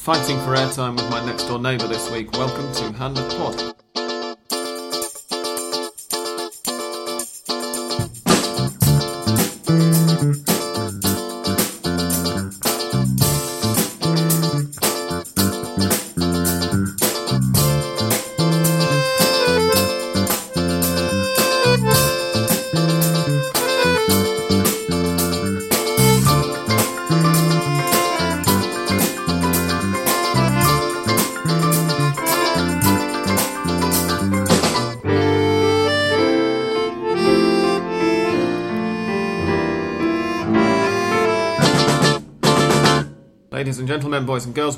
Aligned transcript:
Fighting 0.00 0.38
for 0.38 0.56
airtime 0.56 0.96
with 0.96 1.10
my 1.10 1.22
next 1.26 1.44
door 1.44 1.58
neighbour 1.58 1.86
this 1.86 2.10
week. 2.10 2.32
Welcome 2.32 2.72
to 2.72 2.98
Hand 2.98 3.18
of 3.18 3.28
Pod. 3.36 3.79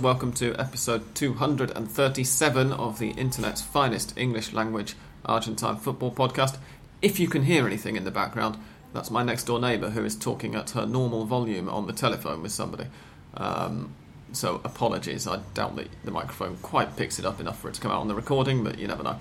Welcome 0.00 0.32
to 0.32 0.54
episode 0.60 1.14
237 1.14 2.72
of 2.72 2.98
the 2.98 3.10
internet's 3.10 3.60
finest 3.60 4.16
English 4.16 4.52
language 4.52 4.94
Argentine 5.24 5.76
football 5.76 6.10
podcast. 6.10 6.56
If 7.02 7.18
you 7.18 7.28
can 7.28 7.42
hear 7.42 7.66
anything 7.66 7.96
in 7.96 8.04
the 8.04 8.10
background, 8.10 8.56
that's 8.94 9.10
my 9.10 9.22
next 9.22 9.44
door 9.44 9.60
neighbour 9.60 9.90
who 9.90 10.04
is 10.04 10.16
talking 10.16 10.54
at 10.54 10.70
her 10.70 10.86
normal 10.86 11.24
volume 11.24 11.68
on 11.68 11.86
the 11.86 11.92
telephone 11.92 12.42
with 12.42 12.52
somebody. 12.52 12.86
Um, 13.34 13.94
so 14.32 14.60
apologies, 14.64 15.26
I 15.26 15.40
doubt 15.52 15.78
the 16.04 16.10
microphone 16.10 16.56
quite 16.58 16.96
picks 16.96 17.18
it 17.18 17.26
up 17.26 17.40
enough 17.40 17.60
for 17.60 17.68
it 17.68 17.74
to 17.74 17.80
come 17.80 17.90
out 17.90 18.00
on 18.00 18.08
the 18.08 18.14
recording, 18.14 18.62
but 18.62 18.78
you 18.78 18.86
never 18.88 19.02
know. 19.02 19.18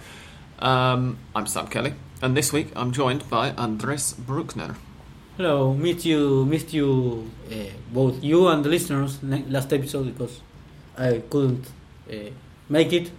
Um, 0.60 1.18
I'm 1.36 1.48
Sam 1.48 1.68
Kelly, 1.68 1.96
and 2.22 2.38
this 2.38 2.54
week 2.54 2.72
I'm 2.76 2.92
joined 2.92 3.30
by 3.30 3.50
Andres 3.52 4.14
Bruckner. 4.14 4.76
Hello, 5.38 5.74
meet 5.74 6.06
you, 6.06 6.46
missed 6.46 6.72
you, 6.72 7.32
uh, 7.52 7.56
both 7.92 8.24
you 8.24 8.48
and 8.48 8.64
the 8.64 8.70
listeners 8.70 9.22
last 9.24 9.74
episode 9.74 10.16
because 10.18 10.40
I 10.98 11.22
couldn't 11.30 11.66
uh, 12.10 12.32
make 12.70 12.94
it, 12.94 13.12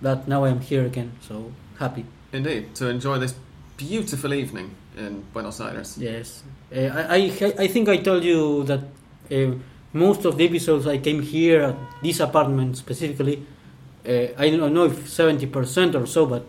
but 0.00 0.26
now 0.28 0.44
I'm 0.44 0.60
here 0.60 0.86
again, 0.86 1.12
so 1.20 1.52
happy. 1.78 2.04
Indeed, 2.32 2.74
to 2.76 2.88
enjoy 2.88 3.18
this 3.18 3.34
beautiful 3.76 4.32
evening 4.32 4.74
in 4.96 5.24
Buenos 5.32 5.60
Aires. 5.60 5.98
Yes, 5.98 6.42
uh, 6.74 6.78
I, 6.78 7.32
I 7.40 7.54
I 7.64 7.66
think 7.68 7.88
I 7.88 7.98
told 7.98 8.24
you 8.24 8.64
that 8.64 8.80
uh, 9.30 9.54
most 9.92 10.24
of 10.24 10.36
the 10.36 10.44
episodes 10.44 10.86
I 10.86 10.98
came 10.98 11.22
here 11.22 11.62
at 11.62 11.76
this 12.02 12.20
apartment 12.20 12.76
specifically. 12.76 13.44
Uh, 14.06 14.28
I 14.38 14.50
don't 14.50 14.72
know 14.74 14.84
if 14.84 15.08
seventy 15.08 15.46
percent 15.46 15.94
or 15.94 16.06
so, 16.06 16.26
but 16.26 16.42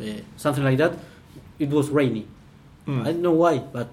uh, 0.00 0.20
something 0.36 0.64
like 0.64 0.78
that. 0.78 0.98
It 1.58 1.70
was 1.70 1.90
rainy. 1.90 2.26
Mm. 2.86 3.02
I 3.02 3.12
don't 3.12 3.22
know 3.22 3.32
why, 3.32 3.58
but 3.58 3.88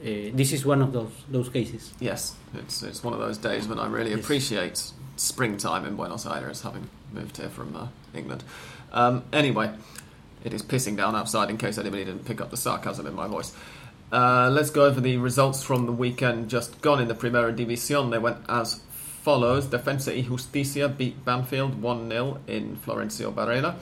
uh, 0.00 0.30
this 0.34 0.52
is 0.52 0.64
one 0.64 0.82
of 0.82 0.92
those 0.92 1.12
those 1.28 1.48
cases. 1.48 1.92
Yes, 2.00 2.34
it's 2.54 2.82
it's 2.82 3.02
one 3.04 3.12
of 3.14 3.20
those 3.20 3.38
days 3.38 3.66
when 3.68 3.78
I 3.78 3.86
really 3.86 4.10
Yes. 4.10 4.20
appreciate 4.20 4.92
springtime 5.16 5.84
in 5.84 5.96
Buenos 5.96 6.26
Aires, 6.26 6.62
having 6.62 6.88
moved 7.12 7.36
here 7.36 7.48
from 7.48 7.74
uh, 7.76 7.86
England. 8.14 8.44
Um, 8.92 9.22
anyway, 9.32 9.70
it 10.44 10.52
is 10.54 10.62
pissing 10.62 10.96
down 10.96 11.14
outside. 11.16 11.50
In 11.50 11.58
case 11.58 11.78
anybody 11.78 12.04
didn't 12.04 12.24
pick 12.24 12.40
up 12.40 12.50
the 12.50 12.56
sarcasm 12.56 13.06
in 13.06 13.14
my 13.14 13.26
voice. 13.26 13.52
Uh, 14.10 14.48
let's 14.50 14.70
go 14.70 14.86
over 14.86 15.00
the 15.02 15.16
results 15.18 15.62
from 15.62 15.84
the 15.84 15.92
weekend 15.92 16.48
just 16.48 16.80
gone 16.80 17.00
in 17.00 17.08
the 17.08 17.14
Primera 17.14 17.52
División. 17.54 18.10
They 18.10 18.18
went 18.18 18.38
as 18.48 18.80
follows: 19.22 19.66
Defensa 19.66 20.12
y 20.14 20.22
Justicia 20.22 20.88
beat 20.88 21.24
Banfield 21.24 21.82
1-0 21.82 22.38
in 22.46 22.76
Florencio 22.76 23.30
Varela. 23.32 23.76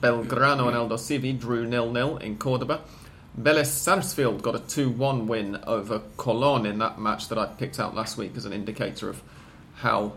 Belgrano 0.00 0.66
and 0.68 0.76
Aldosivi 0.76 1.38
drew 1.38 1.66
0-0 1.66 2.20
in 2.22 2.36
Cordoba. 2.36 2.80
Vélez 3.36 3.66
Sarsfield 3.66 4.42
got 4.42 4.56
a 4.56 4.60
2 4.60 4.90
1 4.90 5.26
win 5.26 5.58
over 5.66 6.00
Colón 6.16 6.66
in 6.68 6.78
that 6.78 7.00
match 7.00 7.28
that 7.28 7.38
I 7.38 7.46
picked 7.46 7.78
out 7.78 7.94
last 7.94 8.16
week 8.16 8.36
as 8.36 8.44
an 8.44 8.52
indicator 8.52 9.08
of 9.08 9.22
how 9.76 10.12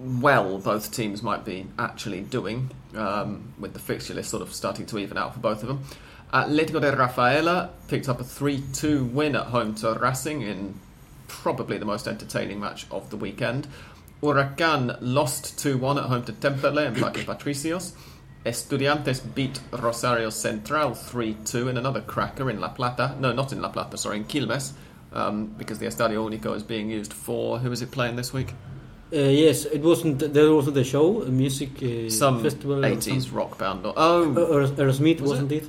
well 0.00 0.58
both 0.58 0.92
teams 0.92 1.22
might 1.22 1.44
be 1.44 1.66
actually 1.78 2.20
doing, 2.20 2.70
um, 2.96 3.52
with 3.58 3.72
the 3.72 3.78
fixture 3.78 4.14
list 4.14 4.30
sort 4.30 4.42
of 4.42 4.52
starting 4.52 4.86
to 4.86 4.98
even 4.98 5.16
out 5.16 5.34
for 5.34 5.40
both 5.40 5.62
of 5.62 5.68
them. 5.68 5.84
Atletico 6.32 6.80
de 6.80 6.96
Rafaela 6.96 7.70
picked 7.88 8.08
up 8.08 8.20
a 8.20 8.24
3 8.24 8.62
2 8.72 9.04
win 9.04 9.36
at 9.36 9.46
home 9.46 9.74
to 9.76 9.92
Racing 9.94 10.42
in 10.42 10.80
probably 11.28 11.78
the 11.78 11.84
most 11.84 12.08
entertaining 12.08 12.60
match 12.60 12.86
of 12.90 13.10
the 13.10 13.16
weekend. 13.16 13.66
Huracan 14.22 14.96
lost 15.00 15.58
2 15.58 15.78
1 15.78 15.98
at 15.98 16.04
home 16.04 16.24
to 16.24 16.32
Temperley 16.32 16.86
and 16.86 16.96
Patricios. 16.96 17.92
Estudiantes 18.44 19.20
beat 19.34 19.60
Rosario 19.70 20.30
Central 20.30 20.94
3 20.94 21.36
2 21.44 21.68
in 21.68 21.76
another 21.76 22.00
cracker 22.00 22.50
in 22.50 22.60
La 22.60 22.68
Plata. 22.68 23.14
No, 23.20 23.32
not 23.32 23.52
in 23.52 23.62
La 23.62 23.68
Plata, 23.68 23.96
sorry, 23.96 24.16
in 24.16 24.24
Quilmes, 24.24 24.72
um, 25.12 25.46
because 25.58 25.78
the 25.78 25.86
Estadio 25.86 26.28
Único 26.28 26.54
is 26.56 26.62
being 26.64 26.90
used 26.90 27.12
for. 27.12 27.58
Who 27.60 27.70
is 27.70 27.82
it 27.82 27.90
playing 27.92 28.16
this 28.16 28.32
week? 28.32 28.52
Uh, 29.14 29.18
yes, 29.18 29.64
it 29.66 29.82
wasn't. 29.82 30.18
There 30.32 30.52
wasn't 30.52 30.76
a 30.78 30.84
show, 30.84 31.22
a 31.22 31.28
music 31.28 31.70
uh, 31.82 32.08
Some 32.10 32.42
festival. 32.42 32.76
80s 32.78 33.26
some- 33.26 33.36
rock 33.36 33.58
band. 33.58 33.86
Or, 33.86 33.92
oh, 33.96 34.22
Uh, 34.32 34.66
Aerosmith, 34.76 35.20
Was 35.20 35.30
wasn't 35.30 35.52
it? 35.52 35.64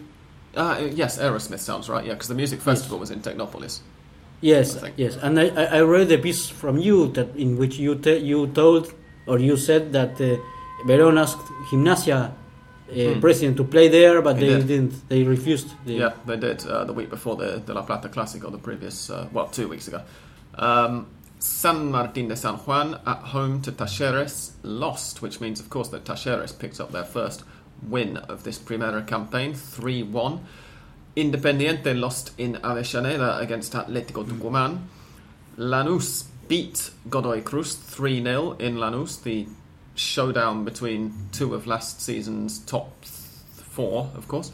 uh, 0.55 0.81
yes, 0.95 1.19
Aerosmith 1.19 1.59
sounds 1.59 1.89
right, 1.89 2.05
yeah, 2.05 2.13
because 2.13 2.29
the 2.29 2.35
music 2.35 2.59
festival 2.61 2.97
was 2.97 3.11
in 3.11 3.19
Tecnópolis. 3.21 3.81
Yes, 4.41 4.77
yes. 4.97 5.15
And 5.21 5.39
I, 5.39 5.47
I 5.55 5.65
I 5.77 5.81
read 5.81 6.11
a 6.11 6.17
piece 6.17 6.49
from 6.49 6.77
you 6.77 7.07
that 7.13 7.35
in 7.35 7.57
which 7.57 7.77
you 7.77 7.95
te- 7.95 8.17
you 8.17 8.47
told 8.47 8.91
or 9.27 9.39
you 9.39 9.55
said 9.57 9.93
that 9.93 10.19
uh, 10.19 10.37
Verón 10.85 11.17
asked 11.21 11.47
Gimnasia 11.69 12.31
uh, 12.93 13.13
Hmm. 13.13 13.19
president 13.21 13.57
to 13.57 13.63
play 13.63 13.87
there, 13.89 14.21
but 14.21 14.37
He 14.37 14.45
they 14.47 14.57
did. 14.57 14.67
didn't. 14.67 15.09
They 15.09 15.23
refused. 15.23 15.69
The, 15.85 15.93
Yeah, 15.93 16.13
they 16.25 16.37
did 16.37 16.65
uh, 16.65 16.85
the 16.85 16.93
week 16.93 17.09
before 17.09 17.35
the, 17.35 17.61
the 17.65 17.73
La 17.73 17.81
Plata 17.81 18.09
Classic, 18.09 18.43
or 18.45 18.51
the 18.51 18.57
previous, 18.59 19.09
uh, 19.09 19.27
well, 19.33 19.47
two 19.47 19.67
weeks 19.67 19.87
ago. 19.87 20.01
Um, 20.55 21.07
San 21.39 21.91
Martin 21.91 22.27
de 22.29 22.35
San 22.35 22.55
Juan 22.55 22.99
at 23.05 23.17
home 23.33 23.61
to 23.63 23.71
Talleres 23.71 24.51
lost, 24.63 25.21
which 25.21 25.41
means, 25.41 25.59
of 25.59 25.69
course, 25.69 25.89
that 25.89 26.05
Talleres 26.05 26.53
picked 26.57 26.79
up 26.79 26.91
their 26.91 27.03
first 27.03 27.43
win 27.89 28.17
of 28.29 28.43
this 28.43 28.57
Primera 28.59 29.01
campaign, 29.05 29.53
3 29.53 30.03
1. 30.03 30.39
Independiente 31.15 31.93
lost 31.99 32.31
in 32.37 32.53
Avellaneda 32.63 33.39
against 33.41 33.73
Atletico 33.73 34.23
Tucumán. 34.25 34.87
Lanús 35.57 36.25
beat 36.47 36.91
Godoy 37.09 37.41
Cruz 37.41 37.75
3 37.75 38.23
0 38.23 38.55
in 38.59 38.77
Lanús, 38.77 39.21
the 39.23 39.45
showdown 39.95 40.65
between 40.65 41.29
two 41.31 41.53
of 41.53 41.67
last 41.67 42.01
season's 42.01 42.59
top 42.59 43.05
four, 43.05 44.09
of 44.15 44.27
course. 44.27 44.51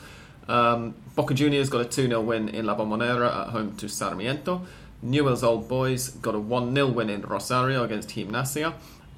Um, 0.47 0.95
Boca 1.15 1.33
Juniors 1.33 1.69
got 1.69 1.81
a 1.81 1.85
2 1.85 2.07
0 2.07 2.21
win 2.21 2.49
in 2.49 2.65
La 2.65 2.75
Bombonera 2.75 3.47
at 3.47 3.49
home 3.49 3.75
to 3.77 3.87
Sarmiento. 3.87 4.65
Newell's 5.01 5.43
Old 5.43 5.69
Boys 5.69 6.09
got 6.09 6.35
a 6.35 6.39
1 6.39 6.73
0 6.73 6.87
win 6.87 7.09
in 7.09 7.21
Rosario 7.21 7.83
against 7.83 8.09
Gimnasia. 8.09 8.73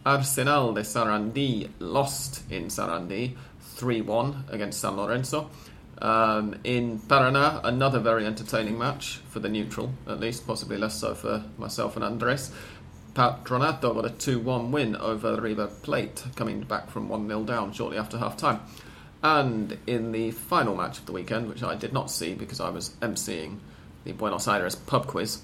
Arsenal 0.06 0.74
de 0.74 0.82
Sarandí 0.82 1.70
lost 1.80 2.44
in 2.52 2.66
Sarandí 2.66 3.36
3 3.62 4.02
1 4.02 4.46
against 4.50 4.80
San 4.80 4.98
Lorenzo. 4.98 5.50
Um, 6.02 6.56
in 6.64 7.00
Paraná, 7.00 7.62
another 7.64 8.00
very 8.00 8.26
entertaining 8.26 8.78
match 8.78 9.20
for 9.30 9.40
the 9.40 9.50
neutral, 9.50 9.94
at 10.08 10.20
least, 10.20 10.48
possibly 10.48 10.78
less 10.78 10.96
so 11.00 11.14
for 11.14 11.44
myself 11.60 11.96
and 11.96 12.04
Andres. 12.04 12.52
Patronato 13.14 13.94
got 13.94 14.06
a 14.06 14.10
2 14.10 14.40
1 14.40 14.72
win 14.72 14.96
over 14.96 15.40
River 15.40 15.68
Plate, 15.68 16.24
coming 16.36 16.62
back 16.62 16.90
from 16.90 17.10
1 17.10 17.28
0 17.28 17.44
down 17.44 17.74
shortly 17.74 17.98
after 17.98 18.18
half 18.18 18.38
time. 18.38 18.62
And 19.24 19.78
in 19.86 20.12
the 20.12 20.32
final 20.32 20.76
match 20.76 21.00
of 21.00 21.06
the 21.06 21.12
weekend, 21.12 21.48
which 21.50 21.62
I 21.62 21.76
did 21.76 21.94
not 21.94 22.10
see 22.10 22.34
because 22.34 22.60
I 22.60 22.70
was 22.70 22.92
emceeing 23.02 23.58
the 24.04 24.14
Buenos 24.14 24.48
Aires 24.48 24.76
pub 24.76 25.08
quiz, 25.08 25.42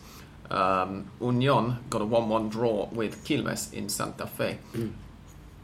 um, 0.50 1.12
Union 1.20 1.78
got 1.90 2.02
a 2.02 2.06
1 2.06 2.30
1 2.30 2.50
draw 2.50 2.88
with 2.92 3.24
Quilmes 3.26 3.74
in 3.74 3.90
Santa 3.90 4.28
Fe. 4.28 4.58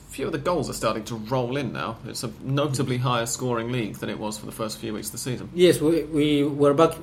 few 0.09 0.27
of 0.27 0.31
the 0.31 0.37
goals 0.37 0.69
are 0.69 0.73
starting 0.73 1.03
to 1.05 1.15
roll 1.15 1.57
in 1.57 1.73
now. 1.73 1.97
It's 2.05 2.23
a 2.23 2.31
notably 2.43 2.97
higher 2.97 3.25
scoring 3.25 3.71
league 3.71 3.95
than 3.95 4.09
it 4.09 4.19
was 4.19 4.37
for 4.37 4.45
the 4.45 4.51
first 4.51 4.77
few 4.77 4.93
weeks 4.93 5.07
of 5.07 5.13
the 5.13 5.17
season. 5.17 5.49
Yes, 5.55 5.81
we, 5.81 6.03
we 6.03 6.43
were 6.43 6.73
back. 6.73 6.95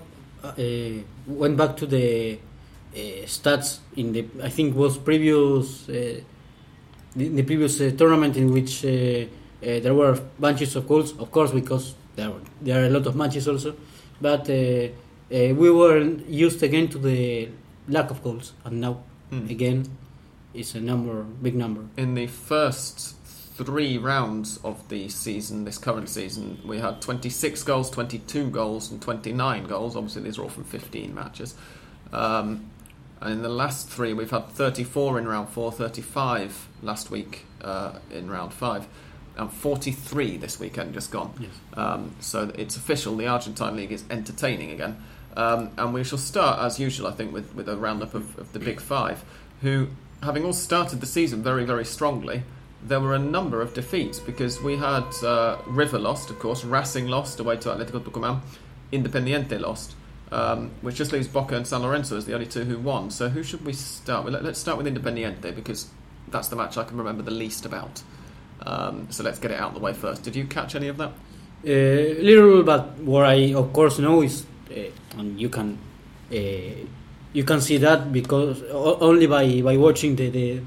Uh, 0.44 1.02
went 1.26 1.56
back 1.56 1.76
to 1.76 1.86
the 1.86 2.38
stats 2.94 3.78
in 3.96 4.12
the 4.12 4.26
I 4.42 4.48
think 4.48 4.74
was 4.76 4.98
previous 4.98 5.88
uh, 5.88 6.20
the, 7.16 7.28
the 7.28 7.42
previous 7.42 7.80
uh, 7.80 7.90
tournament 7.96 8.36
in 8.36 8.52
which 8.52 8.84
uh, 8.84 8.88
uh, 8.88 9.26
there 9.60 9.94
were 9.94 10.18
bunches 10.38 10.76
of 10.76 10.86
goals. 10.86 11.18
Of 11.18 11.30
course, 11.30 11.52
because 11.52 11.94
there 12.16 12.30
were, 12.30 12.40
there 12.60 12.82
are 12.82 12.86
a 12.86 12.90
lot 12.90 13.06
of 13.06 13.16
matches 13.16 13.48
also, 13.48 13.74
but 14.20 14.48
uh, 14.50 14.52
uh, 14.52 14.88
we 15.54 15.70
were 15.70 16.02
used 16.28 16.62
again 16.62 16.88
to 16.88 16.98
the 16.98 17.48
lack 17.88 18.10
of 18.10 18.22
goals, 18.22 18.52
and 18.64 18.80
now 18.80 19.02
Hmm. 19.30 19.48
again 19.48 19.86
it's 20.54 20.74
a 20.74 20.80
number, 20.80 21.22
big 21.22 21.54
number. 21.54 21.82
In 21.96 22.14
the 22.14 22.26
first 22.26 23.14
three 23.54 23.96
rounds 23.98 24.58
of 24.64 24.88
the 24.88 25.08
season, 25.08 25.64
this 25.64 25.78
current 25.78 26.08
season, 26.08 26.58
we 26.64 26.78
had 26.78 27.00
26 27.00 27.62
goals, 27.62 27.90
22 27.90 28.50
goals, 28.50 28.90
and 28.90 29.00
29 29.00 29.66
goals. 29.68 29.94
Obviously, 29.94 30.22
these 30.22 30.38
are 30.38 30.42
all 30.42 30.48
from 30.48 30.64
15 30.64 31.14
matches. 31.14 31.54
Um, 32.12 32.69
and 33.20 33.34
in 33.34 33.42
the 33.42 33.48
last 33.48 33.88
three, 33.88 34.12
we've 34.12 34.30
had 34.30 34.48
34 34.48 35.18
in 35.18 35.28
round 35.28 35.48
four, 35.50 35.70
35 35.70 36.68
last 36.82 37.10
week 37.10 37.44
uh, 37.60 37.92
in 38.10 38.30
round 38.30 38.52
five. 38.52 38.86
And 39.36 39.52
43 39.52 40.38
this 40.38 40.58
weekend, 40.58 40.94
just 40.94 41.10
gone. 41.10 41.32
Yes. 41.38 41.50
Um, 41.74 42.14
so 42.20 42.50
it's 42.56 42.76
official. 42.76 43.16
The 43.16 43.26
Argentine 43.26 43.76
league 43.76 43.92
is 43.92 44.04
entertaining 44.10 44.70
again. 44.70 45.02
Um, 45.36 45.70
and 45.76 45.94
we 45.94 46.02
shall 46.02 46.18
start, 46.18 46.60
as 46.60 46.80
usual, 46.80 47.06
I 47.06 47.12
think, 47.12 47.32
with, 47.32 47.54
with 47.54 47.68
a 47.68 47.76
roundup 47.76 48.14
of, 48.14 48.38
of 48.38 48.52
the 48.52 48.58
Big 48.58 48.80
Five, 48.80 49.24
who, 49.60 49.88
having 50.22 50.44
all 50.44 50.52
started 50.52 51.00
the 51.00 51.06
season 51.06 51.42
very, 51.42 51.64
very 51.64 51.84
strongly, 51.84 52.42
there 52.82 53.00
were 53.00 53.14
a 53.14 53.18
number 53.18 53.60
of 53.60 53.74
defeats 53.74 54.18
because 54.18 54.60
we 54.62 54.76
had 54.76 55.04
uh, 55.22 55.58
River 55.66 55.98
lost, 55.98 56.30
of 56.30 56.38
course, 56.38 56.64
Racing 56.64 57.06
lost 57.06 57.38
away 57.38 57.56
to 57.58 57.68
Atletico 57.68 58.00
Tucumán, 58.00 58.40
Independiente 58.92 59.60
lost, 59.60 59.94
um, 60.32 60.70
which 60.80 60.96
just 60.96 61.12
leaves 61.12 61.28
Boca 61.28 61.56
and 61.56 61.66
San 61.66 61.82
Lorenzo 61.82 62.16
as 62.16 62.26
the 62.26 62.34
only 62.34 62.46
two 62.46 62.64
who 62.64 62.78
won. 62.78 63.10
So 63.10 63.28
who 63.28 63.42
should 63.42 63.64
we 63.64 63.72
start 63.72 64.24
with? 64.24 64.34
Let, 64.34 64.44
us 64.44 64.58
start 64.58 64.78
with 64.78 64.86
Independiente 64.86 65.54
because 65.54 65.88
that's 66.28 66.48
the 66.48 66.56
match 66.56 66.76
I 66.76 66.84
can 66.84 66.96
remember 66.96 67.22
the 67.22 67.30
least 67.30 67.66
about. 67.66 68.02
Um, 68.62 69.08
so 69.10 69.24
let's 69.24 69.38
get 69.38 69.50
it 69.50 69.58
out 69.58 69.68
of 69.68 69.74
the 69.74 69.80
way 69.80 69.92
first. 69.92 70.22
Did 70.22 70.36
you 70.36 70.44
catch 70.44 70.74
any 70.74 70.88
of 70.88 70.98
that? 70.98 71.12
Uh, 71.64 72.20
little, 72.22 72.62
but 72.62 72.98
what 72.98 73.26
I 73.26 73.54
of 73.54 73.72
course 73.72 73.98
know 73.98 74.22
is, 74.22 74.46
uh, 74.70 74.80
and 75.18 75.40
you 75.40 75.48
can 75.48 75.78
uh, 76.32 76.36
you 77.32 77.44
can 77.44 77.60
see 77.60 77.78
that 77.78 78.12
because 78.12 78.62
only 78.72 79.26
by, 79.26 79.60
by 79.62 79.76
watching 79.76 80.16
the, 80.16 80.30
the 80.30 80.60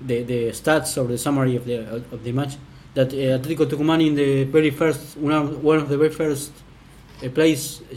the 0.00 0.22
the 0.22 0.48
stats 0.48 0.96
or 0.96 1.06
the 1.06 1.18
summary 1.18 1.56
of 1.56 1.66
the 1.66 1.96
of 2.12 2.24
the 2.24 2.32
match 2.32 2.56
that 2.94 3.12
uh, 3.12 3.38
Atletico 3.38 3.66
Tucumán 3.66 4.04
in 4.04 4.14
the 4.14 4.44
very 4.44 4.70
first 4.70 5.16
one 5.16 5.32
of, 5.32 5.88
the 5.88 5.98
very 5.98 6.10
first 6.10 6.52
uh, 7.22 7.28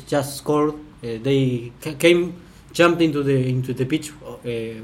just 0.07 0.37
scored. 0.37 0.75
Uh, 1.03 1.19
they 1.21 1.71
ca- 1.81 1.95
came 1.95 2.33
jumped 2.71 3.01
into 3.01 3.23
the 3.23 3.49
into 3.49 3.73
the 3.73 3.85
pitch, 3.85 4.11
uh, 4.23 4.81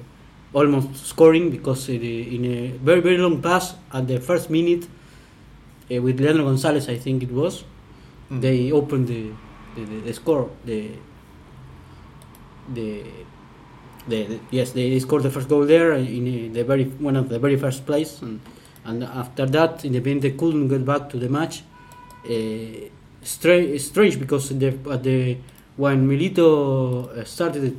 almost 0.54 1.06
scoring 1.06 1.50
because 1.50 1.88
the, 1.88 2.36
in 2.36 2.46
a 2.46 2.68
very 2.78 3.00
very 3.00 3.18
long 3.18 3.42
pass 3.42 3.76
at 3.94 4.08
the 4.08 4.20
first 4.20 4.50
minute 4.50 4.86
uh, 5.92 6.02
with 6.02 6.20
Leandro 6.20 6.44
Gonzalez, 6.46 6.90
I 6.90 6.98
think 6.98 7.24
it 7.24 7.32
was. 7.32 7.64
Mm. 8.30 8.42
They 8.42 8.72
opened 8.72 9.08
the 9.08 9.32
the, 9.76 9.86
the, 9.86 10.00
the 10.02 10.14
score 10.14 10.50
the 10.66 10.92
the 12.74 13.04
the, 14.08 14.40
yes 14.52 14.72
they 14.72 14.98
scored 15.00 15.24
the 15.24 15.30
first 15.30 15.48
goal 15.48 15.66
there 15.66 15.94
in 15.94 16.54
the 16.54 16.64
very 16.64 16.86
one 16.86 17.16
of 17.16 17.30
the 17.30 17.40
very 17.40 17.56
first 17.56 17.86
place 17.86 18.22
and 18.22 18.40
and 18.86 19.04
after 19.04 19.46
that 19.46 19.84
Independiente 19.84 20.38
couldn't 20.38 20.68
get 20.68 20.86
back 20.86 21.10
to 21.10 21.18
the 21.18 21.30
match 21.30 21.64
uh, 22.26 22.88
stra- 23.22 23.78
strange 23.78 24.20
because 24.20 24.50
the, 24.50 24.68
at 24.92 25.04
the 25.04 25.38
when 25.80 25.98
Milito 26.10 27.08
uh, 27.08 27.24
started 27.24 27.72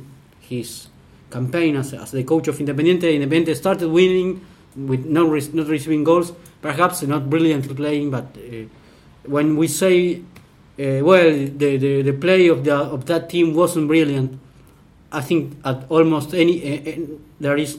his 0.49 0.87
campaign 1.29 1.75
as, 1.77 1.93
as 1.93 2.09
the 2.11 2.23
coach 2.23 2.47
of 2.49 2.57
Independiente 2.57 3.07
Independiente 3.17 3.55
started 3.55 3.89
winning 3.89 4.41
with 4.75 5.05
not, 5.05 5.29
re- 5.29 5.49
not 5.53 5.67
receiving 5.67 6.03
goals 6.03 6.33
perhaps 6.61 7.03
not 7.03 7.29
brilliantly 7.29 7.75
playing 7.75 8.09
but 8.09 8.25
uh, 8.37 8.65
when 9.35 9.55
we 9.55 9.67
say 9.67 9.95
uh, 10.17 10.99
well 11.09 11.29
the, 11.61 11.77
the, 11.77 12.01
the 12.01 12.13
play 12.13 12.47
of 12.47 12.63
the 12.63 12.73
of 12.75 13.05
that 13.05 13.29
team 13.29 13.53
wasn't 13.53 13.87
brilliant 13.87 14.39
I 15.11 15.21
think 15.21 15.41
at 15.63 15.85
almost 15.89 16.33
any 16.33 16.55
there 17.39 17.57
is 17.57 17.77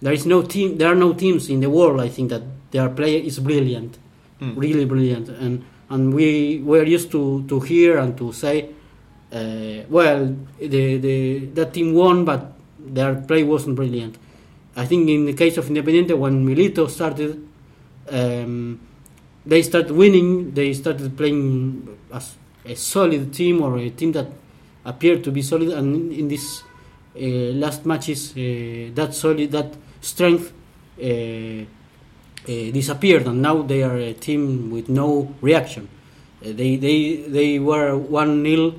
there 0.00 0.12
is 0.18 0.24
no 0.24 0.42
team 0.42 0.78
there 0.78 0.90
are 0.92 1.00
no 1.06 1.12
teams 1.12 1.48
in 1.50 1.60
the 1.60 1.68
world 1.70 2.00
I 2.00 2.08
think 2.08 2.30
that 2.30 2.42
their 2.70 2.88
play 2.88 3.14
is 3.30 3.38
brilliant 3.38 3.98
Mm. 4.40 4.54
really 4.58 4.84
brilliant 4.84 5.28
and 5.28 5.62
and 5.88 6.12
we 6.12 6.58
were 6.70 6.82
used 6.96 7.10
to 7.14 7.44
to 7.46 7.60
hear 7.60 7.98
and 8.02 8.18
to 8.18 8.32
say 8.32 8.56
uh, 9.34 9.84
well 9.90 10.34
the 10.58 10.98
the 10.98 11.46
that 11.54 11.74
team 11.74 11.94
won 11.94 12.24
but 12.24 12.52
their 12.78 13.14
play 13.14 13.42
wasn't 13.42 13.76
brilliant. 13.76 14.16
I 14.76 14.86
think 14.86 15.08
in 15.08 15.26
the 15.26 15.34
case 15.34 15.56
of 15.56 15.66
Independiente 15.66 16.16
when 16.16 16.46
Milito 16.46 16.88
started 16.88 17.46
um, 18.10 18.80
they 19.46 19.62
started 19.62 19.90
winning. 19.90 20.52
They 20.52 20.72
started 20.72 21.16
playing 21.16 21.98
as 22.12 22.34
a 22.64 22.74
solid 22.74 23.32
team 23.32 23.62
or 23.62 23.78
a 23.78 23.90
team 23.90 24.12
that 24.12 24.28
appeared 24.84 25.24
to 25.24 25.30
be 25.30 25.42
solid. 25.42 25.68
And 25.70 26.12
in, 26.12 26.28
this 26.28 26.62
uh, 27.16 27.20
last 27.20 27.84
matches 27.86 28.32
uh, 28.32 28.90
that 28.94 29.14
solid 29.14 29.50
that 29.52 29.74
strength 30.00 30.52
uh, 30.98 31.04
uh, 31.04 31.64
disappeared. 32.46 33.26
And 33.26 33.42
now 33.42 33.62
they 33.62 33.82
are 33.82 33.96
a 33.96 34.14
team 34.14 34.70
with 34.70 34.88
no 34.88 35.34
reaction. 35.40 35.88
Uh, 36.42 36.52
they 36.52 36.76
they 36.76 37.16
they 37.28 37.58
were 37.58 37.92
1-0 37.98 38.68
uh, 38.68 38.78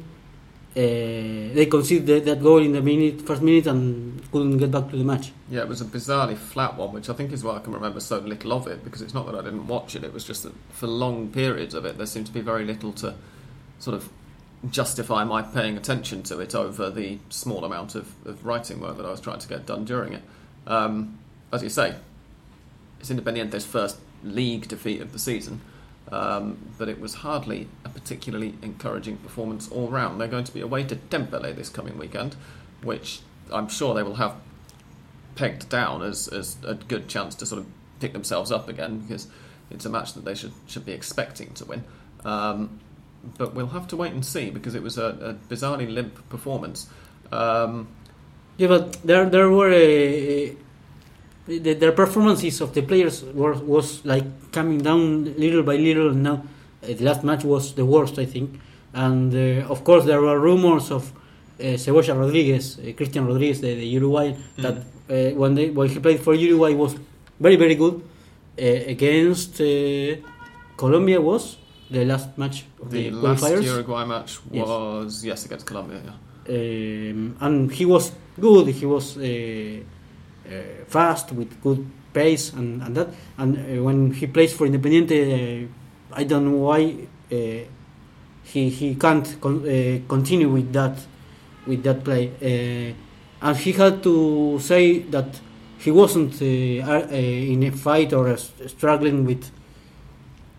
they 0.76 1.68
conceded 1.72 2.26
that 2.26 2.44
goal 2.44 2.58
in 2.58 2.74
the 2.74 2.82
minute 2.82 3.22
first 3.22 3.42
minute 3.42 3.66
and 3.68 4.22
couldn't 4.32 4.58
get 4.58 4.70
back 4.72 4.90
to 4.90 4.98
the 4.98 5.04
match 5.04 5.32
Yeah, 5.50 5.62
it 5.62 5.70
was 5.70 5.80
a 5.80 5.86
bizarrely 5.86 6.36
flat 6.36 6.76
one, 6.76 6.92
which 6.92 7.10
I 7.10 7.14
think 7.14 7.32
is 7.32 7.44
why 7.44 7.56
I 7.56 7.60
can 7.60 7.72
remember 7.74 8.02
so 8.02 8.20
little 8.20 8.52
of 8.52 8.68
it, 8.68 8.84
because 8.84 9.02
it's 9.02 9.14
not 9.14 9.26
that 9.28 9.36
I 9.36 9.42
didn't 9.42 9.68
watch 9.68 9.96
it, 9.96 10.04
it 10.04 10.14
was 10.14 10.26
just 10.26 10.44
that 10.44 10.54
for 10.72 10.88
long 10.88 11.30
periods 11.30 11.74
of 11.74 11.86
it, 11.86 11.98
there 11.98 12.06
seemed 12.06 12.28
to 12.28 12.34
be 12.34 12.42
very 12.42 12.66
little 12.66 12.92
to 12.94 13.16
sort 13.80 13.96
of 13.96 14.10
justify 14.70 15.24
my 15.24 15.42
paying 15.42 15.78
attention 15.78 16.24
to 16.24 16.40
it 16.40 16.56
over 16.56 16.90
the 16.90 17.20
small 17.30 17.64
amount 17.64 17.96
of, 17.96 18.14
of 18.26 18.46
writing 18.46 18.80
work 18.80 18.98
that 18.98 19.06
I 19.06 19.12
was 19.12 19.22
trying 19.22 19.40
to 19.40 19.48
get 19.48 19.66
done 19.66 19.86
during 19.86 20.14
it. 20.14 20.24
Um, 20.68 21.20
as 21.54 21.64
you 21.64 21.70
say, 21.70 21.96
it's 23.00 23.10
Independiente's 23.10 23.66
first 23.66 23.98
league 24.24 24.68
defeat 24.68 25.02
of 25.02 25.14
the 25.14 25.20
season, 25.20 25.62
um, 26.12 26.58
but 26.78 26.90
it 26.90 27.00
was 27.00 27.16
hardly 27.16 27.68
a 27.84 27.90
particularly 27.90 28.56
encouraging 28.62 29.18
performance 29.18 29.70
all 29.70 29.90
round. 29.90 30.20
They're 30.20 30.28
going 30.28 30.46
to 30.46 30.54
be 30.54 30.62
away 30.62 30.84
to 30.86 30.96
Temperley 30.96 31.56
this 31.56 31.70
coming 31.70 31.98
weekend, 31.98 32.36
which 32.84 33.22
I'm 33.52 33.68
sure 33.68 33.94
they 33.94 34.04
will 34.04 34.16
have 34.16 34.36
pegged 35.36 35.70
down 35.70 36.02
as, 36.04 36.28
as 36.28 36.58
a 36.66 36.76
good 36.76 37.08
chance 37.08 37.36
to 37.36 37.46
sort 37.46 37.62
of 37.62 37.68
pick 38.00 38.14
themselves 38.14 38.52
up 38.52 38.70
again 38.70 39.00
because 39.00 39.28
it's 39.70 39.86
a 39.86 39.90
match 39.90 40.14
that 40.14 40.26
they 40.26 40.36
should 40.36 40.54
should 40.68 40.86
be 40.86 40.92
expecting 40.94 41.54
to 41.56 41.66
win. 41.66 41.84
Um, 42.24 42.80
but 43.38 43.56
we'll 43.56 43.68
have 43.68 43.88
to 43.90 43.96
wait 43.96 44.14
and 44.14 44.26
see 44.26 44.50
because 44.52 44.76
it 44.76 44.84
was 44.84 44.98
a, 44.98 45.06
a 45.50 45.54
bizarrely 45.54 45.92
limp 45.92 46.28
performance. 46.30 46.88
Um, 47.32 47.88
Yeah, 48.58 48.68
but 48.68 48.94
there 49.04 49.30
there 49.30 49.50
were 49.50 49.72
a, 49.72 50.56
the, 51.48 51.74
their 51.74 51.92
performances 51.92 52.62
of 52.62 52.74
the 52.74 52.82
players 52.82 53.24
were 53.24 53.54
was 53.54 54.04
like 54.06 54.26
coming 54.52 54.80
down 54.80 55.26
little 55.38 55.64
by 55.64 55.76
little. 55.76 56.12
Now 56.14 56.34
uh, 56.84 56.88
the 56.88 57.04
last 57.04 57.24
match 57.24 57.44
was 57.44 57.74
the 57.76 57.86
worst, 57.86 58.18
I 58.20 58.26
think, 58.26 58.60
and 58.94 59.34
uh, 59.34 59.72
of 59.72 59.84
course 59.84 60.06
there 60.06 60.22
were 60.22 60.40
rumors 60.40 60.92
of 60.92 61.12
uh, 61.60 61.78
Cebolla 61.78 62.18
Rodriguez, 62.18 62.80
uh, 62.80 62.92
Christian 62.98 63.26
Rodriguez, 63.28 63.62
the, 63.62 63.76
the 63.76 63.86
Uruguayan, 63.86 64.36
that 64.58 64.78
uh, 64.78 65.36
when 65.36 65.56
they 65.56 65.70
when 65.70 65.90
he 65.90 66.00
played 66.00 66.20
for 66.20 66.34
Uruguay 66.34 66.74
was 66.74 66.96
very 67.40 67.56
very 67.56 67.76
good 67.76 67.96
uh, 68.60 68.64
against 68.64 69.62
uh, 69.62 70.16
Colombia 70.78 71.22
was 71.22 71.58
the 71.92 72.04
last 72.06 72.38
match 72.38 72.66
of 72.82 72.90
the 72.90 73.10
the, 73.10 73.16
last 73.16 73.44
qualifiers. 73.44 73.64
Uruguay 73.64 74.06
match 74.06 74.40
was 74.50 75.24
yes 75.24 75.46
against 75.46 75.66
Colombia. 75.66 76.02
Yeah. 76.04 76.14
um, 76.50 77.38
and 77.40 77.72
he 77.72 77.86
was 77.86 78.12
good. 78.40 78.68
He 78.68 78.86
was 78.86 79.18
fast 80.88 81.32
with 81.32 81.62
good 81.62 81.86
pace 82.14 82.54
and, 82.54 82.82
and 82.84 82.96
that. 82.96 83.08
And 83.38 83.58
uh, 83.58 83.84
when 83.84 84.12
he 84.14 84.28
plays 84.28 84.54
for 84.54 84.68
Independiente, 84.68 85.66
uh, 85.66 85.68
I 86.14 86.24
don't 86.24 86.46
know 86.46 86.58
why 86.70 86.96
uh, 87.32 87.36
he 88.44 88.70
he 88.70 88.96
can't 88.96 89.28
con- 89.42 89.64
uh, 89.68 90.00
continue 90.08 90.50
with 90.50 90.72
that 90.74 90.98
with 91.68 91.84
that 91.84 92.04
play. 92.04 92.32
Uh, 92.42 93.48
and 93.48 93.58
he 93.58 93.72
had 93.74 94.02
to 94.04 94.58
say 94.60 95.00
that 95.00 95.28
he 95.80 95.92
wasn't 95.92 96.34
uh, 96.42 96.46
uh, 96.46 97.08
in 97.54 97.64
a 97.64 97.72
fight 97.72 98.14
or 98.14 98.30
uh, 98.30 98.38
struggling 98.68 99.26
with 99.26 99.52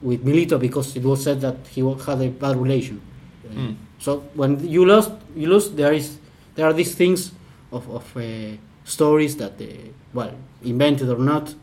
with 0.03 0.25
Milito 0.25 0.59
because 0.61 0.95
it 0.97 1.03
was 1.05 1.23
said 1.23 1.41
that 1.41 1.57
he 1.73 1.81
had 1.81 2.21
a 2.21 2.29
bad 2.29 2.57
relation. 2.57 3.01
Uh, 3.01 3.55
Mm. 3.55 3.77
so 3.99 4.25
when 4.35 4.59
you 4.69 4.85
lost, 4.85 5.13
you 5.35 5.49
lose. 5.49 5.71
There 5.71 5.93
is 5.95 6.19
there 6.55 6.67
are 6.67 6.73
these 6.75 6.95
things 6.95 7.33
of 7.73 7.89
of 7.89 8.05
uh, 8.17 8.21
stories 8.87 9.37
that, 9.37 9.61
uh, 9.61 9.67
well, 10.15 10.33
invented 10.63 11.11
or 11.11 11.19
not. 11.19 11.55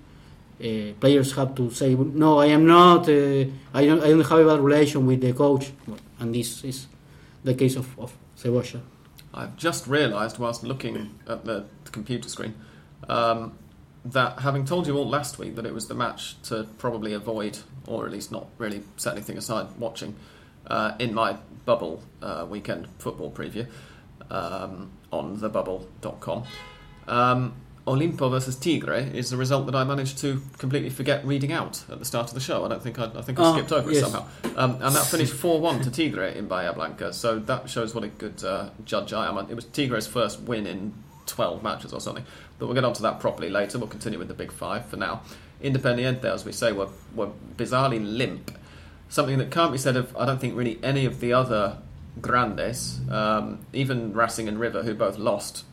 Uh, 0.63 0.93
players 0.99 1.33
have 1.33 1.55
to 1.55 1.71
say, 1.71 1.95
no, 1.95 2.39
I 2.39 2.45
am 2.47 2.65
not. 2.67 3.09
Uh, 3.09 3.45
I 3.73 3.85
don't. 3.85 4.01
I 4.03 4.09
don't 4.09 4.21
have 4.21 4.39
a 4.39 4.45
bad 4.45 4.59
relation 4.59 5.05
with 5.07 5.21
the 5.21 5.33
coach. 5.33 5.71
And 6.19 6.35
this 6.35 6.63
is 6.63 6.87
the 7.43 7.55
case 7.55 7.75
of 7.75 7.99
of 7.99 8.15
Cebolla. 8.37 8.81
I've 9.33 9.57
just 9.57 9.87
realised 9.87 10.37
whilst 10.37 10.63
looking 10.63 11.19
at 11.27 11.43
the 11.43 11.65
computer 11.91 12.29
screen 12.29 12.53
um, 13.09 13.53
that 14.05 14.39
having 14.39 14.65
told 14.65 14.85
you 14.85 14.95
all 14.97 15.09
last 15.09 15.39
week 15.39 15.55
that 15.55 15.65
it 15.65 15.73
was 15.73 15.87
the 15.87 15.95
match 15.95 16.41
to 16.43 16.67
probably 16.77 17.13
avoid, 17.13 17.59
or 17.87 18.05
at 18.05 18.11
least 18.11 18.31
not 18.31 18.47
really 18.57 18.83
set 18.97 19.13
anything 19.13 19.37
aside 19.37 19.67
watching, 19.79 20.15
uh, 20.67 20.93
in 20.99 21.13
my 21.13 21.37
bubble 21.65 22.03
uh, 22.21 22.45
weekend 22.47 22.87
football 22.99 23.31
preview 23.31 23.65
um, 24.29 24.91
on 25.11 25.37
thebubble.com. 25.37 26.43
Um, 27.07 27.53
Olimpo 27.85 28.31
versus 28.31 28.55
Tigre 28.55 29.11
is 29.13 29.29
the 29.29 29.35
result 29.35 29.65
that 29.65 29.75
I 29.75 29.83
managed 29.83 30.17
to 30.19 30.41
completely 30.57 30.89
forget 30.89 31.25
reading 31.25 31.51
out 31.51 31.83
at 31.91 31.99
the 31.99 32.05
start 32.05 32.29
of 32.29 32.33
the 32.33 32.39
show. 32.39 32.63
I 32.63 32.69
don't 32.69 32.81
think 32.81 32.97
I, 32.97 33.05
I 33.13 33.21
think 33.21 33.39
I 33.39 33.43
Ah, 33.43 33.53
skipped 33.53 33.71
over 33.73 33.91
yes. 33.91 34.03
it 34.03 34.05
somehow, 34.09 34.25
um, 34.55 34.71
and 34.81 34.95
that 34.95 35.05
finished 35.05 35.33
four 35.33 35.59
one 35.59 35.81
to 35.81 35.91
Tigre 35.91 36.27
in 36.33 36.47
Bahia 36.47 36.71
Blanca. 36.71 37.11
So 37.11 37.39
that 37.39 37.69
shows 37.69 37.93
what 37.93 38.05
a 38.05 38.07
good 38.07 38.41
uh, 38.43 38.69
judge 38.85 39.11
I 39.11 39.27
am. 39.27 39.37
It 39.49 39.55
was 39.55 39.65
Tigre's 39.65 40.07
first 40.07 40.39
win 40.43 40.65
in 40.65 40.93
twelve 41.25 41.61
matches 41.61 41.91
or 41.91 41.99
something. 41.99 42.23
But 42.57 42.67
we'll 42.67 42.75
get 42.75 42.85
onto 42.85 43.01
that 43.03 43.19
properly 43.19 43.49
later. 43.49 43.77
We'll 43.79 43.87
continue 43.89 44.17
with 44.17 44.29
the 44.29 44.33
big 44.33 44.53
five 44.53 44.85
for 44.85 44.95
now. 44.95 45.23
Independiente, 45.61 46.23
as 46.25 46.45
we 46.45 46.51
say, 46.53 46.71
were, 46.71 46.87
were 47.15 47.31
bizarrely 47.57 47.99
limp. 48.01 48.57
Something 49.09 49.39
that 49.39 49.51
can't 49.51 49.71
be 49.73 49.77
said 49.77 49.97
of, 49.97 50.15
I 50.15 50.25
don't 50.25 50.39
think, 50.39 50.55
really 50.55 50.79
any 50.83 51.05
of 51.05 51.19
the 51.19 51.33
other 51.33 51.77
grandes. 52.21 52.99
Um, 53.09 53.59
even 53.73 54.13
Racing 54.13 54.47
and 54.47 54.59
River, 54.59 54.83
who 54.83 54.93
both 54.93 55.17
lost, 55.17 55.65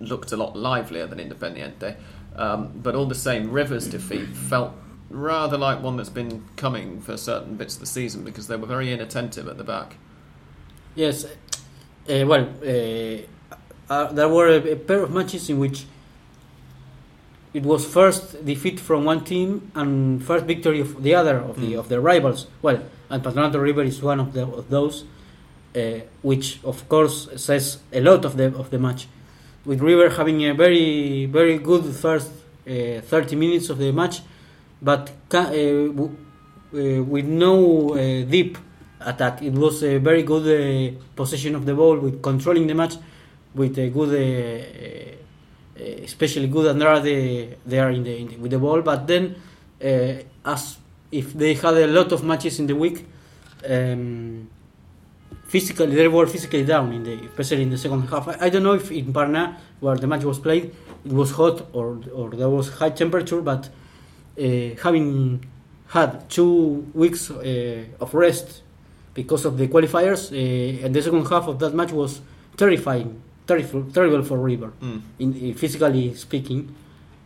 looked 0.00 0.32
a 0.32 0.36
lot 0.36 0.56
livelier 0.56 1.06
than 1.06 1.18
Independiente. 1.18 1.96
Um, 2.36 2.70
but 2.74 2.94
all 2.94 3.06
the 3.06 3.14
same, 3.14 3.50
River's 3.50 3.88
defeat 3.88 4.28
felt 4.28 4.72
rather 5.10 5.56
like 5.56 5.82
one 5.82 5.96
that's 5.96 6.10
been 6.10 6.44
coming 6.56 7.00
for 7.00 7.16
certain 7.16 7.56
bits 7.56 7.74
of 7.74 7.80
the 7.80 7.86
season 7.86 8.24
because 8.24 8.46
they 8.46 8.56
were 8.56 8.66
very 8.66 8.92
inattentive 8.92 9.48
at 9.48 9.56
the 9.56 9.64
back. 9.64 9.96
Yes, 10.94 11.24
uh, 11.24 12.26
well, 12.26 12.48
uh, 12.62 13.92
uh, 13.92 14.12
there 14.12 14.28
were 14.28 14.48
a, 14.48 14.72
a, 14.72 14.76
pair 14.76 15.02
of 15.02 15.10
matches 15.10 15.48
in 15.48 15.58
which 15.58 15.86
it 17.54 17.62
was 17.62 17.86
first 17.86 18.44
defeat 18.44 18.78
from 18.78 19.04
one 19.04 19.24
team 19.24 19.70
and 19.74 20.22
first 20.24 20.44
victory 20.44 20.80
of 20.80 21.02
the 21.02 21.14
other 21.14 21.38
of 21.38 21.60
the 21.60 21.72
mm. 21.72 21.78
of 21.78 21.88
the 21.88 22.00
rivals. 22.00 22.46
Well, 22.62 22.82
and 23.10 23.22
Patronato 23.22 23.60
River 23.60 23.82
is 23.82 24.02
one 24.02 24.20
of, 24.20 24.32
the, 24.32 24.46
of 24.46 24.68
those, 24.68 25.04
uh, 25.74 26.00
which 26.22 26.60
of 26.62 26.88
course 26.88 27.28
says 27.36 27.78
a 27.92 28.00
lot 28.00 28.24
of 28.24 28.36
the 28.36 28.54
of 28.54 28.70
the 28.70 28.78
match. 28.78 29.08
With 29.64 29.80
River 29.80 30.08
having 30.10 30.44
a 30.44 30.54
very 30.54 31.26
very 31.26 31.58
good 31.58 31.84
first 31.94 32.30
uh, 32.68 33.00
30 33.00 33.36
minutes 33.36 33.70
of 33.70 33.78
the 33.78 33.92
match 33.92 34.20
but 34.80 35.10
uh, 35.34 35.38
uh, 35.38 37.02
with 37.02 37.24
no 37.24 37.94
uh, 37.94 37.96
deep 38.24 38.58
attack. 39.00 39.42
It 39.42 39.52
was 39.52 39.82
a 39.82 39.98
very 39.98 40.22
good 40.22 40.98
possession 41.16 41.54
of 41.54 41.64
the 41.66 41.74
ball 41.74 41.98
with 41.98 42.22
controlling 42.22 42.66
the 42.66 42.74
match 42.74 42.94
with 43.54 43.78
a 43.78 43.88
good, 43.88 45.16
especially 46.04 46.48
good 46.48 46.66
Andrade 46.66 47.56
there 47.64 47.90
in 47.90 48.02
the, 48.02 48.16
in 48.18 48.28
the, 48.28 48.36
with 48.36 48.50
the 48.50 48.58
ball. 48.58 48.82
But 48.82 49.06
then, 49.06 49.36
as 49.80 50.78
if 51.10 51.32
they 51.32 51.54
had 51.54 51.74
a 51.74 51.86
lot 51.86 52.12
of 52.12 52.22
matches 52.22 52.58
in 52.58 52.66
the 52.66 52.76
week. 52.76 53.06
Um, 53.68 54.50
physically 55.48 55.94
they 55.94 56.08
were 56.08 56.26
physically 56.26 56.64
down 56.64 56.92
in 56.92 57.02
the 57.02 57.14
especially 57.26 57.62
in 57.62 57.70
the 57.70 57.78
second 57.78 58.02
half. 58.08 58.28
I, 58.28 58.46
I, 58.46 58.48
don't 58.50 58.62
know 58.62 58.74
if 58.74 58.92
in 58.92 59.12
Paraná 59.12 59.56
where 59.80 59.96
the 59.96 60.06
match 60.06 60.24
was 60.24 60.38
played 60.38 60.72
it 61.04 61.12
was 61.12 61.30
hot 61.32 61.66
or 61.72 61.98
or 62.14 62.30
there 62.30 62.48
was 62.48 62.68
high 62.74 62.90
temperature, 62.90 63.40
but 63.40 63.68
uh, 64.38 64.76
having 64.82 65.44
had 65.88 66.28
two 66.28 66.86
weeks 66.94 67.30
uh, 67.30 67.84
of 68.00 68.14
rest 68.14 68.62
because 69.14 69.44
of 69.44 69.56
the 69.58 69.66
qualifiers, 69.68 70.30
uh, 70.30 70.84
and 70.84 70.94
the 70.94 71.02
second 71.02 71.26
half 71.26 71.48
of 71.48 71.58
that 71.58 71.74
match 71.74 71.92
was 71.92 72.20
terrifying, 72.56 73.20
terrible, 73.46 73.84
terrible 73.90 74.22
for 74.22 74.38
River, 74.38 74.72
mm. 74.80 75.00
in, 75.18 75.34
in, 75.34 75.54
physically 75.54 76.14
speaking. 76.14 76.74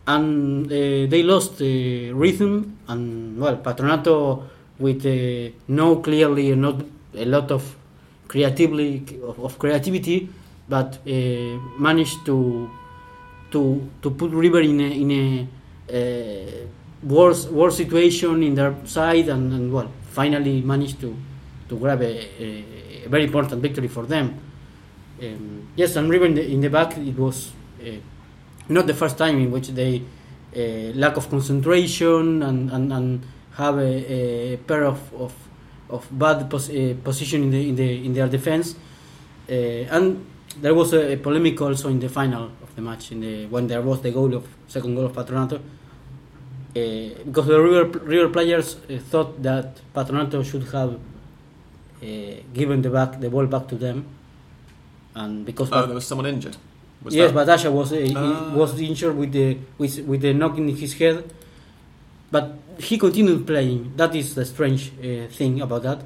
And 0.05 0.67
they 0.67 1.23
lost 1.23 1.61
rhythm, 1.61 2.77
and 2.89 3.39
well, 3.39 3.57
Patronato 3.57 4.43
with 4.77 5.05
no 5.67 5.97
clearly 5.97 6.53
not 6.55 6.83
a 7.15 7.25
lot 7.25 7.51
of 7.51 7.75
creatively 8.33 9.05
of, 9.21 9.59
creativity, 9.59 10.27
but 10.67 10.97
uh, 11.05 11.11
managed 11.77 12.25
to 12.25 12.67
to 13.51 13.61
to 14.01 14.09
put 14.09 14.31
River 14.31 14.61
in 14.61 14.79
a, 14.81 14.89
in 15.03 15.11
a 15.11 15.47
uh, 15.93 16.67
worse 17.03 17.45
worse 17.45 17.77
situation 17.77 18.41
in 18.41 18.55
their 18.55 18.73
side 18.85 19.29
and, 19.29 19.53
and 19.53 19.71
well 19.71 19.91
finally 20.09 20.61
managed 20.61 20.99
to 21.01 21.15
to 21.69 21.77
grab 21.77 22.01
a, 22.01 22.13
a, 22.41 23.05
a 23.05 23.09
very 23.09 23.25
important 23.25 23.61
victory 23.61 23.87
for 23.87 24.05
them. 24.07 24.33
Um, 25.21 25.67
yes, 25.75 25.95
and 25.95 26.09
River 26.09 26.25
in 26.25 26.33
the, 26.33 26.43
in 26.43 26.59
the 26.59 26.69
back 26.69 26.97
it 26.97 27.17
was 27.17 27.51
uh, 27.85 27.91
not 28.67 28.87
the 28.87 28.95
first 28.95 29.15
time 29.15 29.37
in 29.37 29.51
which 29.51 29.67
they 29.69 30.01
uh, 30.55 30.59
lack 30.95 31.17
of 31.17 31.29
concentration 31.29 32.41
and, 32.41 32.71
and, 32.71 32.91
and 32.91 33.25
have 33.57 33.77
a, 33.77 34.53
a 34.53 34.57
pair 34.57 34.85
of, 34.85 34.99
of, 35.13 35.33
of 35.93 36.07
bad 36.11 36.49
pos- 36.49 36.69
uh, 36.69 36.95
position 37.03 37.43
in 37.43 37.51
the 37.51 37.69
in 37.69 37.75
the 37.75 38.05
in 38.05 38.13
their 38.13 38.27
defense, 38.27 38.75
uh, 39.49 39.53
and 39.95 40.25
there 40.61 40.73
was 40.73 40.93
a, 40.93 41.13
a 41.13 41.17
polemic 41.17 41.61
also 41.61 41.89
in 41.89 41.99
the 41.99 42.09
final 42.09 42.45
of 42.61 42.75
the 42.75 42.81
match 42.81 43.11
in 43.11 43.21
the 43.21 43.45
when 43.47 43.67
there 43.67 43.81
was 43.81 44.01
the 44.01 44.11
goal 44.11 44.33
of 44.33 44.47
second 44.67 44.95
goal 44.95 45.05
of 45.05 45.13
Patronato 45.13 45.59
uh, 46.75 47.23
because 47.25 47.45
the 47.45 47.61
River, 47.61 47.99
River 47.99 48.29
players 48.29 48.75
uh, 48.75 48.97
thought 48.97 49.41
that 49.43 49.79
Patronato 49.93 50.43
should 50.43 50.63
have 50.73 50.95
uh, 50.95 52.07
given 52.53 52.81
the 52.81 52.89
back 52.89 53.19
the 53.19 53.29
ball 53.29 53.45
back 53.45 53.67
to 53.67 53.75
them, 53.75 54.05
and 55.15 55.45
because 55.45 55.69
oh, 55.71 55.85
there 55.85 55.95
was 55.95 56.07
someone 56.07 56.25
injured. 56.25 56.57
Was 57.03 57.13
yes, 57.13 57.31
that? 57.31 57.47
Batalla 57.47 57.71
was 57.71 57.93
uh, 57.93 58.53
was 58.55 58.79
injured 58.79 59.15
with 59.15 59.31
the 59.31 59.57
with 59.77 59.99
with 59.99 60.21
the 60.21 60.33
knock 60.33 60.57
in 60.57 60.67
his 60.69 60.93
head, 60.95 61.23
but 62.33 62.45
he 62.81 62.97
continued 62.97 63.45
playing. 63.45 63.93
That 63.95 64.15
is 64.15 64.33
the 64.33 64.45
strange 64.45 64.91
uh, 64.97 65.29
thing 65.29 65.61
about 65.61 65.83
that. 65.83 65.99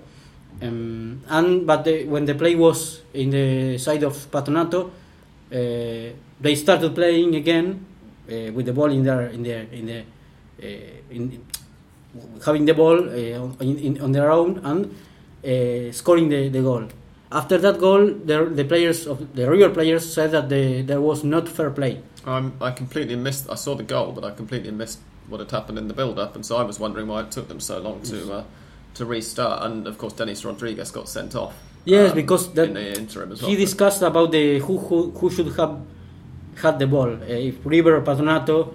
Um, 0.61 1.23
and 1.29 1.65
but 1.65 1.85
the, 1.87 2.03
when 2.05 2.25
the 2.25 2.35
play 2.35 2.55
was 2.55 3.01
in 3.13 3.31
the 3.31 3.77
side 3.79 4.03
of 4.03 4.13
Patronato, 4.29 4.89
uh, 4.89 6.13
they 6.43 6.55
started 6.55 6.93
playing 6.93 7.35
again 7.35 7.85
with 8.27 8.65
the 8.65 8.73
ball 8.73 8.91
in 8.91 9.03
their 9.07 9.31
in 9.31 9.41
their 9.41 9.63
in 9.71 9.85
the 9.85 10.03
Eh, 10.59 11.05
in, 11.11 11.45
having 12.43 12.65
the 12.65 12.73
ball 12.73 13.09
eh, 13.11 13.37
in, 13.59 13.77
in, 13.77 14.01
on 14.01 14.11
their 14.11 14.31
own 14.31 14.57
and 14.63 14.95
eh, 15.43 15.91
scoring 15.91 16.29
the, 16.29 16.49
the 16.49 16.61
goal. 16.61 16.87
After 17.31 17.59
that 17.59 17.77
goal, 17.79 18.07
the, 18.07 18.45
the 18.45 18.65
players 18.65 19.05
of 19.05 19.35
the 19.35 19.47
River 19.47 19.69
players 19.69 20.11
said 20.11 20.31
that 20.31 20.49
the, 20.49 20.81
there 20.81 20.99
was 20.99 21.23
not 21.23 21.47
fair 21.47 21.69
play. 21.69 22.01
I 22.59 22.71
completely 22.71 23.15
missed. 23.15 23.47
I 23.51 23.55
saw 23.55 23.75
the 23.75 23.83
goal, 23.83 24.13
but 24.13 24.23
I 24.23 24.31
completely 24.31 24.71
missed 24.71 24.99
what 25.27 25.39
had 25.39 25.51
happened 25.51 25.77
in 25.77 25.87
the 25.87 25.93
build-up, 25.93 26.35
and 26.35 26.45
so 26.45 26.57
I 26.57 26.63
was 26.63 26.79
wondering 26.79 27.07
why 27.07 27.21
it 27.21 27.31
took 27.31 27.47
them 27.47 27.59
so 27.59 27.79
long 27.79 28.01
to 28.03 28.33
uh, 28.33 28.43
to 28.95 29.05
restart. 29.05 29.63
And 29.63 29.87
of 29.87 29.97
course, 29.97 30.13
Denis 30.13 30.43
Rodriguez 30.45 30.91
got 30.91 31.09
sent 31.09 31.35
off. 31.35 31.53
Yes, 31.85 32.11
um, 32.11 32.15
because 32.15 32.53
that 32.53 32.69
in 32.69 32.73
the 32.73 32.97
interim 32.97 33.31
as 33.31 33.41
well. 33.41 33.51
He 33.51 33.57
discussed 33.57 34.01
about 34.01 34.31
the 34.31 34.59
who, 34.59 34.77
who 34.77 35.11
who 35.11 35.29
should 35.29 35.53
have 35.55 35.79
had 36.61 36.79
the 36.79 36.87
ball, 36.87 37.09
uh, 37.09 37.25
if 37.25 37.65
River 37.65 37.95
or 37.95 38.01
Patronato 38.01 38.73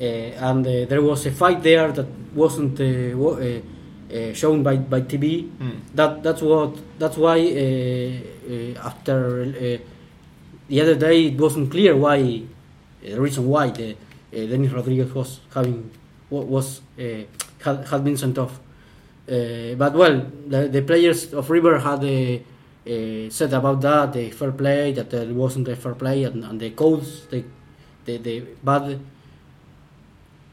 uh, 0.00 0.04
and 0.04 0.66
uh, 0.66 0.84
there 0.86 1.02
was 1.02 1.26
a 1.26 1.30
fight 1.30 1.62
there 1.62 1.92
that 1.92 2.06
wasn't 2.34 2.80
uh, 2.80 4.32
shown 4.34 4.62
by, 4.62 4.76
by 4.76 5.02
TV. 5.02 5.48
Mm. 5.58 5.80
That 5.94 6.22
that's 6.22 6.42
what 6.42 6.76
that's 6.98 7.16
why 7.16 7.38
after 8.82 9.44
the 10.68 10.80
other 10.80 10.94
day 10.94 11.26
it 11.26 11.38
wasn't 11.38 11.70
clear 11.70 11.94
why 11.94 12.42
the 13.02 13.20
reason 13.20 13.46
why 13.46 13.70
the 13.70 13.96
Denis 14.32 14.72
Rodriguez 14.72 15.12
was 15.14 15.40
having 15.54 15.90
was 16.30 16.80
had, 16.96 17.86
had 17.86 18.04
been 18.04 18.16
sent 18.16 18.38
off. 18.38 18.58
Uh, 19.28 19.74
but 19.76 19.94
well, 19.94 20.26
the, 20.48 20.68
the, 20.68 20.82
players 20.82 21.32
of 21.32 21.48
River 21.48 21.78
had 21.78 22.02
uh, 22.02 22.38
uh, 22.90 23.30
said 23.30 23.52
about 23.52 23.80
that 23.80 24.12
the 24.12 24.30
fair 24.30 24.50
play 24.50 24.92
that 24.92 25.10
there 25.10 25.32
wasn't 25.32 25.68
a 25.68 25.76
fair 25.76 25.94
play 25.94 26.24
and, 26.24 26.44
and 26.44 26.58
the 26.58 26.70
codes 26.70 27.26
the 27.26 27.44
the, 28.04 28.16
the 28.16 28.40
bad 28.64 28.98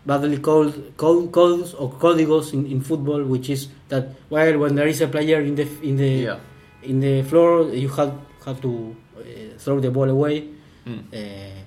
badly 0.05 0.37
called 0.37 0.73
codes 0.97 1.73
or 1.73 1.91
códigos 1.93 2.53
in, 2.53 2.65
in 2.67 2.81
football, 2.81 3.23
which 3.23 3.49
is 3.49 3.69
that 3.89 4.09
while 4.29 4.57
when 4.57 4.75
there 4.75 4.87
is 4.87 5.01
a 5.01 5.07
player 5.07 5.41
in 5.41 5.55
the 5.55 5.67
in 5.81 5.97
the 5.97 6.13
yeah. 6.29 6.39
in 6.83 6.99
the 6.99 7.23
floor, 7.23 7.73
you 7.73 7.89
have 7.89 8.13
have 8.45 8.61
to 8.61 8.95
uh, 9.17 9.57
throw 9.57 9.79
the 9.79 9.91
ball 9.91 10.09
away. 10.09 10.47
Mm. 10.85 11.03
Uh, 11.13 11.58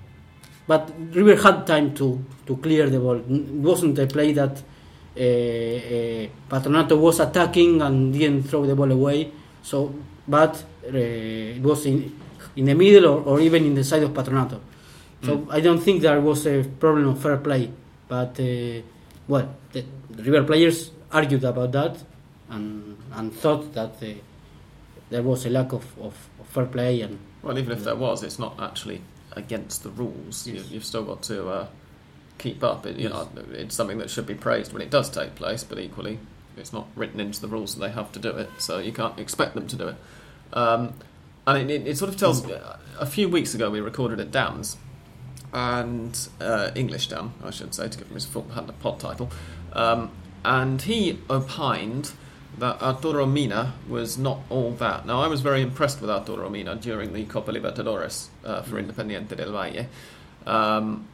but 0.67 0.91
River 1.11 1.35
had 1.41 1.67
time 1.67 1.93
to, 1.95 2.23
to 2.45 2.57
clear 2.57 2.89
the 2.89 2.99
ball. 2.99 3.17
It 3.17 3.49
wasn't 3.51 3.99
a 3.99 4.07
play 4.07 4.33
that 4.33 4.61
uh, 5.15 5.19
uh 5.19 6.27
Patronato 6.49 6.97
was 6.99 7.19
attacking 7.19 7.81
and 7.81 8.13
didn't 8.13 8.43
throw 8.43 8.65
the 8.65 8.75
ball 8.75 8.91
away. 8.91 9.31
So, 9.61 9.93
but 10.27 10.63
uh, 10.85 10.97
it 10.97 11.61
was 11.61 11.85
in 11.85 12.19
in 12.55 12.65
the 12.65 12.75
middle 12.75 13.05
or, 13.07 13.21
or 13.23 13.39
even 13.39 13.65
in 13.65 13.73
the 13.75 13.83
side 13.83 14.03
of 14.03 14.11
Patronato. 14.11 14.59
So 15.23 15.37
mm. 15.37 15.51
I 15.51 15.61
don't 15.61 15.79
think 15.79 16.01
there 16.01 16.19
was 16.21 16.45
a 16.45 16.63
problem 16.63 17.07
of 17.07 17.21
fair 17.21 17.37
play. 17.37 17.71
But 18.07 18.39
uh, 18.39 18.81
well, 19.27 19.55
the, 19.71 19.85
the, 20.09 20.23
River 20.23 20.43
players 20.45 20.91
argued 21.11 21.43
about 21.43 21.71
that 21.71 21.97
and 22.49 22.97
and 23.13 23.33
thought 23.33 23.73
that 23.73 23.95
uh, 24.01 24.07
there 25.09 25.23
was 25.23 25.45
a 25.45 25.49
lack 25.49 25.71
of, 25.73 25.85
of, 25.99 26.13
of, 26.39 26.47
fair 26.47 26.65
play 26.65 27.01
and. 27.01 27.17
Well, 27.41 27.57
even 27.57 27.73
if 27.73 27.83
there 27.83 27.95
was, 27.95 28.23
it's 28.23 28.39
not 28.39 28.59
actually 28.59 29.01
against 29.35 29.83
the 29.83 29.89
rules. 29.89 30.47
Yes. 30.47 30.69
You, 30.69 30.75
have 30.75 30.85
still 30.85 31.03
got 31.03 31.23
to 31.23 31.49
uh, 31.49 31.67
keep 32.37 32.63
up. 32.63 32.85
It, 32.85 32.97
you 32.97 33.09
yes. 33.09 33.13
know, 33.13 33.29
it's 33.51 33.75
something 33.75 33.97
that 33.97 34.09
should 34.09 34.25
be 34.25 34.35
praised 34.35 34.73
when 34.73 34.81
it 34.81 34.89
does 34.89 35.09
take 35.09 35.35
place, 35.35 35.63
but 35.63 35.79
equally, 35.79 36.19
it's 36.57 36.73
not 36.73 36.87
written 36.95 37.19
into 37.19 37.41
the 37.41 37.47
rules 37.47 37.75
that 37.75 37.81
they 37.81 37.91
have 37.91 38.11
to 38.13 38.19
do 38.19 38.29
it, 38.29 38.49
so 38.59 38.79
you 38.79 38.91
can't 38.91 39.19
expect 39.19 39.55
them 39.55 39.67
to 39.67 39.75
do 39.75 39.87
it. 39.89 39.95
Um, 40.53 40.93
and 41.45 41.69
it, 41.69 41.87
it, 41.87 41.97
sort 41.97 42.09
of 42.09 42.17
tells. 42.17 42.45
A 42.99 43.05
few 43.05 43.27
weeks 43.27 43.53
ago, 43.53 43.69
we 43.69 43.81
recorded 43.81 44.19
at 44.19 44.31
Dams, 44.31 44.77
and 45.51 46.27
uh, 46.39 46.71
English 46.75 47.07
Dan, 47.07 47.33
I 47.43 47.51
should 47.51 47.73
say, 47.73 47.87
to 47.87 47.97
give 47.97 48.07
him 48.07 48.13
his 48.13 48.25
full 48.25 48.43
pod 48.43 48.99
title. 48.99 49.31
Um, 49.73 50.11
and 50.45 50.81
he 50.81 51.19
opined 51.29 52.11
that 52.59 52.81
Arturo 52.81 53.25
Mina 53.25 53.73
was 53.87 54.17
not 54.17 54.39
all 54.49 54.71
that. 54.73 55.05
Now, 55.05 55.21
I 55.21 55.27
was 55.27 55.41
very 55.41 55.61
impressed 55.61 56.01
with 56.01 56.09
Arturo 56.09 56.49
Mina 56.49 56.75
during 56.75 57.13
the 57.13 57.25
Copa 57.25 57.51
Libertadores 57.51 58.27
uh, 58.45 58.61
for 58.61 58.75
mm. 58.75 58.89
Independiente 58.89 59.35
del 59.35 59.51
Valle. 59.51 59.87
Um, 60.45 61.07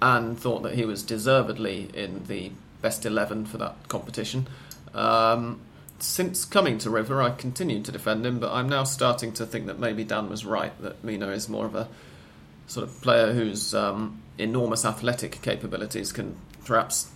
and 0.00 0.38
thought 0.38 0.62
that 0.62 0.74
he 0.74 0.84
was 0.84 1.02
deservedly 1.02 1.90
in 1.94 2.24
the 2.26 2.52
best 2.82 3.04
11 3.04 3.46
for 3.46 3.58
that 3.58 3.88
competition. 3.88 4.46
Um, 4.94 5.60
since 5.98 6.44
coming 6.44 6.78
to 6.78 6.90
River, 6.90 7.20
I 7.20 7.30
continued 7.30 7.84
to 7.86 7.92
defend 7.92 8.24
him, 8.24 8.38
but 8.38 8.52
I'm 8.52 8.68
now 8.68 8.84
starting 8.84 9.32
to 9.32 9.46
think 9.46 9.66
that 9.66 9.78
maybe 9.78 10.04
Dan 10.04 10.28
was 10.28 10.44
right, 10.44 10.72
that 10.82 11.02
Mina 11.02 11.28
is 11.30 11.48
more 11.48 11.66
of 11.66 11.74
a 11.74 11.88
sort 12.68 12.86
of 12.86 13.00
player 13.02 13.32
whose 13.32 13.74
um, 13.74 14.22
enormous 14.36 14.84
athletic 14.84 15.42
capabilities 15.42 16.12
can 16.12 16.36
perhaps 16.64 17.10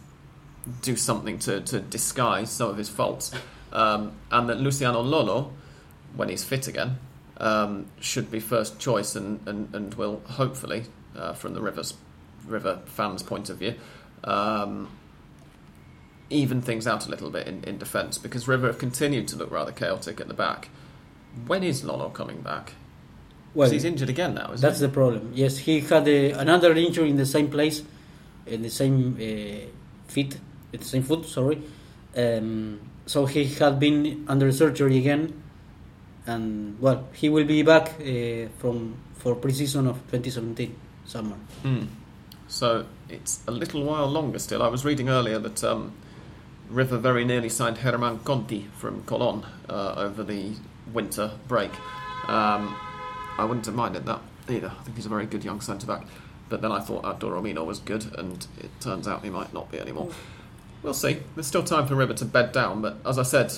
do 0.83 0.97
something 0.97 1.38
to, 1.40 1.61
to 1.61 1.81
disguise 1.81 2.50
some 2.50 2.71
of 2.71 2.76
his 2.76 2.88
faults. 2.88 3.33
Um, 3.73 4.12
and 4.31 4.49
that 4.49 4.61
Luciano 4.61 5.00
Lolo, 5.00 5.52
when 6.14 6.28
he's 6.28 6.45
fit 6.45 6.69
again, 6.69 6.99
um, 7.38 7.87
should 8.00 8.31
be 8.31 8.38
first 8.40 8.78
choice 8.78 9.16
and, 9.16 9.40
and, 9.47 9.75
and 9.75 9.95
will 9.95 10.21
hopefully, 10.26 10.85
uh, 11.16 11.33
from 11.33 11.54
the 11.54 11.61
Rivers, 11.61 11.95
River 12.47 12.81
fans' 12.85 13.23
point 13.23 13.49
of 13.50 13.59
view, 13.59 13.75
um, 14.25 14.88
even 16.31 16.62
things 16.62 16.87
out 16.87 17.07
a 17.07 17.11
little 17.11 17.31
bit 17.31 17.47
in, 17.47 17.64
in 17.64 17.78
defence 17.78 18.19
because 18.19 18.47
River 18.47 18.66
have 18.66 18.78
continued 18.78 19.28
to 19.28 19.37
look 19.37 19.50
rather 19.50 19.73
chaotic 19.73 20.21
at 20.21 20.28
the 20.28 20.35
back. 20.35 20.69
When 21.47 21.62
is 21.62 21.85
Lolo 21.85 22.11
coming 22.11 22.40
back? 22.40 22.75
Well, 23.54 23.71
he's 23.71 23.85
injured 23.85 24.09
again 24.09 24.35
now, 24.35 24.52
isn't 24.52 24.61
that's 24.61 24.81
he? 24.81 24.87
the 24.87 24.92
problem. 24.92 25.33
Yes, 25.35 25.59
he 25.59 25.81
had 25.81 26.09
a, 26.09 26.31
another 26.33 26.73
injury 26.75 27.11
in 27.11 27.16
the 27.16 27.26
same 27.26 27.50
place, 27.50 27.83
in 28.47 28.62
the 28.62 28.71
same 28.71 29.16
uh, 29.16 30.11
feet, 30.11 30.38
in 30.73 30.81
the 30.81 30.85
same 30.85 31.02
foot. 31.02 31.25
Sorry. 31.26 31.61
Um, 32.17 32.81
so 33.07 33.26
he 33.26 33.45
had 33.45 33.79
been 33.79 34.25
under 34.29 34.52
surgery 34.52 34.99
again, 34.99 35.43
and 36.26 36.81
well, 36.81 37.09
he 37.12 37.29
will 37.29 37.45
be 37.45 37.62
back 37.62 38.00
uh, 38.00 38.49
from 38.59 38.97
for 39.17 39.37
preseason 39.37 39.88
of 39.88 39.97
2017 40.11 40.75
summer. 41.05 41.37
Hmm. 41.62 41.85
So 42.49 42.87
it's 43.09 43.41
a 43.47 43.50
little 43.50 43.85
while 43.85 44.07
longer 44.09 44.38
still. 44.38 44.62
I 44.62 44.69
was 44.69 44.85
reading 44.85 45.09
earlier 45.09 45.38
that 45.38 45.64
um, 45.64 45.93
River 46.69 46.99
very 46.99 47.25
nearly 47.25 47.49
signed 47.49 47.79
Germán 47.79 48.25
Conti 48.25 48.69
from 48.76 49.02
Colon 49.05 49.47
uh, 49.69 49.95
over 49.97 50.23
the 50.23 50.52
winter 50.93 51.33
break. 51.49 51.71
Um, 52.29 52.76
I 53.38 53.45
wouldn't 53.45 53.67
have 53.67 53.75
minded 53.75 54.07
that 54.07 54.21
either. 54.49 54.73
I 54.79 54.83
think 54.83 54.97
he's 54.97 55.07
a 55.07 55.09
very 55.09 55.26
good 55.26 55.45
young 55.45 55.61
centre 55.61 55.87
back. 55.87 56.05
But 56.49 56.61
then 56.61 56.71
I 56.71 56.81
thought 56.81 57.05
Abdul 57.05 57.31
Romino 57.31 57.64
was 57.64 57.79
good, 57.79 58.14
and 58.19 58.47
it 58.61 58.71
turns 58.81 59.09
out 59.09 59.25
he 59.25 59.31
might 59.31 59.55
not 59.55 59.71
be 59.71 59.79
anymore. 59.79 60.11
We'll 60.83 60.95
see. 60.95 61.19
There's 61.35 61.47
still 61.47 61.62
time 61.62 61.87
for 61.87 61.95
River 61.95 62.15
to 62.15 62.25
bed 62.25 62.53
down, 62.53 62.83
but 62.83 62.97
as 63.07 63.19
I 63.19 63.23
said, 63.23 63.53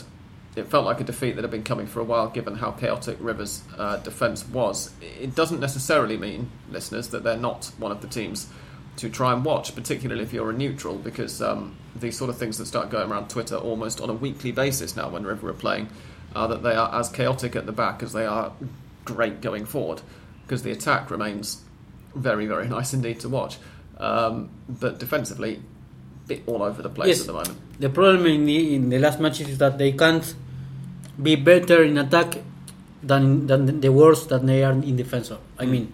it 0.57 0.69
felt 0.69 0.85
like 0.85 1.01
a 1.01 1.05
defeat 1.05 1.37
that 1.37 1.43
had 1.43 1.51
been 1.51 1.65
coming 1.65 1.87
for 1.87 2.01
a 2.01 2.05
while, 2.05 2.29
given 2.29 2.57
how 2.57 2.71
chaotic 2.71 3.17
River's 3.19 3.63
uh, 3.77 3.97
defence 3.99 4.47
was. 4.47 4.93
It 5.01 5.35
doesn't 5.35 5.59
necessarily 5.59 6.17
mean, 6.17 6.51
listeners, 6.71 7.09
that 7.09 7.25
they're 7.25 7.37
not 7.37 7.73
one 7.79 7.91
of 7.91 8.03
the 8.03 8.07
teams 8.07 8.49
to 8.97 9.11
try 9.11 9.33
and 9.33 9.45
watch, 9.45 9.75
particularly 9.75 10.23
if 10.23 10.33
you're 10.33 10.51
a 10.51 10.53
neutral, 10.53 10.97
because 10.97 11.43
um, 11.43 11.77
these 11.97 12.17
sort 12.17 12.31
of 12.31 12.39
things 12.39 12.59
that 12.59 12.67
start 12.67 12.91
going 12.91 13.11
around 13.11 13.29
Twitter 13.29 13.57
almost 13.57 14.01
on 14.01 14.11
a 14.11 14.15
weekly 14.15 14.53
basis 14.53 14.95
now 14.95 15.09
when 15.09 15.25
River 15.25 15.49
are 15.49 15.55
playing 15.55 15.89
are 16.37 16.47
that 16.49 16.63
they 16.63 16.75
are 16.75 16.95
as 16.95 17.09
chaotic 17.09 17.57
at 17.57 17.67
the 17.67 17.73
back 17.73 18.03
as 18.03 18.13
they 18.13 18.27
are 18.27 18.53
great 19.05 19.41
going 19.41 19.65
forward, 19.65 20.03
because 20.45 20.63
the 20.63 20.71
attack 20.71 21.11
remains 21.11 21.63
very, 22.15 22.47
very 22.47 22.69
nice 22.77 22.93
indeed 22.95 23.19
to 23.21 23.29
watch. 23.29 23.59
Um, 23.99 24.51
but 24.69 24.99
defensively, 24.99 25.63
bit 26.27 26.43
all 26.47 26.63
over 26.63 26.81
the 26.83 26.89
place 26.89 27.09
Yes. 27.09 27.21
at 27.23 27.27
the 27.27 27.33
moment. 27.37 27.57
The 27.81 27.91
problem 27.91 28.27
in 28.27 28.47
the 28.47 28.75
in 28.75 28.89
the 28.89 28.99
last 28.99 29.21
matches 29.21 29.49
is 29.49 29.59
that 29.59 29.79
they 29.79 29.93
can't 29.93 30.25
be 31.21 31.37
better 31.37 31.83
in 31.85 31.99
attack 31.99 32.41
than 33.03 33.47
than 33.47 33.81
the 33.81 33.93
worst 33.93 34.29
that 34.33 34.47
they 34.47 34.65
are 34.65 34.73
in 34.73 34.97
defense. 34.97 35.31
I 35.59 35.65
Mm. 35.67 35.71
mean, 35.71 35.85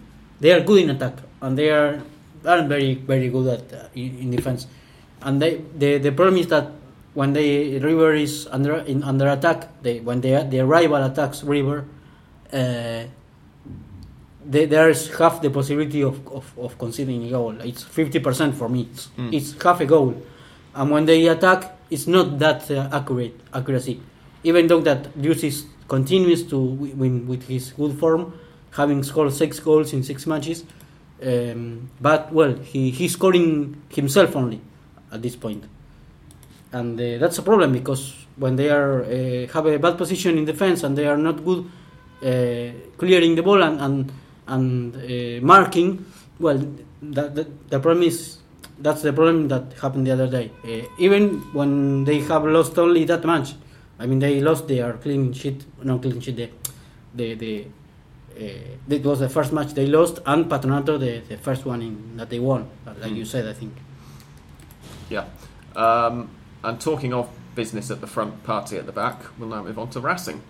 they 0.41 0.53
are 0.53 0.61
good 0.63 0.81
in 0.87 0.91
attack 0.91 1.19
and 1.43 1.59
they 1.59 1.71
are 1.71 2.01
aren't 2.47 2.69
very 2.69 2.95
very 2.95 3.29
good 3.29 3.49
at 3.49 3.65
uh, 3.73 3.89
in, 3.99 4.17
in 4.23 4.31
defense. 4.31 4.67
And 5.23 5.43
they 5.43 5.61
the 5.77 5.99
the 5.99 6.13
problem 6.13 6.39
is 6.39 6.47
that 6.49 6.71
when 7.13 7.33
the 7.35 7.79
River 7.83 8.15
is 8.15 8.47
under 8.55 8.81
in 8.87 9.03
under 9.03 9.27
attack, 9.29 9.69
they 9.83 9.99
when 10.01 10.21
they 10.23 10.33
the 10.49 10.63
rival 10.65 11.03
attacks 11.03 11.43
River, 11.43 11.85
uh, 12.55 13.05
there's 14.45 15.15
half 15.19 15.43
the 15.43 15.51
possibility 15.51 16.03
of, 16.03 16.27
of, 16.29 16.53
of 16.59 16.79
conceding 16.79 17.25
a 17.27 17.31
goal. 17.31 17.61
It's 17.61 17.83
fifty 17.83 18.21
percent 18.21 18.55
for 18.55 18.69
me. 18.69 18.89
It's, 18.93 19.09
Mm. 19.19 19.35
it's 19.35 19.63
half 19.63 19.81
a 19.81 19.87
goal, 19.87 20.15
and 20.75 20.91
when 20.91 21.05
they 21.05 21.27
attack, 21.29 21.77
it's 21.91 22.07
not 22.07 22.39
that 22.39 22.71
uh, 22.71 22.89
accurate 22.93 23.39
accuracy. 23.53 24.01
Even 24.43 24.67
though 24.67 24.81
that 24.81 25.15
Lucis 25.17 25.65
continues 25.89 26.45
to 26.45 26.59
win 26.59 27.27
with 27.29 27.47
his 27.49 27.73
good 27.73 27.99
form, 27.99 28.33
having 28.71 29.03
scored 29.03 29.33
six 29.35 29.61
goals 29.61 29.93
in 29.93 30.03
six 30.03 30.27
matches, 30.27 30.65
um, 31.23 31.91
but 32.01 32.33
well, 32.33 32.55
he 32.57 32.91
he's 32.91 33.13
scoring 33.13 33.83
himself 33.91 34.35
only 34.37 34.61
at 35.13 35.21
this 35.23 35.37
point. 35.37 35.63
point, 35.63 35.71
and 36.73 36.99
uh, 37.01 37.19
that's 37.19 37.39
a 37.39 37.43
problem 37.43 37.73
because 37.73 38.15
when 38.37 38.57
they 38.57 38.71
are 38.71 39.03
uh, 39.03 39.47
have 39.53 39.67
a 39.67 39.79
bad 39.79 39.99
position 39.99 40.39
in 40.39 40.45
defense 40.47 40.83
and 40.85 40.97
they 40.97 41.07
are 41.07 41.19
not 41.19 41.45
good 41.45 41.65
uh, 42.23 42.73
clearing 42.97 43.35
the 43.35 43.43
ball 43.43 43.63
and 43.63 43.81
and, 43.81 44.13
and 44.51 44.95
uh, 44.97 45.45
marking, 45.45 46.05
well, 46.39 46.59
that, 47.03 47.35
that, 47.37 47.71
the 47.71 47.79
problem 47.81 48.03
is 48.03 48.39
that's 48.79 49.03
the 49.03 49.13
problem 49.13 49.49
that 49.49 49.65
happened 49.81 50.07
the 50.07 50.13
other 50.13 50.29
day. 50.29 50.51
Uh, 50.65 50.87
even 50.99 51.41
when 51.53 52.05
they 52.05 52.21
have 52.21 52.45
lost 52.45 52.79
only 52.79 53.05
that 53.05 53.25
match, 53.25 53.55
I 53.99 54.07
mean 54.07 54.19
they 54.19 54.41
lost 54.41 54.69
their 54.69 54.95
clean 54.95 55.33
sheet, 55.33 55.65
no 55.83 55.99
clean 55.99 56.21
sheet, 56.21 56.37
the 56.37 56.51
the, 57.15 57.35
the 57.35 57.67
uh, 58.37 58.45
that 58.89 59.03
was 59.05 59.19
the 59.21 59.29
first 59.29 59.53
match 59.53 59.75
they 59.75 59.87
lost, 59.87 60.21
and 60.27 60.47
Patronato 60.47 60.99
the, 60.99 61.21
the 61.29 61.37
first 61.37 61.65
one 61.67 61.83
in, 61.83 62.17
that 62.17 62.31
they 62.31 62.39
won, 62.39 62.69
like 62.87 62.97
Mm. 63.13 63.17
you 63.17 63.25
said, 63.25 63.47
I 63.47 63.53
think. 63.53 63.75
Yeah. 65.11 65.25
Um, 65.77 66.29
and 66.63 66.81
talking 66.81 67.13
of 67.13 67.29
business 67.55 67.91
at 67.91 68.01
the 68.01 68.07
front, 68.07 68.43
party 68.45 68.77
at 68.77 68.87
the 68.87 68.93
back, 68.93 69.19
we'll 69.39 69.49
now 69.49 69.63
move 69.63 69.79
on 69.79 69.91
to 69.91 70.01
Racing, 70.01 70.41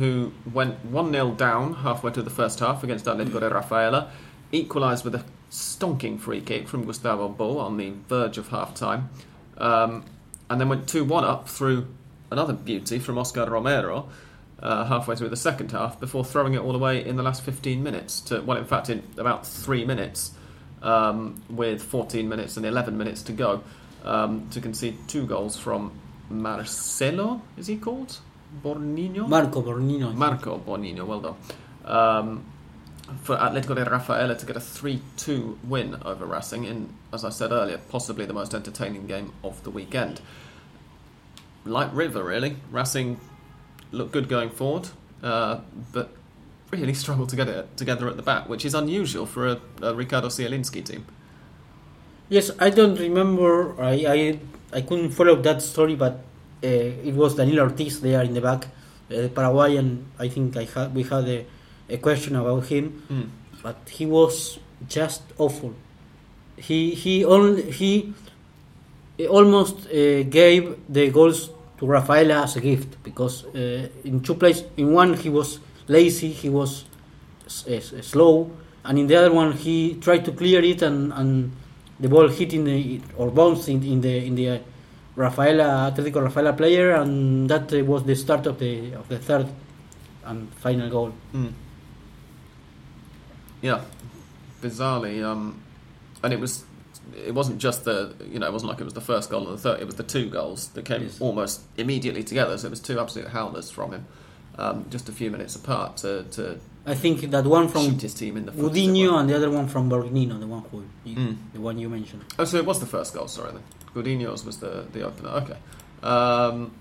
who 0.00 0.32
went 0.50 0.82
1 0.86 1.12
0 1.12 1.32
down 1.32 1.74
halfway 1.74 2.10
through 2.10 2.22
the 2.22 2.30
first 2.30 2.58
half 2.58 2.82
against 2.82 3.04
Atletico 3.04 3.38
de 3.38 3.50
Rafaela, 3.50 4.10
equalised 4.50 5.04
with 5.04 5.14
a 5.14 5.22
stonking 5.50 6.18
free 6.18 6.40
kick 6.40 6.66
from 6.68 6.86
Gustavo 6.86 7.28
Bou 7.28 7.58
on 7.58 7.76
the 7.76 7.92
verge 8.08 8.38
of 8.38 8.48
half 8.48 8.74
time, 8.74 9.10
um, 9.58 10.06
and 10.48 10.58
then 10.58 10.70
went 10.70 10.88
2 10.88 11.04
1 11.04 11.22
up 11.24 11.46
through 11.50 11.86
another 12.30 12.54
beauty 12.54 12.98
from 12.98 13.18
Oscar 13.18 13.44
Romero. 13.44 14.08
Uh, 14.58 14.84
halfway 14.86 15.16
through 15.16 15.30
the 15.30 15.36
second 15.36 15.72
half, 15.72 15.98
before 16.00 16.22
throwing 16.22 16.52
it 16.52 16.58
all 16.58 16.74
away 16.74 17.02
in 17.02 17.16
the 17.16 17.22
last 17.22 17.42
15 17.42 17.82
minutes. 17.82 18.20
To 18.22 18.40
well, 18.40 18.58
in 18.58 18.66
fact, 18.66 18.90
in 18.90 19.02
about 19.16 19.46
three 19.46 19.86
minutes, 19.86 20.32
um, 20.82 21.42
with 21.50 21.82
14 21.82 22.28
minutes 22.28 22.56
and 22.56 22.64
11 22.64 22.96
minutes 22.96 23.22
to 23.24 23.32
go, 23.32 23.62
um, 24.04 24.48
to 24.50 24.60
concede 24.60 24.96
two 25.08 25.26
goals 25.26 25.58
from 25.58 25.92
Marcelo, 26.28 27.42
is 27.56 27.66
he 27.66 27.76
called? 27.76 28.18
Borgnino? 28.62 29.26
Marco 29.28 29.62
Borgnino. 29.62 30.14
Marco 30.14 30.58
Borgnino, 30.58 31.06
well 31.06 31.20
done. 31.20 31.36
Um, 31.84 32.44
for 33.22 33.36
Atletico 33.36 33.74
de 33.74 33.84
Rafaela 33.84 34.36
to 34.36 34.46
get 34.46 34.56
a 34.56 34.60
3 34.60 35.00
2 35.16 35.58
win 35.64 35.96
over 36.04 36.26
Racing 36.26 36.64
in, 36.64 36.94
as 37.12 37.24
I 37.24 37.30
said 37.30 37.52
earlier, 37.52 37.78
possibly 37.78 38.24
the 38.26 38.32
most 38.32 38.54
entertaining 38.54 39.06
game 39.06 39.32
of 39.42 39.62
the 39.64 39.70
weekend. 39.70 40.20
Like 41.64 41.94
River, 41.94 42.24
really. 42.24 42.56
Racing 42.70 43.20
looked 43.92 44.12
good 44.12 44.28
going 44.28 44.50
forward, 44.50 44.88
uh, 45.22 45.60
but 45.92 46.10
really 46.70 46.94
struggled 47.02 47.28
to 47.30 47.36
get 47.36 47.48
it 47.48 47.76
together 47.76 48.08
at 48.08 48.16
the 48.16 48.22
back, 48.22 48.48
which 48.48 48.64
is 48.64 48.74
unusual 48.74 49.26
for 49.26 49.48
a, 49.48 49.60
a 49.82 49.94
Ricardo 49.94 50.28
Zielinski 50.28 50.84
team. 50.84 51.06
Yes, 52.28 52.50
I 52.60 52.70
don't 52.70 52.98
remember. 52.98 53.80
I 53.82 53.92
I, 54.06 54.38
I 54.72 54.80
couldn't 54.82 55.10
follow 55.10 55.34
that 55.42 55.62
story, 55.62 55.96
but 55.96 56.22
it 56.62 57.14
was 57.14 57.34
Daniel 57.36 57.60
Ortiz 57.60 58.00
there 58.00 58.22
in 58.22 58.34
the 58.34 58.40
back, 58.40 58.66
uh, 59.10 59.28
Paraguayan. 59.28 60.04
I 60.18 60.28
think 60.28 60.56
I 60.56 60.64
had 60.64 60.94
we 60.94 61.02
had 61.04 61.28
a, 61.28 61.46
a 61.88 61.96
question 61.98 62.36
about 62.36 62.66
him, 62.66 63.02
Mm. 63.10 63.28
but 63.62 63.76
he 63.88 64.06
was 64.06 64.58
just 64.88 65.22
awful. 65.38 65.72
He 66.56 66.94
he 66.94 67.24
only 67.24 67.70
he 67.70 68.12
almost 69.28 69.86
uh, 69.86 70.22
gave 70.24 70.76
the 70.88 71.10
goals 71.10 71.50
to 71.78 71.86
Rafaela 71.86 72.42
as 72.44 72.56
a 72.56 72.60
gift 72.60 73.02
because 73.02 73.44
uh, 73.46 73.88
in 74.04 74.20
two 74.22 74.34
places, 74.34 74.64
in 74.76 74.92
one 74.92 75.14
he 75.14 75.28
was 75.30 75.60
lazy, 75.88 76.28
he 76.30 76.48
was 76.48 76.84
slow, 77.46 78.50
and 78.84 78.98
in 78.98 79.06
the 79.06 79.16
other 79.16 79.32
one 79.32 79.52
he 79.52 79.94
tried 80.00 80.24
to 80.24 80.32
clear 80.32 80.62
it 80.62 80.82
and, 80.82 81.12
and 81.12 81.52
the 81.98 82.08
ball 82.08 82.28
hit 82.28 82.52
in 82.54 82.64
the 82.64 83.00
or 83.16 83.30
bounced 83.30 83.68
in, 83.68 83.82
in 83.82 84.00
the 84.00 84.24
in 84.26 84.34
the 84.34 84.60
Rafaela 85.16 85.92
Atletico 85.92 86.22
Rafaela 86.22 86.52
player, 86.52 86.92
and 86.92 87.48
that 87.50 87.70
was 87.86 88.04
the 88.04 88.14
start 88.14 88.46
of 88.46 88.58
the 88.58 88.92
of 88.94 89.08
the 89.08 89.18
third 89.18 89.46
and 90.24 90.52
final 90.54 90.88
goal. 90.90 91.12
Mm. 91.34 91.52
Yeah, 93.62 93.82
bizarrely, 94.62 95.22
um, 95.24 95.60
and 96.22 96.32
it 96.32 96.40
was. 96.40 96.64
It 97.26 97.34
wasn't 97.34 97.58
just 97.58 97.84
the 97.84 98.14
you 98.30 98.38
know 98.38 98.46
it 98.46 98.52
wasn't 98.52 98.70
like 98.70 98.80
it 98.80 98.84
was 98.84 98.94
the 98.94 99.00
first 99.00 99.30
goal 99.30 99.46
and 99.48 99.58
the 99.58 99.60
third. 99.60 99.80
It 99.80 99.86
was 99.86 99.96
the 99.96 100.04
two 100.04 100.30
goals 100.30 100.68
that 100.68 100.84
came 100.84 101.02
Yes. 101.02 101.20
almost 101.20 101.62
immediately 101.76 102.22
together. 102.22 102.56
So 102.56 102.68
it 102.68 102.70
was 102.70 102.80
two 102.80 103.00
absolute 103.00 103.28
howlers 103.28 103.68
from 103.70 103.92
him, 103.92 104.06
um, 104.56 104.84
just 104.90 105.08
a 105.08 105.12
few 105.12 105.30
minutes 105.30 105.56
apart 105.56 105.96
to, 105.98 106.22
to 106.32 106.60
I 106.86 106.94
think 106.94 107.22
that 107.30 107.44
one 107.46 107.66
from 107.68 107.98
his 107.98 108.14
team 108.14 108.36
in 108.36 108.46
the. 108.46 108.52
Godinho 108.52 109.18
and 109.18 109.28
the 109.28 109.34
other 109.34 109.50
one 109.50 109.66
from 109.66 109.90
Borgnino, 109.90 110.38
the 110.38 110.46
one 110.46 110.62
who, 110.70 110.84
Mm. 111.06 111.36
the 111.52 111.60
one 111.60 111.78
you 111.78 111.88
mentioned. 111.88 112.22
Oh, 112.38 112.44
so 112.44 112.58
it 112.58 112.64
was 112.64 112.78
the 112.78 112.86
first 112.86 113.12
goal. 113.12 113.26
Sorry, 113.26 113.50
then. 113.52 113.62
Godinho's 113.94 114.44
was 114.44 114.58
the 114.58 114.86
the 114.92 115.02
opener. 115.02 115.30
Okay, 115.30 115.56
um, 116.02 116.72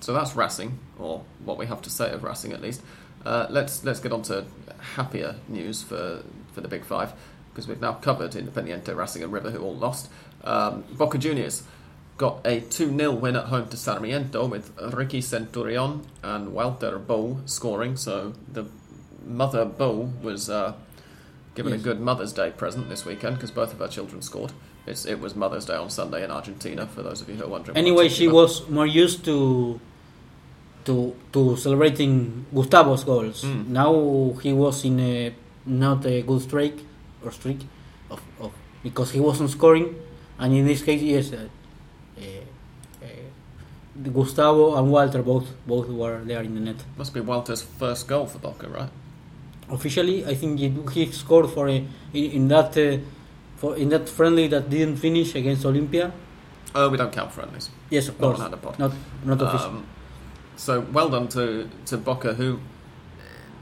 so 0.00 0.12
that's 0.12 0.36
Racing, 0.36 0.78
or 0.98 1.24
what 1.44 1.58
we 1.58 1.66
have 1.66 1.82
to 1.82 1.90
say 1.90 2.10
of 2.10 2.22
Racing 2.22 2.52
at 2.52 2.60
least. 2.60 2.82
Uh, 3.24 3.46
let's 3.50 3.84
let's 3.84 4.00
get 4.00 4.12
on 4.12 4.22
to 4.22 4.44
happier 4.94 5.36
news 5.48 5.82
for 5.82 6.22
for 6.52 6.60
the 6.60 6.68
Big 6.68 6.84
Five 6.84 7.12
because 7.56 7.66
we've 7.66 7.80
now 7.80 7.94
covered 7.94 8.32
Independiente, 8.32 8.94
Racing, 8.94 9.22
and 9.22 9.32
River, 9.32 9.50
who 9.50 9.62
all 9.62 9.74
lost. 9.74 10.10
Um, 10.44 10.84
Boca 10.92 11.16
Juniors 11.16 11.62
got 12.18 12.46
a 12.46 12.60
2 12.60 12.96
0 12.96 13.12
win 13.12 13.34
at 13.34 13.46
home 13.46 13.68
to 13.68 13.76
Sarmiento 13.76 14.46
with 14.46 14.78
Ricky 14.78 15.20
Centurion 15.20 16.06
and 16.22 16.52
Walter 16.52 16.98
Bou 16.98 17.40
scoring. 17.46 17.96
So 17.96 18.34
the 18.50 18.66
mother 19.24 19.64
Bou 19.64 20.12
was 20.22 20.48
uh, 20.48 20.74
given 21.54 21.72
a 21.72 21.78
good 21.78 22.00
Mother's 22.00 22.32
Day 22.32 22.50
present 22.50 22.88
this 22.88 23.04
weekend 23.04 23.36
because 23.36 23.50
both 23.50 23.72
of 23.72 23.78
her 23.78 23.88
children 23.88 24.22
scored. 24.22 24.52
It's, 24.86 25.04
it 25.04 25.18
was 25.20 25.34
Mother's 25.34 25.64
Day 25.64 25.74
on 25.74 25.90
Sunday 25.90 26.22
in 26.24 26.30
Argentina, 26.30 26.86
for 26.86 27.02
those 27.02 27.20
of 27.20 27.28
you 27.28 27.34
who 27.34 27.44
are 27.44 27.48
wondering. 27.48 27.76
Anyway, 27.76 28.08
she 28.08 28.28
was 28.28 28.68
more 28.68 28.86
used 28.86 29.24
to 29.24 29.80
to 30.84 31.14
to 31.32 31.56
celebrating 31.56 32.46
Gustavo's 32.54 33.04
goals. 33.04 33.42
Mm. 33.42 33.68
Now 33.68 34.38
he 34.42 34.52
was 34.52 34.84
in 34.84 35.00
a 35.00 35.34
not 35.66 36.06
a 36.06 36.22
good 36.22 36.42
streak 36.42 36.86
or 37.24 37.32
streak 37.32 37.58
of, 38.10 38.22
of 38.40 38.52
because 38.84 39.10
he 39.10 39.20
wasn't 39.20 39.50
scoring, 39.50 39.96
and 40.38 40.54
in 40.54 40.64
this 40.64 40.82
case, 40.82 41.02
yes, 41.02 41.32
uh, 41.32 41.48
uh, 42.18 42.22
uh, 43.02 44.10
Gustavo 44.12 44.76
and 44.76 44.92
Walter 44.92 45.22
both 45.22 45.48
both 45.66 45.88
were 45.88 46.20
there 46.24 46.42
in 46.42 46.54
the 46.54 46.60
net. 46.60 46.76
Must 46.96 47.12
be 47.12 47.20
Walter's 47.20 47.62
first 47.62 48.06
goal 48.06 48.26
for 48.26 48.38
Boca, 48.38 48.68
right? 48.68 48.90
Officially, 49.68 50.24
I 50.24 50.34
think 50.36 50.60
he, 50.60 50.72
he 50.92 51.10
scored 51.10 51.50
for 51.50 51.68
a 51.68 51.84
in, 52.12 52.30
in 52.30 52.48
that 52.48 52.78
uh, 52.78 52.98
for 53.56 53.76
in 53.76 53.88
that 53.90 54.08
friendly 54.08 54.48
that 54.48 54.68
didn't 54.70 54.96
finish 54.96 55.34
against 55.34 55.64
Olympia. 55.66 56.12
Oh, 56.74 56.88
we 56.90 56.96
don't 56.96 57.12
count 57.12 57.32
friendlies. 57.32 57.70
Yes, 57.90 58.08
of 58.08 58.18
course, 58.18 58.38
Pod. 58.38 58.78
not 58.78 58.92
not 59.24 59.40
official. 59.42 59.66
Um, 59.68 59.86
so 60.56 60.80
well 60.92 61.08
done 61.08 61.28
to 61.28 61.68
to 61.86 61.96
Boca, 61.96 62.34
who 62.34 62.58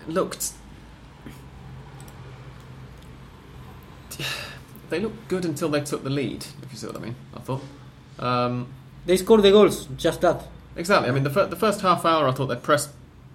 looked. 0.09 0.52
They 4.90 5.00
looked 5.00 5.28
good 5.28 5.44
until 5.44 5.68
they 5.70 5.80
took 5.80 6.04
the 6.04 6.11
lead. 6.11 6.44
If 6.62 6.70
you 6.72 6.78
see 6.78 6.87
what 6.87 6.96
I 6.96 7.00
mean, 7.00 7.16
I 7.35 7.40
thought. 7.40 7.62
Um, 8.18 8.66
They 9.07 9.16
scored 9.16 9.42
the 9.42 9.50
goals, 9.50 9.87
just 9.96 10.20
that. 10.20 10.46
exactly. 10.76 11.09
I 11.09 11.12
mean, 11.12 11.24
the 11.24 11.30
fir- 11.30 11.46
the 11.46 11.57
first 11.57 11.80
half 11.80 12.04
hour, 12.04 12.28
I 12.28 12.33
thought 12.33 12.46
they 12.46 12.57
pressed 12.57 12.90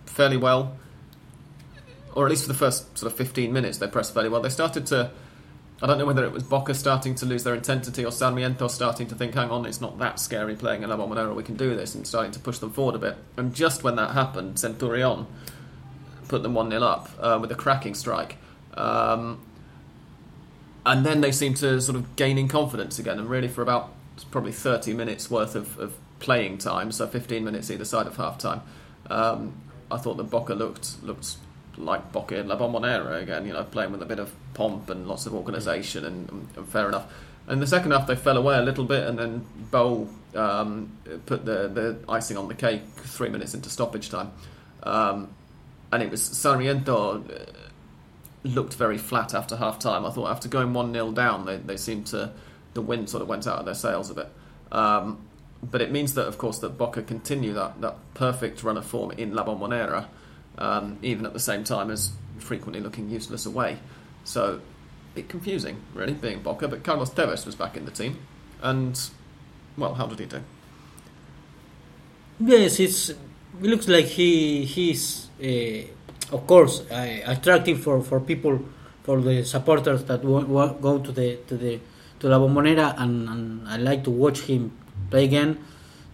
fairly 0.06 0.38
well, 0.38 0.78
or 2.16 2.26
at 2.26 2.30
least 2.30 2.44
for 2.44 2.48
the 2.54 2.58
first 2.58 2.98
sort 2.98 3.12
of 3.12 3.18
fifteen 3.18 3.52
minutes, 3.52 3.78
they 3.80 3.88
pressed 3.88 4.14
fairly 4.14 4.30
well. 4.30 4.42
They 4.42 4.50
started 4.50 4.86
to. 4.88 5.12
I 5.82 5.88
don't 5.88 5.98
know 5.98 6.06
whether 6.06 6.26
it 6.26 6.32
was 6.34 6.44
Boca 6.44 6.74
starting 6.74 7.16
to 7.16 7.26
lose 7.26 7.46
their 7.46 7.56
intensity 7.56 8.04
or 8.04 8.12
Sarmiento 8.12 8.68
starting 8.68 9.08
to 9.08 9.16
think, 9.16 9.34
hang 9.34 9.50
on, 9.50 9.66
it's 9.66 9.80
not 9.80 9.98
that 10.00 10.20
scary 10.20 10.56
playing 10.56 10.84
in 10.84 10.90
La 10.90 10.98
Bombonera, 10.98 11.34
we 11.34 11.44
can 11.44 11.56
do 11.56 11.74
this, 11.74 11.96
and 11.96 12.06
starting 12.06 12.32
to 12.34 12.40
push 12.40 12.58
them 12.58 12.72
forward 12.72 12.96
a 12.96 13.00
bit. 13.00 13.18
And 13.38 13.56
just 13.56 13.84
when 13.84 13.96
that 13.96 14.12
happened, 14.12 14.60
Centurion 14.60 15.26
put 16.28 16.44
them 16.44 16.54
1 16.54 16.70
0 16.70 16.84
up 16.84 17.10
uh, 17.20 17.38
with 17.42 17.52
a 17.52 17.56
cracking 17.56 17.96
strike. 17.96 18.38
Um, 18.74 19.42
and 20.86 21.06
then 21.06 21.22
they 21.22 21.32
seemed 21.32 21.58
to 21.58 21.80
sort 21.80 21.96
of 21.96 22.16
gaining 22.18 22.50
confidence 22.50 23.00
again, 23.00 23.18
and 23.18 23.30
really 23.30 23.48
for 23.48 23.62
about 23.62 23.94
probably 24.32 24.52
30 24.52 24.94
minutes 24.94 25.32
worth 25.32 25.56
of, 25.56 25.80
of 25.80 25.96
playing 26.20 26.58
time, 26.58 26.92
so 26.92 27.08
15 27.08 27.44
minutes 27.44 27.72
either 27.72 27.86
side 27.86 28.06
of 28.06 28.18
half 28.18 28.38
time. 28.38 28.62
Um, 29.10 29.54
I 29.90 29.98
thought 29.98 30.18
that 30.18 30.26
Boca 30.26 30.54
looked 30.54 31.02
looked 31.02 31.38
like 31.80 32.12
Boca 32.12 32.38
in 32.38 32.48
La 32.48 32.58
Bombonera 32.58 33.22
again, 33.22 33.46
you 33.46 33.54
know, 33.54 33.64
playing 33.64 33.92
with 33.92 34.02
a 34.02 34.06
bit 34.06 34.20
of 34.20 34.34
pomp 34.54 34.90
and 34.90 35.08
lots 35.08 35.26
of 35.26 35.34
organisation, 35.34 36.06
and, 36.06 36.30
and, 36.30 36.68
fair 36.68 36.88
enough. 36.88 37.12
And 37.48 37.62
the 37.62 37.68
second 37.68 37.92
half, 37.92 38.06
they 38.06 38.16
fell 38.16 38.38
away 38.38 38.58
a 38.58 38.62
little 38.62 38.86
bit, 38.86 39.08
and 39.08 39.18
then 39.18 39.46
Bou 39.72 40.08
um, 40.36 40.92
put 41.26 41.46
the, 41.46 41.68
the 41.68 41.98
icing 42.08 42.38
on 42.38 42.48
the 42.48 42.54
cake 42.54 42.84
three 42.98 43.30
minutes 43.30 43.54
into 43.54 43.70
stoppage 43.70 44.10
time. 44.10 44.32
Um, 44.84 45.30
and 45.92 46.04
it 46.04 46.12
was 46.12 46.22
Sarmiento 46.22 47.24
uh, 47.24 47.46
looked 48.44 48.76
very 48.76 48.98
flat 48.98 49.34
after 49.34 49.56
half 49.56 49.80
time. 49.80 50.06
I 50.06 50.12
thought 50.12 50.30
after 50.30 50.48
going 50.48 50.74
1 50.74 50.94
0 50.94 51.12
down, 51.12 51.46
they, 51.46 51.58
they 51.58 51.78
seemed 51.78 52.08
to, 52.08 52.32
the 52.74 52.82
wind 52.82 53.10
sort 53.10 53.24
of 53.24 53.28
went 53.28 53.48
out 53.48 53.60
of 53.60 53.66
their 53.66 53.74
sails 53.74 54.10
a 54.10 54.14
bit. 54.14 54.30
Um, 54.72 55.26
but 55.64 55.82
it 55.82 55.92
means 55.92 56.14
that, 56.14 56.28
of 56.28 56.38
course, 56.38 56.60
that 56.60 56.78
Boca 56.78 57.02
continue 57.02 57.54
that, 57.54 57.82
that 57.82 57.98
perfect 58.14 58.64
run 58.64 58.78
of 58.78 58.86
form 58.86 59.12
in 59.12 59.34
La 59.34 59.44
Bombonera, 59.44 60.06
um, 60.60 61.00
even 61.02 61.26
at 61.26 61.34
the 61.34 61.40
same 61.40 61.64
time 61.64 61.90
as 61.90 62.12
frequently 62.38 62.80
looking 62.80 63.10
useless 63.10 63.46
away. 63.46 63.80
So, 64.24 64.62
a 65.14 65.16
bit 65.16 65.30
confusing, 65.30 65.82
really, 65.96 66.14
being 66.14 66.42
Boca. 66.42 66.68
But 66.68 66.84
Carlos 66.84 67.10
Tevez 67.10 67.46
was 67.46 67.56
back 67.56 67.76
in 67.76 67.86
the 67.86 67.92
team. 67.92 68.20
And, 68.62 69.00
well, 69.78 69.96
how 69.96 70.06
did 70.06 70.20
he 70.20 70.26
do? 70.26 70.42
Yes, 72.40 72.80
it's, 72.80 73.10
it 73.10 73.18
looks 73.62 73.88
like 73.88 74.06
he 74.06 74.64
he's 74.66 75.28
uh, 75.44 76.36
of 76.36 76.48
course 76.48 76.82
uh, 76.90 77.20
attractive 77.26 77.82
for, 77.82 78.02
for 78.02 78.20
people 78.22 78.64
for 79.04 79.20
the 79.20 79.44
supporters 79.44 80.04
that 80.06 80.24
wa- 80.24 80.46
wa- 80.46 80.74
go 80.74 81.00
to 81.00 81.12
the 81.12 81.38
to 81.48 81.58
the 81.58 81.80
to 82.20 82.28
La 82.30 82.38
Bombonera 82.40 82.96
and, 82.98 83.28
and 83.28 83.68
I 83.68 83.78
like 83.78 84.04
to 84.06 84.12
watch 84.12 84.42
him 84.42 84.72
play 85.10 85.26
again. 85.26 85.58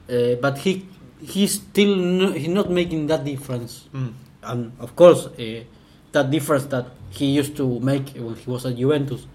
Uh, 0.10 0.36
but 0.42 0.58
he 0.60 0.88
he's 1.22 1.56
still 1.56 1.96
no, 1.96 2.32
he's 2.32 2.48
not 2.48 2.72
making 2.72 3.08
that 3.08 3.24
difference. 3.24 3.88
Mm. 3.94 4.14
And 4.46 4.72
of 4.80 4.96
course 4.96 5.28
uh, 5.28 5.64
that 6.12 6.32
difference 6.32 6.66
that 6.66 6.88
he 7.10 7.26
used 7.26 7.56
to 7.58 7.80
make 7.80 8.10
when 8.16 8.36
he 8.36 8.50
was 8.50 8.66
at 8.66 8.76
Juventus. 8.76 9.26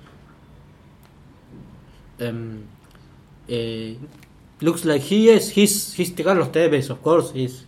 Um, 2.20 2.68
uh, 3.50 3.54
looks 4.60 4.84
like 4.84 5.00
he 5.00 5.28
is 5.30 5.50
he's 5.50 5.94
he's 5.94 6.10
Carlos 6.10 6.48
Tevez, 6.48 6.90
of 6.90 7.02
course. 7.02 7.32
He's 7.32 7.64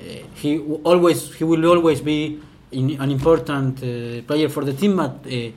uh, 0.00 0.04
he 0.34 0.58
always 0.84 1.34
he 1.34 1.44
will 1.44 1.64
always 1.66 2.00
be 2.00 2.40
in, 2.70 3.00
an 3.00 3.10
important 3.10 3.78
uh, 3.82 4.22
player 4.22 4.48
for 4.48 4.64
the 4.64 4.72
team, 4.72 4.96
but 4.96 5.26
uh, 5.26 5.50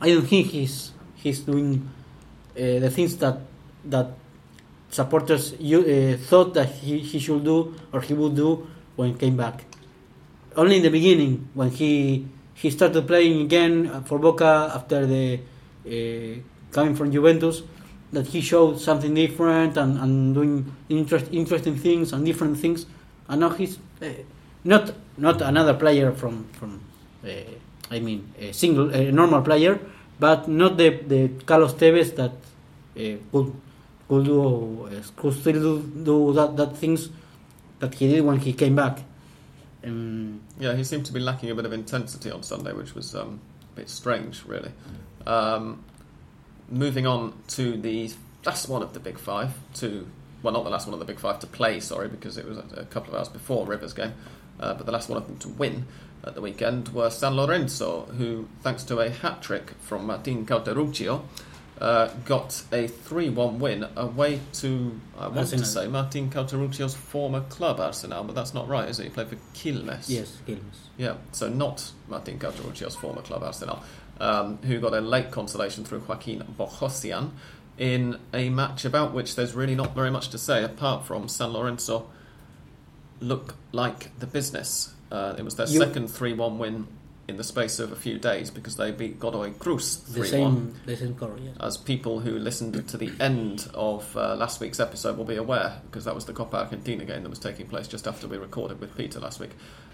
I 0.00 0.08
don't 0.10 0.26
think 0.26 0.48
he's 0.48 0.92
he's 1.14 1.40
doing 1.40 1.88
uh, 2.56 2.60
the 2.84 2.90
things 2.90 3.16
that 3.18 3.38
that 3.84 4.10
supporters 4.90 5.54
you, 5.58 6.16
thought 6.16 6.54
that 6.54 6.68
he, 6.68 6.98
he 6.98 7.18
should 7.18 7.44
do 7.44 7.74
or 7.92 8.00
he 8.00 8.14
would 8.14 8.34
do 8.34 8.66
when 8.96 9.12
he 9.12 9.18
came 9.18 9.36
back 9.36 9.65
only 10.56 10.76
in 10.76 10.82
the 10.82 10.90
beginning 10.90 11.48
when 11.54 11.70
he 11.70 12.26
he 12.54 12.70
started 12.70 13.06
playing 13.06 13.42
again 13.42 14.02
for 14.04 14.18
Boca 14.18 14.72
after 14.74 15.06
the 15.06 15.40
uh, 15.86 16.40
coming 16.72 16.94
from 16.94 17.12
Juventus 17.12 17.62
that 18.12 18.26
he 18.28 18.40
showed 18.40 18.80
something 18.80 19.12
different 19.14 19.76
and, 19.76 19.98
and 19.98 20.34
doing 20.34 20.72
interest, 20.88 21.26
interesting 21.32 21.76
things 21.76 22.12
and 22.12 22.24
different 22.24 22.58
things. 22.58 22.86
And 23.28 23.40
now 23.40 23.50
he's 23.50 23.78
uh, 24.00 24.06
not 24.64 24.94
not 25.16 25.42
another 25.42 25.74
player 25.74 26.12
from 26.12 26.44
from 26.52 26.80
uh, 27.24 27.28
I 27.90 28.00
mean 28.00 28.32
a 28.38 28.52
single 28.52 28.92
a 28.94 29.12
normal 29.12 29.42
player 29.42 29.78
but 30.18 30.48
not 30.48 30.76
the 30.76 30.90
the 31.06 31.28
Carlos 31.44 31.74
Tevez 31.74 32.16
that 32.16 32.32
uh, 32.32 33.16
could 33.32 33.52
could 34.08 34.24
do 34.24 34.86
uh, 34.86 35.02
could 35.16 35.34
still 35.34 35.60
do, 35.60 35.82
do 36.04 36.32
that, 36.32 36.56
that 36.56 36.76
things 36.76 37.10
that 37.80 37.94
he 37.94 38.08
did 38.08 38.24
when 38.24 38.38
he 38.38 38.52
came 38.52 38.74
back 38.74 39.02
um, 39.86 40.40
Yeah, 40.58 40.74
he 40.74 40.84
seemed 40.84 41.06
to 41.06 41.12
be 41.12 41.20
lacking 41.20 41.50
a 41.50 41.54
bit 41.54 41.64
of 41.64 41.72
intensity 41.72 42.30
on 42.30 42.42
Sunday, 42.42 42.72
which 42.72 42.94
was 42.94 43.14
um, 43.14 43.40
a 43.72 43.76
bit 43.76 43.88
strange, 43.88 44.44
really. 44.44 44.72
Um, 45.26 45.84
moving 46.68 47.06
on 47.06 47.34
to 47.48 47.76
the 47.76 48.10
last 48.44 48.68
one 48.68 48.82
of 48.82 48.92
the 48.94 49.00
big 49.00 49.18
five, 49.18 49.54
to 49.74 50.06
well, 50.42 50.52
not 50.52 50.64
the 50.64 50.70
last 50.70 50.86
one 50.86 50.94
of 50.94 51.00
the 51.00 51.06
big 51.06 51.18
five 51.18 51.40
to 51.40 51.46
play, 51.46 51.80
sorry, 51.80 52.08
because 52.08 52.36
it 52.36 52.46
was 52.46 52.58
a, 52.58 52.80
a 52.80 52.84
couple 52.84 53.12
of 53.12 53.18
hours 53.18 53.28
before 53.28 53.66
Rivers 53.66 53.92
game, 53.92 54.12
uh, 54.60 54.74
but 54.74 54.86
the 54.86 54.92
last 54.92 55.08
one 55.08 55.16
of 55.18 55.26
them 55.26 55.38
to 55.38 55.48
win 55.48 55.86
at 56.24 56.34
the 56.34 56.40
weekend 56.40 56.88
were 56.88 57.10
San 57.10 57.34
Lorenzo, 57.34 58.02
who, 58.18 58.48
thanks 58.62 58.84
to 58.84 58.98
a 58.98 59.10
hat 59.10 59.42
trick 59.42 59.72
from 59.80 60.06
Martin 60.06 60.44
Cauteruccio, 60.46 61.22
uh, 61.80 62.08
got 62.24 62.62
a 62.72 62.86
3 62.88 63.30
1 63.30 63.58
win 63.58 63.86
away 63.96 64.40
to, 64.54 64.98
I 65.18 65.28
want 65.28 65.48
to 65.48 65.64
say, 65.64 65.86
Martin 65.88 66.30
Cauteruccio's 66.30 66.94
former 66.94 67.42
club, 67.42 67.80
Arsenal, 67.80 68.24
but 68.24 68.34
that's 68.34 68.54
not 68.54 68.66
right, 68.68 68.88
is 68.88 68.98
it? 68.98 69.04
He 69.04 69.08
played 69.10 69.28
for 69.28 69.36
Quilmes. 69.54 70.08
yes 70.08 70.38
Quilmes. 70.46 70.60
Yeah, 70.96 71.16
so 71.32 71.48
not 71.48 71.90
Martin 72.08 72.38
Cauteruccio's 72.38 72.96
former 72.96 73.20
club, 73.22 73.42
Arsenal, 73.42 73.82
um, 74.20 74.56
who 74.62 74.80
got 74.80 74.94
a 74.94 75.00
late 75.02 75.30
consolation 75.30 75.84
through 75.84 76.02
Joaquin 76.08 76.40
Boghossian 76.58 77.32
in 77.76 78.18
a 78.32 78.48
match 78.48 78.86
about 78.86 79.12
which 79.12 79.36
there's 79.36 79.52
really 79.54 79.74
not 79.74 79.94
very 79.94 80.10
much 80.10 80.30
to 80.30 80.38
say 80.38 80.64
apart 80.64 81.04
from 81.04 81.28
San 81.28 81.50
Lorenzo 81.52 82.08
look 83.20 83.54
like 83.72 84.18
the 84.18 84.26
business. 84.26 84.94
Uh, 85.12 85.34
it 85.38 85.44
was 85.44 85.56
their 85.56 85.66
You- 85.68 85.78
second 85.80 86.08
3 86.08 86.32
1 86.32 86.58
win 86.58 86.86
in 87.28 87.36
the 87.36 87.44
space 87.44 87.78
of 87.80 87.90
a 87.90 87.96
few 87.96 88.18
days 88.18 88.50
because 88.50 88.76
they 88.76 88.92
beat 88.92 89.18
Godoy 89.18 89.50
Cruz 89.58 89.96
3 89.96 90.20
1 90.20 90.28
same 90.28 90.74
the 90.86 90.96
same 90.96 91.14
color 91.14 91.36
yeah 91.42 91.50
as 91.60 91.76
people 91.76 92.20
who 92.20 92.38
listened 92.38 92.86
to 92.88 92.96
the 92.96 93.10
end 93.20 93.68
of 93.74 94.16
uh, 94.16 94.36
last 94.36 94.60
week's 94.60 94.78
episode 94.80 95.16
will 95.18 95.24
be 95.24 95.36
aware, 95.36 95.80
because 95.86 96.04
that 96.04 96.14
was 96.14 96.24
the 96.26 96.32
Copa 96.32 96.58
Argentina 96.58 97.04
game 97.04 97.22
that 97.24 97.28
was 97.30 97.38
taking 97.40 97.66
place 97.66 97.88
just 97.88 98.06
after 98.06 98.28
we 98.28 98.36
recorded 98.38 98.78
with 98.80 98.96
Peter 98.96 99.18
last 99.20 99.40
week. 99.40 99.50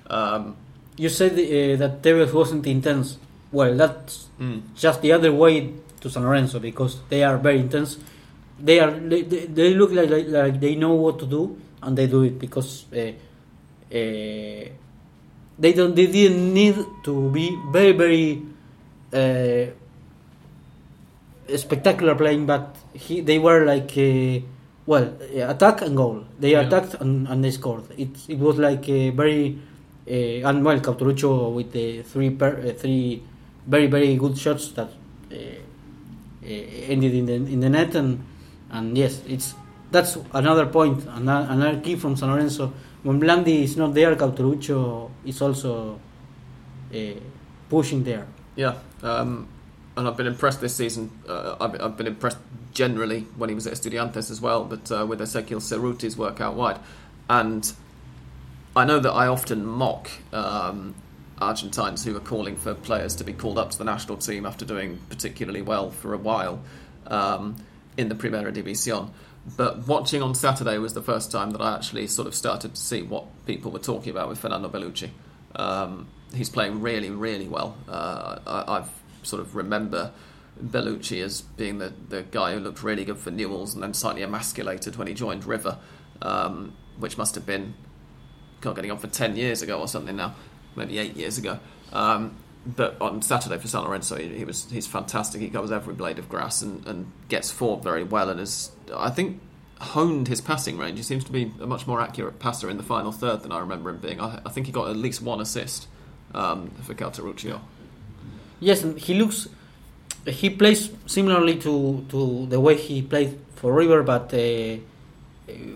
Um, 0.08 0.56
you 0.98 1.08
said 1.08 1.32
uh, 1.32 1.76
that 1.78 2.02
Tevez 2.02 2.32
wasn't 2.34 2.66
intense. 2.66 3.16
Well, 3.50 3.76
that's 3.76 4.28
Mm. 4.40 4.62
just 4.74 5.00
the 5.02 5.12
other 5.12 5.32
way 5.32 5.72
to 6.00 6.10
San 6.10 6.22
Lorenzo 6.24 6.58
because 6.58 6.96
they 7.08 7.22
are 7.22 7.38
very 7.38 7.60
intense. 7.60 7.96
They 8.58 8.80
are 8.80 8.90
they, 8.90 9.22
they, 9.22 9.46
they 9.46 9.74
look 9.74 9.92
like, 9.92 10.10
like 10.10 10.26
like 10.28 10.60
they 10.60 10.74
know 10.74 10.94
what 10.94 11.18
to 11.20 11.26
do 11.26 11.56
and 11.82 11.96
they 11.96 12.06
do 12.08 12.22
it 12.24 12.38
because 12.38 12.84
uh, 12.92 13.12
uh, 13.94 14.64
they 15.58 15.72
don't 15.72 15.94
they 15.94 16.06
didn't 16.06 16.52
need 16.54 16.76
to 17.04 17.30
be 17.30 17.56
very 17.72 17.92
very 17.92 18.42
uh, 19.12 19.66
spectacular 21.56 22.14
playing, 22.14 22.46
but 22.46 22.76
he 22.94 23.20
they 23.20 23.38
were 23.38 23.64
like 23.64 23.92
uh, 23.96 24.40
well 24.86 25.12
attack 25.34 25.82
and 25.82 25.96
goal. 25.96 26.24
They 26.38 26.52
Yeah. 26.52 26.60
attacked 26.66 26.94
and, 27.00 27.28
and 27.28 27.44
they 27.44 27.50
scored. 27.50 27.84
It 27.96 28.10
it 28.28 28.38
was 28.38 28.58
like 28.58 28.88
a 28.88 29.10
very 29.10 29.58
uh, 30.08 30.48
and 30.48 30.64
well 30.64 30.80
Cauteruccio 30.80 31.52
with 31.54 31.72
the 31.72 32.02
three 32.02 32.30
per, 32.30 32.58
uh, 32.58 32.72
three 32.72 33.22
very 33.66 33.86
very 33.86 34.16
good 34.16 34.36
shots 34.38 34.72
that 34.72 34.88
uh, 35.30 35.34
uh, 35.34 36.46
ended 36.46 37.14
in 37.14 37.26
the 37.26 37.34
in 37.34 37.60
the 37.60 37.68
net 37.68 37.94
and 37.94 38.24
and 38.70 38.96
yes 38.98 39.22
it's 39.28 39.54
that's 39.90 40.16
another 40.32 40.66
point 40.66 41.04
another, 41.14 41.46
another 41.52 41.80
key 41.80 41.96
from 41.96 42.16
San 42.16 42.30
Lorenzo 42.30 42.72
when 43.02 43.20
Blandi 43.20 43.62
is 43.62 43.76
not 43.76 43.94
there 43.94 44.14
Cauteruccio 44.16 45.10
is 45.24 45.40
also 45.42 45.98
uh, 46.94 46.98
pushing 47.68 48.04
there 48.04 48.26
Yeah, 48.56 48.74
um, 49.02 49.48
and 49.96 50.08
I've 50.08 50.16
been 50.16 50.26
impressed 50.26 50.60
this 50.60 50.76
season. 50.76 51.10
Uh, 51.28 51.56
I've, 51.60 51.80
I've 51.80 51.96
been 51.96 52.06
impressed 52.06 52.38
generally 52.72 53.26
when 53.36 53.48
he 53.48 53.54
was 53.54 53.66
at 53.66 53.74
Estudiantes 53.74 54.30
as 54.30 54.40
well, 54.40 54.64
but 54.64 54.90
uh, 54.90 55.06
with 55.06 55.20
Ezequiel 55.20 55.60
Cerruti's 55.60 56.16
work 56.16 56.40
out 56.40 56.54
wide. 56.54 56.78
And 57.28 57.70
I 58.74 58.84
know 58.84 58.98
that 58.98 59.10
I 59.10 59.26
often 59.26 59.66
mock 59.66 60.10
um, 60.32 60.94
Argentines 61.38 62.04
who 62.04 62.16
are 62.16 62.20
calling 62.20 62.56
for 62.56 62.74
players 62.74 63.16
to 63.16 63.24
be 63.24 63.32
called 63.32 63.58
up 63.58 63.70
to 63.72 63.78
the 63.78 63.84
national 63.84 64.16
team 64.16 64.46
after 64.46 64.64
doing 64.64 64.98
particularly 65.08 65.62
well 65.62 65.90
for 65.90 66.14
a 66.14 66.18
while 66.18 66.62
um, 67.06 67.56
in 67.96 68.08
the 68.08 68.14
Primera 68.14 68.52
División. 68.52 69.10
But 69.56 69.88
watching 69.88 70.22
on 70.22 70.34
Saturday 70.34 70.78
was 70.78 70.94
the 70.94 71.02
first 71.02 71.32
time 71.32 71.50
that 71.50 71.60
I 71.60 71.74
actually 71.74 72.06
sort 72.06 72.28
of 72.28 72.34
started 72.34 72.74
to 72.74 72.80
see 72.80 73.02
what 73.02 73.24
people 73.44 73.70
were 73.70 73.80
talking 73.80 74.10
about 74.10 74.28
with 74.28 74.38
Fernando 74.38 74.68
Belluschi. 74.68 75.10
Um, 75.56 76.08
he's 76.34 76.48
playing 76.48 76.80
really, 76.80 77.10
really 77.10 77.48
well. 77.48 77.76
Uh, 77.88 78.38
I, 78.46 78.78
I've 78.78 78.90
sort 79.22 79.42
of 79.42 79.56
remember 79.56 80.12
Belluschi 80.62 81.22
as 81.22 81.40
being 81.40 81.78
the, 81.78 81.92
the 82.08 82.22
guy 82.22 82.54
who 82.54 82.60
looked 82.60 82.82
really 82.82 83.04
good 83.04 83.18
for 83.18 83.30
Newell's 83.30 83.74
and 83.74 83.82
then 83.82 83.94
slightly 83.94 84.22
emasculated 84.22 84.96
when 84.96 85.08
he 85.08 85.14
joined 85.14 85.44
River, 85.44 85.78
um, 86.20 86.74
which 86.98 87.18
must 87.18 87.34
have 87.34 87.44
been 87.44 87.74
God, 88.60 88.76
getting 88.76 88.90
on 88.90 88.98
for 88.98 89.08
10 89.08 89.36
years 89.36 89.60
ago 89.60 89.80
or 89.80 89.88
something 89.88 90.16
now, 90.16 90.34
maybe 90.76 90.98
eight 90.98 91.16
years 91.16 91.36
ago. 91.36 91.58
Um, 91.92 92.36
but 92.64 93.00
on 93.00 93.22
Saturday 93.22 93.58
for 93.58 93.66
San 93.68 93.82
Lorenzo, 93.82 94.16
he, 94.16 94.28
he 94.28 94.44
was 94.44 94.70
he's 94.70 94.86
fantastic. 94.86 95.40
He 95.40 95.48
covers 95.48 95.72
every 95.72 95.94
blade 95.94 96.18
of 96.18 96.28
grass 96.28 96.62
and, 96.62 96.86
and 96.86 97.10
gets 97.28 97.50
forward 97.50 97.82
very 97.82 98.04
well, 98.04 98.28
and 98.28 98.38
has 98.38 98.70
I 98.94 99.10
think 99.10 99.40
honed 99.80 100.28
his 100.28 100.40
passing 100.40 100.78
range. 100.78 100.98
He 100.98 101.02
seems 101.02 101.24
to 101.24 101.32
be 101.32 101.52
a 101.60 101.66
much 101.66 101.86
more 101.86 102.00
accurate 102.00 102.38
passer 102.38 102.70
in 102.70 102.76
the 102.76 102.82
final 102.84 103.10
third 103.10 103.42
than 103.42 103.52
I 103.52 103.58
remember 103.58 103.90
him 103.90 103.98
being. 103.98 104.20
I, 104.20 104.40
I 104.46 104.50
think 104.50 104.66
he 104.66 104.72
got 104.72 104.88
at 104.88 104.96
least 104.96 105.22
one 105.22 105.40
assist 105.40 105.88
um, 106.34 106.70
for 106.82 106.94
Cauteruccio. 106.94 107.60
Yes, 108.60 108.82
and 108.84 108.98
he 108.98 109.14
looks. 109.14 109.48
He 110.24 110.50
plays 110.50 110.90
similarly 111.06 111.56
to, 111.58 112.06
to 112.10 112.46
the 112.46 112.60
way 112.60 112.76
he 112.76 113.02
played 113.02 113.40
for 113.56 113.72
River, 113.72 114.04
but 114.04 114.32
uh, 114.32 114.76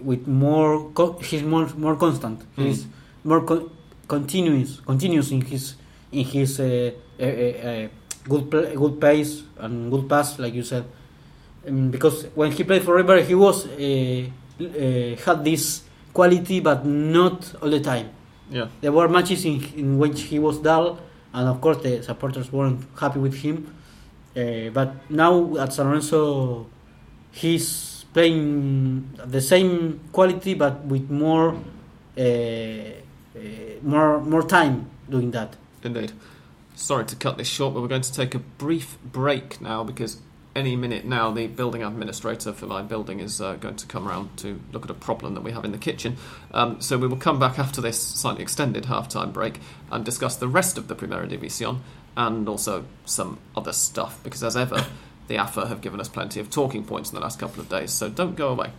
with 0.03 0.29
more. 0.29 0.89
Co- 0.93 1.19
he's 1.19 1.43
more 1.43 1.69
more 1.77 1.97
constant. 1.97 2.39
Mm. 2.57 2.65
He's 2.65 2.87
more 3.25 3.41
con- 3.45 3.71
continuous, 4.07 4.79
continuous 4.87 5.33
in 5.33 5.41
his 5.41 5.75
in 6.13 6.25
his 6.25 6.61
uh, 6.61 6.91
uh, 7.21 7.25
uh, 7.25 7.89
good 8.29 8.51
good 8.51 9.01
pace 9.01 9.43
and 9.59 9.91
good 9.91 10.09
pass, 10.09 10.39
like 10.39 10.55
you 10.55 10.63
said. 10.63 10.85
Um, 11.67 11.91
because 11.91 12.27
when 12.35 12.53
he 12.53 12.65
played 12.65 12.83
for 12.85 12.95
River, 12.95 13.21
he 13.23 13.35
was 13.35 13.67
uh, 13.67 14.27
uh, 14.61 15.17
had 15.25 15.45
this 15.45 15.83
quality, 16.13 16.61
but 16.61 16.85
not 16.87 17.55
all 17.63 17.71
the 17.71 17.81
time. 17.81 18.11
Yeah, 18.51 18.69
There 18.81 18.93
were 18.93 19.09
matches 19.09 19.45
in, 19.45 19.63
in 19.75 19.99
which 19.99 20.23
he 20.23 20.39
was 20.39 20.59
dull, 20.59 20.99
and 21.35 21.49
of 21.49 21.61
course 21.61 21.79
the 21.83 22.03
supporters 22.03 22.53
weren't 22.53 22.81
happy 22.99 23.19
with 23.19 23.35
him. 23.35 23.75
Uh, 24.37 24.71
but 24.73 24.95
now 25.11 25.57
at 25.57 25.73
San 25.73 25.87
Lorenzo, 25.89 26.67
he's 27.33 28.05
playing 28.15 29.11
the 29.25 29.41
same 29.41 29.99
quality, 30.13 30.55
but 30.55 30.85
with 30.85 31.11
more, 31.11 31.57
uh, 32.17 32.21
uh, 32.21 33.41
more, 33.83 34.21
more 34.21 34.43
time 34.43 34.89
doing 35.11 35.33
that. 35.33 35.57
Indeed. 35.87 36.13
Sorry 36.75 37.07
to 37.07 37.17
cut 37.17 37.39
this 37.39 37.49
short, 37.49 37.73
but 37.73 37.81
we're 37.81 37.89
going 37.89 38.03
to 38.03 38.13
take 38.13 38.35
a 38.35 38.39
brief 38.39 38.99
break 39.03 39.61
now 39.61 39.83
because 39.83 40.21
any 40.55 40.75
minute 40.75 41.05
now 41.05 41.31
the 41.31 41.47
building 41.47 41.83
administrator 41.83 42.53
for 42.53 42.67
my 42.67 42.83
building 42.83 43.21
is 43.21 43.41
uh, 43.41 43.55
going 43.57 43.77
to 43.77 43.87
come 43.87 44.09
around 44.09 44.35
to 44.39 44.59
look 44.73 44.85
at 44.85 44.91
a 44.91 44.95
problem 44.95 45.35
that 45.35 45.43
we 45.43 45.53
have 45.53 45.65
in 45.65 45.73
the 45.73 45.79
kitchen. 45.79 46.17
Um, 46.53 46.81
so 46.81 46.97
we 46.97 47.07
will 47.07 47.19
come 47.19 47.39
back 47.39 47.59
after 47.59 47.81
this 47.81 48.01
slightly 48.01 48.43
extended 48.43 48.87
half-time 48.87 49.33
break 49.33 49.61
and 49.91 50.05
discuss 50.05 50.37
the 50.37 50.49
rest 50.49 50.79
of 50.79 50.89
the 50.89 50.97
Primera 50.97 51.29
División 51.29 51.81
and 52.17 52.49
also 52.49 52.87
some 53.05 53.39
other 53.55 53.75
stuff 53.75 54.19
because 54.25 54.43
as 54.43 54.57
ever 54.57 54.87
the 55.29 55.37
AFA 55.37 55.67
have 55.67 55.83
given 55.83 56.01
us 56.01 56.09
plenty 56.09 56.41
of 56.41 56.51
talking 56.51 56.85
points 56.85 57.11
in 57.11 57.15
the 57.15 57.21
last 57.21 57.39
couple 57.39 57.61
of 57.61 57.69
days. 57.69 57.91
So 57.91 58.09
don't 58.09 58.35
go 58.35 58.49
away. 58.49 58.71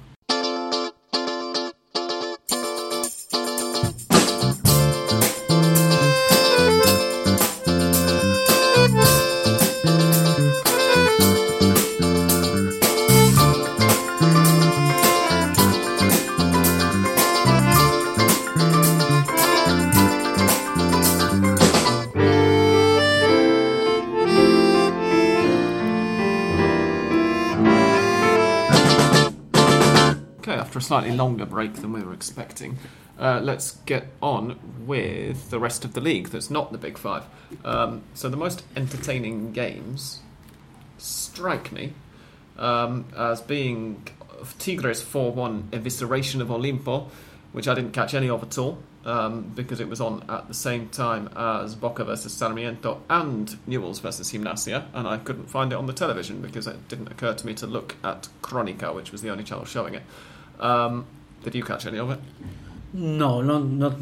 Slightly 30.97 31.15
longer 31.15 31.45
break 31.45 31.73
than 31.75 31.93
we 31.93 32.01
were 32.01 32.13
expecting, 32.13 32.75
uh, 33.19 33.39
let's 33.43 33.73
get 33.85 34.07
on 34.19 34.59
with 34.87 35.51
the 35.51 35.59
rest 35.59 35.85
of 35.85 35.93
the 35.93 36.01
league 36.01 36.29
that's 36.29 36.49
not 36.49 36.71
the 36.71 36.77
Big 36.77 36.97
Five. 36.97 37.23
Um, 37.63 38.01
so, 38.15 38.29
the 38.29 38.37
most 38.37 38.63
entertaining 38.75 39.51
games 39.51 40.21
strike 40.97 41.71
me 41.71 41.93
um, 42.57 43.05
as 43.15 43.41
being 43.41 44.07
Tigres 44.57 45.03
4 45.03 45.31
1 45.33 45.69
Evisceration 45.71 46.41
of 46.41 46.47
Olimpo, 46.47 47.09
which 47.51 47.67
I 47.67 47.75
didn't 47.75 47.91
catch 47.91 48.15
any 48.15 48.27
of 48.27 48.41
at 48.41 48.57
all 48.57 48.79
um, 49.05 49.51
because 49.55 49.79
it 49.79 49.87
was 49.87 50.01
on 50.01 50.25
at 50.27 50.47
the 50.47 50.55
same 50.55 50.89
time 50.89 51.29
as 51.35 51.75
Boca 51.75 52.05
versus 52.05 52.33
Sarmiento 52.33 53.03
and 53.07 53.55
Newell's 53.67 53.99
versus 53.99 54.31
Gimnasia, 54.31 54.85
and 54.95 55.07
I 55.07 55.17
couldn't 55.17 55.45
find 55.45 55.71
it 55.71 55.75
on 55.75 55.85
the 55.85 55.93
television 55.93 56.41
because 56.41 56.65
it 56.65 56.87
didn't 56.87 57.11
occur 57.11 57.35
to 57.35 57.45
me 57.45 57.53
to 57.55 57.67
look 57.67 57.95
at 58.03 58.29
Cronica, 58.41 58.95
which 58.95 59.11
was 59.11 59.21
the 59.21 59.29
only 59.29 59.43
channel 59.43 59.65
showing 59.65 59.93
it. 59.93 60.01
Um, 60.59 61.05
did 61.43 61.55
you 61.55 61.63
catch 61.63 61.85
any 61.85 61.99
of 61.99 62.09
it? 62.11 62.19
No, 62.93 63.41
not 63.41 63.63
not 63.65 64.01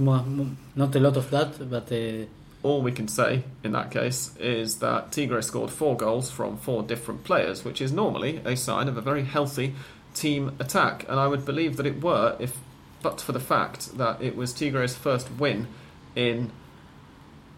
not 0.76 0.96
a 0.96 1.00
lot 1.00 1.18
of 1.18 1.30
that, 1.32 1.70
but 1.70 1.92
uh, 1.92 2.26
All 2.64 2.82
we 2.82 2.92
can 2.92 3.08
say 3.08 3.44
in 3.64 3.74
that 3.74 3.92
case 3.92 4.36
is 4.38 4.80
that 4.80 5.12
Tigre 5.12 5.42
scored 5.44 5.70
four 5.70 5.96
goals 5.96 6.32
from 6.32 6.58
four 6.58 6.82
different 6.82 7.24
players, 7.24 7.64
which 7.64 7.82
is 7.82 7.92
normally 7.92 8.42
a 8.46 8.56
sign 8.56 8.88
of 8.88 8.98
a 8.98 9.02
very 9.02 9.24
healthy 9.24 9.76
team 10.14 10.56
attack. 10.60 11.06
And 11.10 11.20
I 11.20 11.28
would 11.28 11.46
believe 11.46 11.78
that 11.78 11.86
it 11.86 12.02
were, 12.02 12.36
if 12.40 12.58
but 13.04 13.22
for 13.22 13.34
the 13.34 13.40
fact 13.40 13.98
that 13.98 14.22
it 14.22 14.36
was 14.36 14.52
Tigres' 14.54 14.96
first 14.96 15.30
win 15.38 15.68
in 16.16 16.52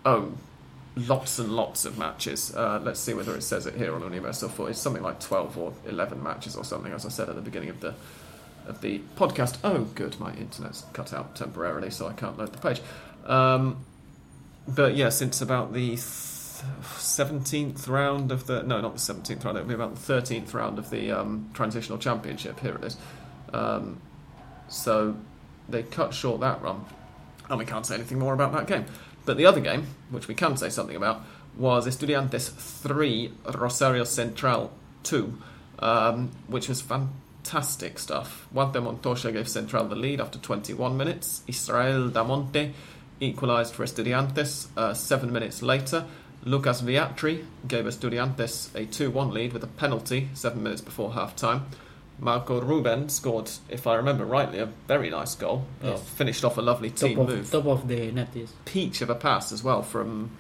oh 0.06 0.34
lots 0.96 1.40
and 1.40 1.56
lots 1.56 1.86
of 1.86 1.98
matches. 1.98 2.54
Uh, 2.56 2.82
let's 2.84 3.00
see 3.00 3.14
whether 3.14 3.36
it 3.36 3.44
says 3.44 3.66
it 3.66 3.76
here 3.76 3.94
on 3.96 4.02
Universal 4.02 4.50
Foot. 4.50 4.72
It's 4.72 4.80
something 4.80 5.04
like 5.04 5.20
twelve 5.20 5.58
or 5.58 5.74
eleven 5.86 6.22
matches 6.22 6.56
or 6.56 6.66
something, 6.66 6.92
as 6.92 7.06
I 7.06 7.10
said 7.10 7.30
at 7.30 7.36
the 7.36 7.42
beginning 7.42 7.70
of 7.70 7.80
the 7.80 7.94
of 8.68 8.82
the 8.82 9.00
podcast. 9.16 9.58
Oh, 9.64 9.86
good, 9.96 10.20
my 10.20 10.34
internet's 10.36 10.84
cut 10.94 11.14
out 11.14 11.36
temporarily, 11.36 11.90
so 11.90 12.08
I 12.08 12.14
can't 12.14 12.38
load 12.38 12.54
the 12.54 12.60
page. 12.60 12.82
Um, 13.26 13.86
but 14.68 14.96
yeah, 14.96 15.10
since 15.10 15.42
about 15.42 15.74
the 15.74 15.98
seventeenth 15.98 17.88
round 17.88 18.32
of 18.32 18.48
the 18.48 18.64
no, 18.64 18.82
not 18.82 18.94
the 18.94 19.00
seventeenth 19.00 19.46
round. 19.46 19.58
It'll 19.58 19.68
be 19.68 19.74
about 19.74 19.96
the 19.96 20.02
thirteenth 20.02 20.54
round 20.54 20.80
of 20.80 20.90
the 20.90 21.12
um, 21.12 21.50
transitional 21.54 21.98
championship. 21.98 22.60
Here 22.60 22.76
it 22.76 22.84
is. 22.84 22.98
Um, 23.54 24.02
so 24.68 25.16
they 25.70 25.84
cut 25.84 26.14
short 26.14 26.42
that 26.42 26.62
run, 26.62 26.86
and 27.50 27.60
we 27.60 27.66
can't 27.66 27.86
say 27.86 27.96
anything 27.96 28.20
more 28.20 28.34
about 28.34 28.52
that 28.54 28.68
game. 28.68 28.86
But 29.26 29.38
the 29.38 29.46
other 29.46 29.62
game, 29.62 29.88
which 30.10 30.28
we 30.28 30.36
can 30.36 30.58
say 30.58 30.70
something 30.70 30.96
about, 30.96 31.22
was 31.58 31.86
Estudiantes 31.88 32.50
three, 32.50 33.32
Rosario 33.54 34.04
Central 34.04 34.72
two, 35.04 35.38
um, 35.80 36.32
which 36.48 36.68
was 36.70 36.82
fantastic 36.82 37.16
stuff. 37.48 38.48
Walter 38.52 38.82
Montoya 38.82 39.32
gave 39.32 39.48
Central 39.48 39.86
the 39.86 39.96
lead 39.96 40.22
after 40.22 40.40
21 40.40 40.96
minutes. 40.98 41.44
Israel 41.48 42.10
Damonte 42.10 42.72
equalised 43.20 43.74
for 43.74 43.84
Estudiantes 43.84 44.68
uh, 44.78 44.94
seven 44.94 45.32
minutes 45.32 45.62
later. 45.62 46.06
Lucas 46.44 46.82
Viatri 46.82 47.44
gave 47.68 47.86
Estudiantes 47.86 48.74
a 48.76 48.86
2 48.86 49.10
1 49.12 49.32
lead 49.32 49.54
with 49.54 49.64
a 49.64 49.68
penalty 49.68 50.30
seven 50.34 50.64
minutes 50.64 50.82
before 50.82 51.14
half 51.14 51.36
time. 51.36 51.66
Marco 52.20 52.60
Ruben 52.60 53.10
scored, 53.10 53.50
if 53.70 53.86
I 53.86 53.96
remember 53.96 54.26
rightly, 54.26 54.60
a 54.60 54.66
very 54.88 55.10
nice 55.10 55.36
goal. 55.36 55.66
Uh, 55.84 55.98
finished 55.98 56.44
off 56.44 56.58
a 56.58 56.62
lovely 56.62 56.90
Top 56.90 57.10
team 57.10 57.20
of, 57.20 57.28
move. 57.28 57.52
top 57.52 57.66
of 57.66 57.88
the 57.88 58.12
net, 58.12 58.30
yes. 58.34 58.52
Peach 58.66 59.02
of 59.02 59.10
a 59.10 59.16
pass 59.16 59.52
as 59.52 59.64
well 59.64 59.84
from. 59.84 60.32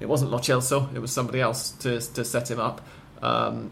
It 0.00 0.08
wasn't 0.08 0.30
Lo 0.30 0.38
Celso, 0.38 0.92
it 0.94 0.98
was 0.98 1.12
somebody 1.12 1.40
else 1.40 1.70
to, 1.72 2.00
to 2.00 2.24
set 2.24 2.50
him 2.50 2.58
up. 2.58 2.80
Um, 3.22 3.70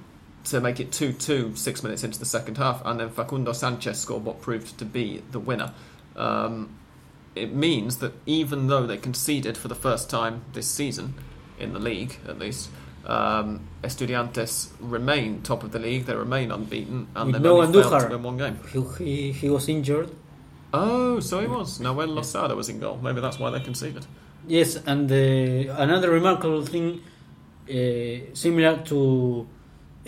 to 0.50 0.60
make 0.60 0.80
it 0.80 0.92
2 0.92 1.12
2 1.12 1.56
six 1.56 1.82
minutes 1.82 2.04
into 2.04 2.18
the 2.18 2.24
second 2.24 2.58
half, 2.58 2.82
and 2.84 3.00
then 3.00 3.10
Facundo 3.10 3.52
Sanchez 3.52 4.00
scored 4.00 4.24
what 4.24 4.40
proved 4.40 4.78
to 4.78 4.84
be 4.84 5.22
the 5.30 5.40
winner. 5.40 5.72
Um, 6.16 6.70
it 7.34 7.52
means 7.52 7.98
that 7.98 8.12
even 8.26 8.66
though 8.66 8.86
they 8.86 8.96
conceded 8.96 9.56
for 9.56 9.68
the 9.68 9.74
first 9.74 10.10
time 10.10 10.42
this 10.52 10.68
season, 10.68 11.14
in 11.58 11.72
the 11.72 11.78
league 11.78 12.18
at 12.26 12.38
least, 12.38 12.70
um, 13.06 13.68
Estudiantes 13.82 14.70
remain 14.80 15.42
top 15.42 15.62
of 15.62 15.72
the 15.72 15.78
league, 15.78 16.06
they 16.06 16.14
remain 16.14 16.50
unbeaten, 16.50 17.08
and 17.14 17.34
they've 17.34 17.40
no 17.40 17.62
only 17.62 17.82
failed 17.82 18.00
to 18.02 18.08
win 18.08 18.22
one 18.22 18.36
game. 18.36 18.58
He, 18.72 19.04
he, 19.04 19.32
he 19.32 19.50
was 19.50 19.68
injured. 19.68 20.10
Oh, 20.72 21.20
so 21.20 21.40
he 21.40 21.46
was. 21.46 21.80
Now 21.80 21.94
when 21.94 22.10
Losada 22.10 22.54
was 22.54 22.68
in 22.68 22.80
goal. 22.80 22.98
Maybe 23.02 23.20
that's 23.20 23.38
why 23.38 23.50
they 23.50 23.60
conceded. 23.60 24.06
Yes, 24.46 24.76
and 24.76 25.10
uh, 25.10 25.74
another 25.74 26.10
remarkable 26.10 26.64
thing, 26.64 27.00
uh, 27.68 28.34
similar 28.34 28.78
to 28.86 29.46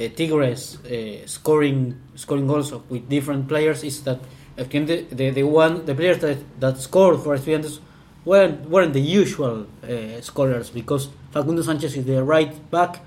Tigres 0.08 0.78
uh, 0.84 1.26
scoring 1.26 2.00
scoring 2.14 2.46
goals 2.46 2.72
with 2.88 3.08
different 3.08 3.46
players, 3.48 3.84
is 3.84 4.02
that 4.04 4.18
Estudiantes, 4.56 5.08
the 5.10 5.30
the 5.30 5.42
one 5.42 5.84
the 5.86 5.94
players 5.94 6.18
that, 6.18 6.38
that 6.60 6.78
scored 6.78 7.20
for 7.20 7.36
Estudiantes 7.36 7.80
weren't 8.24 8.68
weren't 8.68 8.92
the 8.92 9.00
usual 9.00 9.66
uh, 9.82 10.20
scorers 10.20 10.70
because 10.70 11.08
Facundo 11.30 11.62
Sanchez 11.62 11.96
is 11.96 12.04
the 12.04 12.22
right 12.24 12.70
back, 12.70 13.00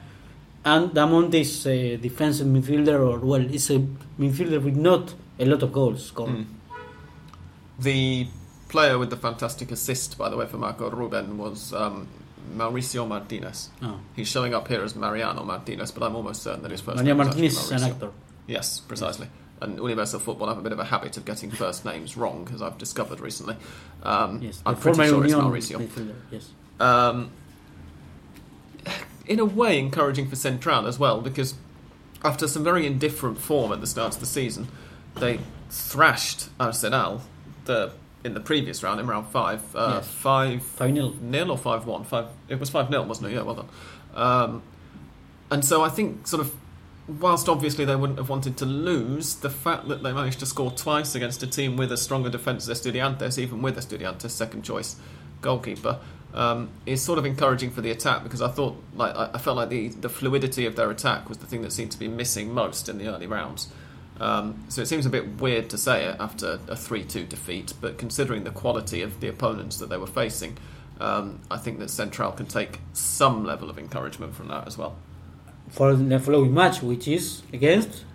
and 0.65 0.91
Damonte 0.91 1.41
is 1.41 1.67
a 1.67 1.97
defensive 1.97 2.47
midfielder, 2.47 2.99
or 2.99 3.19
well, 3.19 3.41
is 3.41 3.69
a 3.69 3.79
midfielder 4.19 4.63
with 4.63 4.75
not 4.75 5.13
a 5.39 5.45
lot 5.45 5.63
of 5.63 5.71
goals 5.71 6.06
scored. 6.06 6.29
Mm. 6.29 6.45
The 7.79 8.27
player 8.69 8.97
with 8.97 9.10
the 9.10 9.17
fantastic 9.17 9.71
assist, 9.71 10.17
by 10.17 10.29
the 10.29 10.38
way, 10.38 10.47
for 10.47 10.58
Marco 10.58 10.89
Ruben 10.89 11.38
was 11.38 11.73
um, 11.73 12.08
Mauricio 12.56 13.08
Martinez. 13.08 13.69
Oh. 13.82 13.99
He's 14.15 14.27
showing 14.27 14.53
up 14.53 14.67
here 14.67 14.84
as 14.84 14.95
Mariano 14.95 15.43
Martinez, 15.43 15.91
but 15.91 16.03
I'm 16.03 16.15
almost 16.15 16.43
certain 16.43 16.62
that 16.63 16.71
his 16.71 16.82
first 16.82 16.97
Maria 16.97 17.13
name 17.15 17.17
Martinez 17.17 17.58
actually 17.58 17.75
is 17.75 17.84
an 17.84 17.91
actor. 17.91 18.10
Yes, 18.47 18.79
precisely. 18.79 19.27
And 19.62 19.77
Universal 19.77 20.19
Football 20.19 20.49
have 20.49 20.58
a 20.58 20.62
bit 20.62 20.71
of 20.73 20.79
a 20.79 20.84
habit 20.84 21.15
of 21.17 21.25
getting 21.25 21.49
first 21.49 21.86
names 21.86 22.17
wrong, 22.17 22.49
as 22.53 22.62
I've 22.62 22.77
discovered 22.77 23.19
recently. 23.21 23.56
Um, 24.03 24.41
Yes, 24.41 24.62
I'm 24.65 24.75
pretty 24.75 25.06
sure 25.08 25.23
it's 25.23 25.34
Mauricio. 25.34 26.13
Yes. 26.32 26.49
Um, 26.79 27.32
in 29.25 29.39
a 29.39 29.45
way, 29.45 29.79
encouraging 29.79 30.27
for 30.27 30.36
Central 30.36 30.86
as 30.86 30.99
well, 30.99 31.21
because 31.21 31.56
after 32.23 32.47
some 32.47 32.63
very 32.63 32.86
indifferent 32.86 33.38
form 33.38 33.71
at 33.71 33.79
the 33.82 33.88
start 33.88 34.13
of 34.15 34.19
the 34.19 34.25
season, 34.25 34.67
they 35.15 35.39
thrashed 35.69 36.49
Arsenal 36.60 37.21
the, 37.65 37.91
in 38.24 38.34
the 38.34 38.40
previous 38.40 38.84
round, 38.84 39.00
in 39.00 39.08
round 39.08 39.28
five, 39.28 39.62
uh, 39.76 39.96
Yes. 39.98 40.08
five 40.08 40.64
Five 40.64 40.92
nil. 40.92 41.14
nil 41.22 41.52
or 41.52 41.58
five 41.58 41.86
one. 41.86 42.06
It 42.48 42.60
was 42.60 42.70
five 42.70 42.90
nil, 42.90 43.06
wasn't 43.06 43.32
it? 43.32 43.36
Yeah, 43.36 43.42
well 43.42 43.56
done. 43.56 43.70
Um, 44.16 44.62
and 45.52 45.64
so 45.66 45.84
I 45.84 45.90
think 45.90 46.28
sort 46.28 46.42
of. 46.42 46.54
Whilst 47.06 47.50
obviously 47.50 47.84
they 47.84 47.98
wouldn't 47.98 48.18
have 48.18 48.30
wanted 48.30 48.56
to 48.58 48.66
lose, 48.66 49.36
the 49.36 49.50
fact 49.50 49.90
that 49.90 50.04
they 50.04 50.14
managed 50.14 50.40
to 50.40 50.46
score 50.46 50.72
twice 50.72 51.16
against 51.16 51.44
a 51.44 51.48
team 51.48 51.76
with 51.76 51.92
a 51.92 51.98
stronger 51.98 52.30
defence 52.30 52.70
as 52.70 52.80
Estudiantes, 52.80 53.38
even 53.38 53.62
with 53.62 53.76
Estudiantes 53.76 54.30
second 54.30 54.62
choice 54.64 54.96
goalkeeper, 55.42 56.00
um, 56.34 56.70
is 56.86 57.02
sort 57.02 57.20
of 57.20 57.26
encouraging 57.26 57.72
for 57.72 57.82
the 57.82 57.92
attack 57.92 58.24
because 58.24 58.42
I 58.42 58.48
thought, 58.48 58.82
like, 58.96 59.14
I 59.18 59.32
I 59.34 59.38
felt 59.38 59.58
like 59.58 59.68
the, 59.68 59.90
the 59.90 60.08
fluidity 60.08 60.66
of 60.66 60.78
their 60.78 60.90
attack 60.90 61.28
was 61.28 61.40
the 61.40 61.46
thing 61.46 61.62
that 61.64 61.74
seemed 61.74 61.92
to 61.92 62.00
be 62.00 62.08
missing 62.08 62.54
most 62.54 62.88
in 62.88 63.00
the 63.00 63.08
early 63.10 63.28
rounds. 63.28 63.68
Um, 64.19 64.63
so 64.69 64.82
it 64.82 64.88
seems 64.88 65.06
a 65.06 65.10
bit 65.10 65.41
weird 65.41 65.69
to 65.71 65.78
say 65.78 66.06
it 66.06 66.17
after 66.19 66.60
a 66.67 66.76
3 66.76 67.04
2 67.04 67.26
defeat, 67.26 67.73
but 67.82 67.97
considering 67.97 68.43
the 68.43 68.52
quality 68.52 69.02
of 69.02 69.19
the 69.19 69.28
opponents 69.28 69.78
that 69.78 69.89
they 69.89 69.97
were 69.97 70.08
facing, 70.08 70.58
um, 70.99 71.39
I 71.49 71.58
think 71.58 71.80
that 71.80 71.89
Central 71.89 72.32
can 72.32 72.45
take 72.45 72.80
some 72.93 73.43
level 73.43 73.69
of 73.69 73.78
encouragement 73.78 74.36
from 74.36 74.47
that 74.49 74.67
as 74.67 74.78
well. 74.78 74.95
for 75.69 75.95
the 75.95 76.19
following 76.19 76.54
match, 76.54 76.82
which 76.84 77.08
is 77.08 77.41
against 77.52 78.06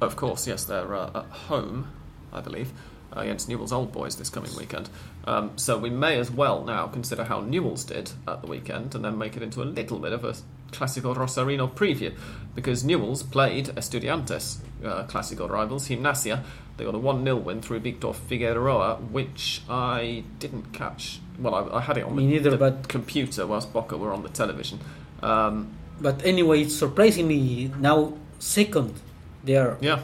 Of 0.00 0.16
course, 0.16 0.46
yes, 0.46 0.64
they're 0.64 0.94
uh, 0.94 1.10
at 1.14 1.26
home, 1.48 1.88
I 2.32 2.40
believe, 2.40 2.72
uh, 3.14 3.20
against 3.20 3.48
Newell's 3.48 3.72
Old 3.72 3.92
Boys 3.92 4.16
this 4.16 4.30
coming 4.30 4.54
weekend. 4.56 4.88
Um, 5.26 5.52
so 5.56 5.76
we 5.78 5.90
may 5.90 6.18
as 6.18 6.30
well 6.30 6.64
now 6.64 6.86
consider 6.86 7.24
how 7.24 7.40
Newell's 7.40 7.84
did 7.84 8.10
at 8.26 8.40
the 8.40 8.46
weekend 8.48 8.94
and 8.94 9.04
then 9.04 9.18
make 9.18 9.36
it 9.36 9.42
into 9.42 9.62
a 9.62 9.64
little 9.64 9.98
bit 9.98 10.12
of 10.12 10.24
a 10.24 10.34
Clásico 10.72 11.14
Rosarino 11.14 11.70
preview 11.72 12.14
because 12.54 12.84
Newell's 12.84 13.22
played 13.22 13.66
Estudiantes, 13.66 14.58
uh, 14.84 15.04
Clásico 15.06 15.48
rivals, 15.48 15.88
Gimnasia. 15.88 16.42
They 16.76 16.84
got 16.84 16.94
a 16.94 16.98
1 16.98 17.24
0 17.24 17.36
win 17.36 17.60
through 17.60 17.80
Victor 17.80 18.12
Figueroa, 18.14 18.96
which 19.12 19.62
I 19.68 20.24
didn't 20.38 20.72
catch. 20.72 21.20
Well, 21.38 21.54
I, 21.54 21.78
I 21.78 21.80
had 21.80 21.98
it 21.98 22.04
on 22.04 22.16
Me 22.16 22.24
the, 22.26 22.32
neither, 22.32 22.50
the 22.50 22.56
but- 22.56 22.88
computer 22.88 23.46
whilst 23.46 23.72
Boca 23.72 23.96
were 23.98 24.12
on 24.12 24.22
the 24.22 24.28
television. 24.30 24.78
Um, 25.22 25.74
But 26.00 26.24
anyway, 26.24 26.62
it's 26.62 26.74
surprisingly 26.74 27.70
now 27.78 28.14
second. 28.38 28.94
They 29.44 29.56
are 29.56 29.76
Yeah. 29.82 30.00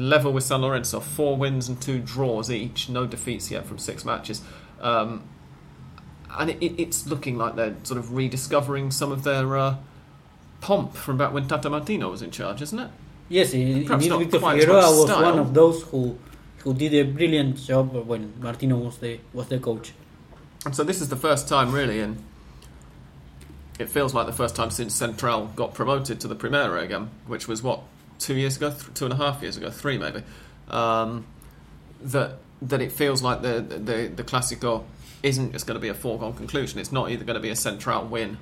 Level 0.00 0.32
with 0.32 0.44
San 0.44 0.62
Lorenzo, 0.62 1.00
four 1.00 1.36
wins 1.36 1.68
and 1.68 1.80
two 1.80 2.00
draws 2.00 2.50
each, 2.50 2.88
no 2.88 3.06
defeats 3.06 3.50
yet 3.50 3.66
from 3.66 3.78
six 3.78 4.04
matches. 4.04 4.42
Um, 4.80 5.24
and 6.38 6.50
it, 6.50 6.62
it, 6.62 6.80
it's 6.80 7.06
looking 7.06 7.36
like 7.36 7.56
they're 7.56 7.76
sort 7.82 7.98
of 7.98 8.14
rediscovering 8.14 8.90
some 8.90 9.12
of 9.12 9.24
their 9.24 9.56
uh, 9.56 9.76
pomp 10.60 10.94
from 10.94 11.18
back 11.18 11.32
when 11.32 11.46
Tata 11.48 11.68
Martino 11.68 12.10
was 12.10 12.22
in 12.22 12.30
charge, 12.30 12.62
isn't 12.62 12.78
it? 12.78 12.90
yes, 13.30 13.54
indeed 13.54 13.88
Victor 13.88 14.40
Figueroa 14.40 14.90
was 14.90 15.04
style. 15.04 15.22
one 15.22 15.38
of 15.38 15.54
those 15.54 15.82
who 15.84 16.18
who 16.58 16.74
did 16.74 16.92
a 16.94 17.04
brilliant 17.04 17.56
job 17.56 17.94
when 18.06 18.34
Martino 18.38 18.76
was 18.76 18.98
the 18.98 19.18
was 19.32 19.46
the 19.48 19.58
coach. 19.58 19.92
And 20.66 20.76
so 20.76 20.84
this 20.84 21.00
is 21.00 21.08
the 21.08 21.16
first 21.16 21.48
time, 21.48 21.72
really, 21.72 22.00
and 22.00 22.22
it 23.78 23.88
feels 23.88 24.12
like 24.12 24.26
the 24.26 24.32
first 24.32 24.54
time 24.54 24.70
since 24.70 24.94
Central 24.94 25.46
got 25.56 25.72
promoted 25.72 26.20
to 26.20 26.28
the 26.28 26.36
Primera 26.36 26.82
again, 26.82 27.08
which 27.26 27.48
was 27.48 27.62
what 27.62 27.80
two 28.20 28.36
years 28.36 28.56
ago, 28.56 28.70
th- 28.70 28.94
two 28.94 29.06
and 29.06 29.14
a 29.14 29.16
half 29.16 29.42
years 29.42 29.56
ago, 29.56 29.70
three 29.70 29.98
maybe. 29.98 30.22
Um, 30.68 31.26
that 32.02 32.38
that 32.62 32.80
it 32.80 32.92
feels 32.92 33.22
like 33.22 33.42
the 33.42 33.60
the 33.60 34.12
the 34.14 34.22
Clásico 34.22 34.84
isn't 35.22 35.52
just 35.52 35.66
going 35.66 35.74
to 35.74 35.80
be 35.80 35.88
a 35.88 35.94
foregone 35.94 36.34
conclusion. 36.34 36.78
It's 36.78 36.92
not 36.92 37.10
either 37.10 37.24
going 37.24 37.34
to 37.34 37.40
be 37.40 37.50
a 37.50 37.56
Central 37.56 38.04
win 38.06 38.38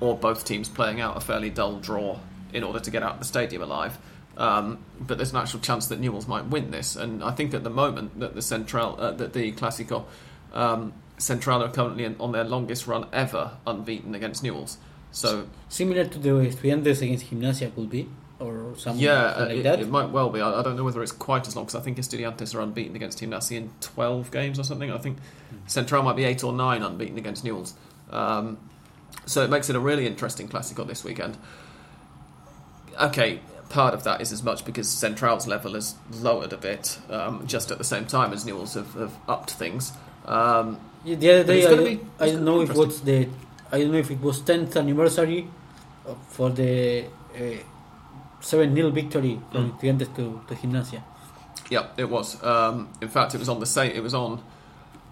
or 0.00 0.16
both 0.16 0.44
teams 0.44 0.68
playing 0.68 1.00
out 1.00 1.16
a 1.16 1.20
fairly 1.20 1.50
dull 1.50 1.78
draw 1.78 2.18
in 2.52 2.64
order 2.64 2.80
to 2.80 2.90
get 2.90 3.02
out 3.02 3.14
of 3.14 3.18
the 3.18 3.24
stadium 3.24 3.62
alive. 3.62 3.98
Um, 4.36 4.78
but 5.00 5.18
there's 5.18 5.30
an 5.32 5.38
actual 5.38 5.60
chance 5.60 5.86
that 5.86 5.98
Newell's 5.98 6.28
might 6.28 6.46
win 6.46 6.70
this, 6.70 6.96
and 6.96 7.22
I 7.22 7.30
think 7.30 7.54
at 7.54 7.64
the 7.64 7.70
moment 7.70 8.20
that 8.20 8.34
the 8.34 8.42
Central 8.42 8.96
uh, 8.98 9.12
that 9.12 9.32
the 9.32 9.52
Clásico 9.52 10.04
um, 10.52 10.92
Central 11.18 11.62
are 11.62 11.70
currently 11.70 12.14
on 12.18 12.32
their 12.32 12.44
longest 12.44 12.86
run 12.86 13.06
ever 13.12 13.52
unbeaten 13.66 14.14
against 14.14 14.42
Newell's. 14.42 14.78
So 15.10 15.48
Similar 15.68 16.04
to 16.06 16.18
the 16.18 16.32
way 16.36 16.48
Estudiantes 16.48 17.00
against 17.00 17.30
Gimnasia 17.30 17.74
could 17.74 17.88
be, 17.88 18.08
or 18.38 18.74
something 18.76 19.02
yeah, 19.02 19.12
uh, 19.12 19.46
like 19.46 19.50
it, 19.58 19.66
it 19.66 19.88
might 19.88 20.10
well 20.10 20.28
be. 20.28 20.40
I, 20.40 20.60
I 20.60 20.62
don't 20.62 20.76
know 20.76 20.84
whether 20.84 21.02
it's 21.02 21.12
quite 21.12 21.46
as 21.48 21.56
long 21.56 21.64
because 21.64 21.80
I 21.80 21.82
think 21.82 21.96
Estudiantes 21.96 22.54
are 22.54 22.60
unbeaten 22.60 22.94
against 22.94 23.18
Gimnasia 23.20 23.56
in 23.56 23.70
12 23.80 24.30
games 24.30 24.58
or 24.58 24.64
something. 24.64 24.90
I 24.92 24.98
think 24.98 25.18
Central 25.66 26.02
might 26.02 26.16
be 26.16 26.24
eight 26.24 26.44
or 26.44 26.52
nine 26.52 26.82
unbeaten 26.82 27.16
against 27.18 27.44
Newell's. 27.44 27.74
Um, 28.10 28.58
so 29.24 29.42
it 29.42 29.50
makes 29.50 29.70
it 29.70 29.76
a 29.76 29.80
really 29.80 30.06
interesting 30.06 30.48
Clásico 30.48 30.86
this 30.86 31.02
weekend. 31.02 31.38
Okay, 33.00 33.40
part 33.68 33.94
of 33.94 34.04
that 34.04 34.20
is 34.20 34.32
as 34.32 34.42
much 34.42 34.64
because 34.64 34.88
Central's 34.88 35.46
level 35.46 35.74
has 35.74 35.94
lowered 36.10 36.52
a 36.52 36.56
bit, 36.56 36.98
um, 37.10 37.46
just 37.46 37.70
at 37.70 37.78
the 37.78 37.84
same 37.84 38.06
time 38.06 38.32
as 38.32 38.44
Newell's 38.46 38.74
have, 38.74 38.92
have 38.94 39.12
upped 39.28 39.50
things. 39.52 39.92
Um, 40.24 40.78
Yeah, 41.04 41.16
the 41.16 41.30
other 41.32 41.44
day, 41.44 41.66
I, 41.66 41.70
don't- 41.70 41.84
be- 41.84 42.06
I 42.20 42.26
don't 42.32 42.44
know 42.44 42.60
if 42.60 42.74
was 42.74 43.00
the 43.00 43.28
I 43.72 43.80
don't 43.80 43.92
know 43.92 43.98
if 43.98 44.10
it 44.10 44.20
was 44.20 44.40
10th 44.42 44.76
anniversary 44.76 45.48
for 46.28 46.50
the 46.50 47.04
uh, 47.36 47.40
seven 48.50 48.74
0 48.74 48.90
victory 48.90 49.34
from 49.50 49.62
Mm. 49.62 49.72
Estudiantes 49.72 50.10
to 50.16 50.24
to 50.48 50.54
Gimnasia. 50.60 51.02
Yeah, 51.70 51.86
it 51.96 52.08
was. 52.16 52.28
Um, 52.44 52.88
in 53.00 53.08
fact, 53.08 53.34
it 53.34 53.38
was 53.38 53.48
on 53.48 53.58
the 53.60 53.66
same. 53.66 53.90
It 53.98 54.02
was 54.02 54.14
on 54.14 54.40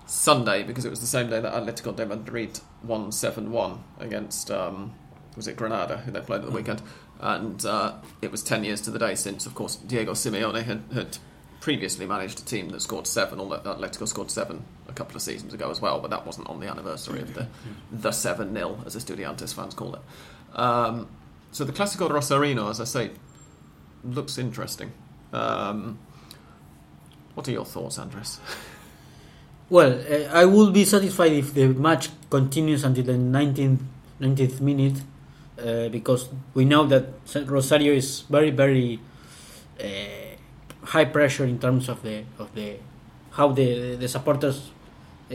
Sunday 0.06 0.62
because 0.62 0.84
it 0.84 0.90
was 0.90 1.00
the 1.00 1.06
same 1.16 1.28
day 1.30 1.40
that 1.40 1.52
Atletico 1.52 1.94
de 1.96 2.06
Madrid 2.06 2.60
won 2.82 3.10
seven 3.12 3.50
one 3.50 3.82
against. 3.98 4.50
Um, 4.50 4.92
was 5.36 5.48
it 5.48 5.56
Granada 5.56 5.96
who 5.98 6.12
they 6.12 6.20
played 6.20 6.40
at 6.40 6.46
the 6.46 6.52
Mm. 6.52 6.56
weekend? 6.56 6.82
And 7.20 7.64
uh, 7.64 7.94
it 8.22 8.30
was 8.30 8.42
ten 8.42 8.64
years 8.64 8.80
to 8.82 8.90
the 8.90 8.98
day 8.98 9.14
since, 9.14 9.46
of 9.46 9.54
course, 9.54 9.76
Diego 9.76 10.12
Simeone 10.12 10.62
had, 10.62 10.82
had 10.92 11.18
previously 11.60 12.06
managed 12.06 12.38
a 12.40 12.44
team 12.44 12.68
that 12.70 12.82
scored 12.82 13.06
seven. 13.06 13.40
Although 13.40 13.60
Atletico 13.60 14.06
scored 14.06 14.30
seven 14.30 14.64
a 14.88 14.92
couple 14.92 15.16
of 15.16 15.22
seasons 15.22 15.54
ago 15.54 15.70
as 15.70 15.80
well, 15.80 15.98
but 16.00 16.10
that 16.10 16.26
wasn't 16.26 16.48
on 16.48 16.60
the 16.60 16.68
anniversary 16.68 17.20
of 17.20 17.34
the 17.34 17.46
the 17.90 18.12
seven 18.12 18.52
0 18.54 18.78
as 18.86 18.94
Estudiantes 18.94 19.54
fans 19.54 19.74
call 19.74 19.94
it. 19.96 20.02
Um, 20.58 21.08
so 21.54 21.62
the 21.64 21.70
de 21.70 21.78
Rosarino, 21.78 22.68
as 22.68 22.80
I 22.80 22.84
say, 22.84 23.10
looks 24.02 24.38
interesting. 24.38 24.90
Um, 25.32 25.98
what 27.34 27.46
are 27.46 27.52
your 27.52 27.64
thoughts, 27.64 27.96
Andres? 27.98 28.40
Well, 29.70 29.92
uh, 29.92 30.28
I 30.32 30.44
will 30.46 30.72
be 30.72 30.84
satisfied 30.84 31.32
if 31.32 31.54
the 31.54 31.68
match 31.68 32.10
continues 32.28 32.82
until 32.82 33.04
the 33.04 33.12
19th, 33.12 33.78
19th 34.20 34.60
minute, 34.60 35.00
uh, 35.58 35.88
because 35.90 36.28
we 36.54 36.64
know 36.64 36.86
that 36.86 37.06
Rosario 37.46 37.92
is 37.94 38.22
very, 38.22 38.50
very 38.50 38.98
uh, 39.80 39.84
high 40.86 41.04
pressure 41.04 41.44
in 41.44 41.60
terms 41.60 41.88
of 41.88 42.02
the 42.02 42.24
of 42.38 42.52
the 42.54 42.76
how 43.30 43.48
the 43.52 43.94
the 43.94 44.08
supporters 44.08 44.70
uh, 45.30 45.34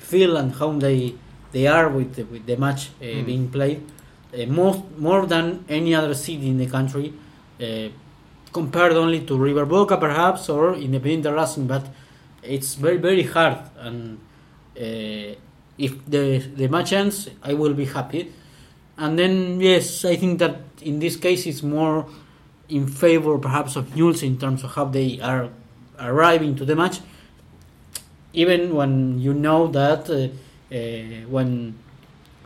feel 0.00 0.36
and 0.38 0.54
how 0.54 0.72
they 0.72 1.14
they 1.52 1.66
are 1.66 1.88
with 1.88 2.14
the, 2.16 2.24
with 2.24 2.46
the 2.46 2.56
match 2.56 2.90
mm. 3.00 3.24
being 3.24 3.48
played. 3.50 3.82
Uh, 4.38 4.46
most 4.46 4.80
more 4.98 5.26
than 5.26 5.64
any 5.68 5.94
other 5.94 6.14
city 6.14 6.48
in 6.48 6.58
the 6.58 6.66
country, 6.66 7.12
compared 8.52 8.92
only 8.92 9.20
to 9.20 9.36
River 9.36 9.66
Boca 9.66 9.96
perhaps 9.96 10.48
or 10.48 10.74
Independiente 10.74 11.34
Racing, 11.34 11.66
but 11.66 11.86
it's 12.42 12.74
very 12.74 12.96
very 12.96 13.22
hard. 13.22 13.58
And 13.78 14.18
uh, 14.76 15.34
if 15.76 16.04
the 16.06 16.38
the 16.56 16.68
match 16.68 16.92
ends 16.92 17.28
I 17.42 17.54
will 17.54 17.74
be 17.74 17.86
happy. 17.86 18.32
And 18.96 19.18
then 19.18 19.60
yes 19.60 20.04
I 20.04 20.16
think 20.16 20.38
that 20.40 20.60
in 20.82 20.98
this 20.98 21.16
case 21.16 21.46
it's 21.46 21.62
more 21.62 22.06
in 22.68 22.86
favor 22.86 23.38
perhaps 23.38 23.76
of 23.76 23.94
Newell's 23.96 24.22
in 24.22 24.38
terms 24.38 24.64
of 24.64 24.74
how 24.74 24.84
they 24.84 25.20
are 25.20 25.50
arriving 25.98 26.56
to 26.56 26.64
the 26.64 26.76
match. 26.76 27.00
Even 28.32 28.74
when 28.74 29.18
you 29.18 29.34
know 29.34 29.66
that 29.68 30.08
uh, 30.10 30.28
uh, 30.74 31.26
when 31.28 31.74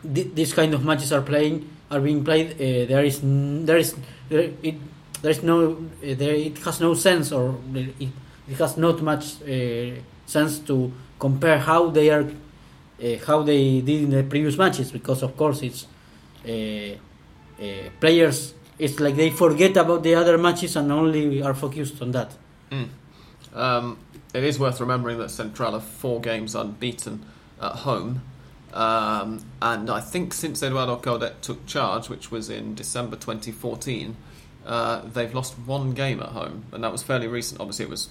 th- 0.01 0.29
this 0.33 0.53
kind 0.53 0.73
of 0.73 0.85
matches 0.85 1.11
are 1.11 1.21
playing 1.21 1.69
are 1.93 2.01
being 2.01 2.23
played 2.23 2.51
uh, 2.53 2.85
there 2.87 3.05
is 3.05 3.19
there 3.21 3.77
is 3.77 3.95
it 4.31 4.75
there 5.21 5.31
is 5.31 5.43
no 5.43 5.73
uh, 5.73 5.75
there 6.01 6.35
it 6.35 6.57
has 6.59 6.81
no 6.81 6.93
sense 6.93 7.31
or 7.31 7.55
it, 7.75 8.09
it 8.49 8.57
has 8.57 8.77
not 8.77 9.01
much 9.01 9.41
uh, 9.43 9.91
sense 10.25 10.59
to 10.59 10.91
compare 11.19 11.59
how 11.59 11.89
they 11.89 12.09
are 12.09 12.23
uh, 12.23 13.17
how 13.27 13.43
they 13.43 13.81
did 13.81 14.03
in 14.03 14.09
the 14.09 14.23
previous 14.23 14.57
matches 14.57 14.91
because 14.91 15.21
of 15.23 15.37
course 15.37 15.61
it's 15.61 15.87
players 17.99 18.53
it's 18.79 18.99
like 18.99 19.15
they 19.15 19.29
forget 19.29 19.77
about 19.77 20.03
the 20.03 20.15
other 20.15 20.37
matches 20.37 20.75
and 20.75 20.91
only 20.91 21.41
are 21.41 21.53
focused 21.53 22.01
on 22.01 22.11
that 22.11 22.31
mm. 22.71 22.87
um, 23.53 23.97
it 24.33 24.43
is 24.43 24.59
worth 24.59 24.79
remembering 24.81 25.17
that 25.19 25.29
Central 25.29 25.75
are 25.75 25.79
four 25.79 26.19
games 26.19 26.55
unbeaten 26.55 27.23
at 27.61 27.75
home 27.87 28.21
um, 28.73 29.45
and 29.61 29.89
I 29.89 30.01
think 30.01 30.33
since 30.33 30.61
Eduardo 30.61 30.97
Coudet 30.97 31.41
took 31.41 31.65
charge 31.65 32.09
which 32.09 32.31
was 32.31 32.49
in 32.49 32.75
December 32.75 33.15
2014 33.15 34.15
uh, 34.65 35.01
they've 35.13 35.33
lost 35.33 35.57
one 35.59 35.93
game 35.93 36.19
at 36.21 36.29
home, 36.29 36.65
and 36.71 36.83
that 36.83 36.91
was 36.91 37.03
fairly 37.03 37.27
recent. 37.27 37.59
Obviously, 37.59 37.85
it 37.85 37.91
was 37.91 38.09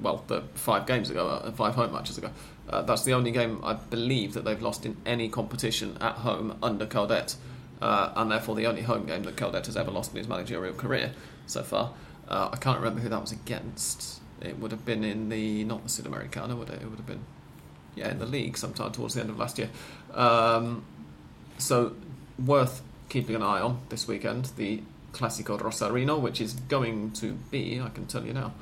well, 0.00 0.22
the 0.28 0.42
five 0.54 0.86
games 0.86 1.10
ago, 1.10 1.26
uh, 1.26 1.50
five 1.52 1.74
home 1.74 1.92
matches 1.92 2.18
ago. 2.18 2.30
Uh, 2.68 2.82
that's 2.82 3.02
the 3.04 3.14
only 3.14 3.32
game 3.32 3.60
I 3.64 3.74
believe 3.74 4.34
that 4.34 4.44
they've 4.44 4.60
lost 4.60 4.86
in 4.86 4.96
any 5.04 5.28
competition 5.28 5.96
at 6.00 6.14
home 6.16 6.56
under 6.62 6.86
Coudet, 6.86 7.34
uh, 7.82 8.12
and 8.14 8.30
therefore 8.30 8.54
the 8.54 8.66
only 8.66 8.82
home 8.82 9.06
game 9.06 9.24
that 9.24 9.36
Coudet 9.36 9.66
has 9.66 9.76
ever 9.76 9.90
lost 9.90 10.12
in 10.12 10.18
his 10.18 10.28
managerial 10.28 10.74
career 10.74 11.12
so 11.46 11.62
far. 11.62 11.92
Uh, 12.28 12.50
I 12.52 12.56
can't 12.56 12.78
remember 12.78 13.00
who 13.00 13.08
that 13.08 13.20
was 13.20 13.32
against. 13.32 14.20
It 14.40 14.58
would 14.58 14.70
have 14.70 14.84
been 14.84 15.02
in 15.02 15.30
the 15.30 15.64
not 15.64 15.82
the 15.82 15.88
Sudamericana, 15.88 16.56
would 16.56 16.68
it? 16.68 16.80
It 16.80 16.88
would 16.88 16.98
have 16.98 17.06
been 17.06 17.24
yeah 17.96 18.10
in 18.10 18.20
the 18.20 18.26
league 18.26 18.56
sometime 18.56 18.92
towards 18.92 19.14
the 19.14 19.20
end 19.20 19.30
of 19.30 19.38
last 19.38 19.58
year. 19.58 19.70
Um, 20.18 20.84
so 21.56 21.94
worth 22.44 22.82
keeping 23.08 23.34
an 23.34 23.42
eye 23.42 23.60
on 23.60 23.80
this 23.88 24.06
weekend. 24.06 24.46
The 24.56 24.82
Clásico 25.12 25.58
Rosarino, 25.58 26.20
which 26.20 26.40
is 26.40 26.52
going 26.52 27.12
to 27.12 27.32
be, 27.50 27.80
I 27.80 27.88
can 27.88 28.06
tell 28.06 28.26
you 28.26 28.34
now, 28.34 28.52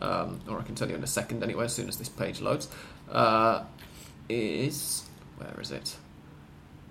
um, 0.00 0.40
or 0.48 0.58
I 0.58 0.62
can 0.62 0.74
tell 0.74 0.88
you 0.88 0.96
in 0.96 1.04
a 1.04 1.08
second 1.08 1.44
anyway, 1.44 1.66
as 1.66 1.74
soon 1.74 1.88
as 1.88 1.96
this 1.98 2.08
page 2.08 2.40
loads, 2.40 2.68
uh, 3.10 3.62
is, 4.28 5.04
where 5.36 5.60
is 5.60 5.70
it? 5.70 5.96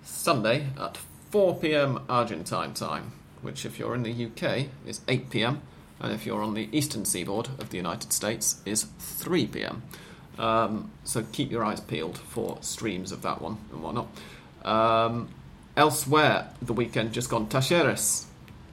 Sunday 0.03 0.67
at 0.79 0.97
4 1.31 1.55
pm 1.59 2.03
Argentine 2.07 2.73
time, 2.73 3.13
which, 3.41 3.65
if 3.65 3.79
you're 3.79 3.95
in 3.95 4.03
the 4.03 4.25
UK, 4.25 4.67
is 4.85 5.01
8 5.07 5.29
pm, 5.29 5.61
and 5.99 6.13
if 6.13 6.25
you're 6.25 6.41
on 6.41 6.53
the 6.53 6.69
eastern 6.71 7.05
seaboard 7.05 7.47
of 7.59 7.69
the 7.69 7.77
United 7.77 8.13
States, 8.13 8.61
is 8.65 8.83
3 8.99 9.47
pm. 9.47 9.83
Um, 10.37 10.91
so 11.03 11.23
keep 11.31 11.51
your 11.51 11.63
eyes 11.63 11.81
peeled 11.81 12.17
for 12.17 12.57
streams 12.61 13.11
of 13.11 13.21
that 13.21 13.41
one 13.41 13.57
and 13.71 13.83
whatnot. 13.83 14.07
Um, 14.63 15.29
elsewhere, 15.75 16.49
the 16.61 16.73
weekend 16.73 17.13
just 17.13 17.29
gone, 17.29 17.47
Talleres 17.47 18.25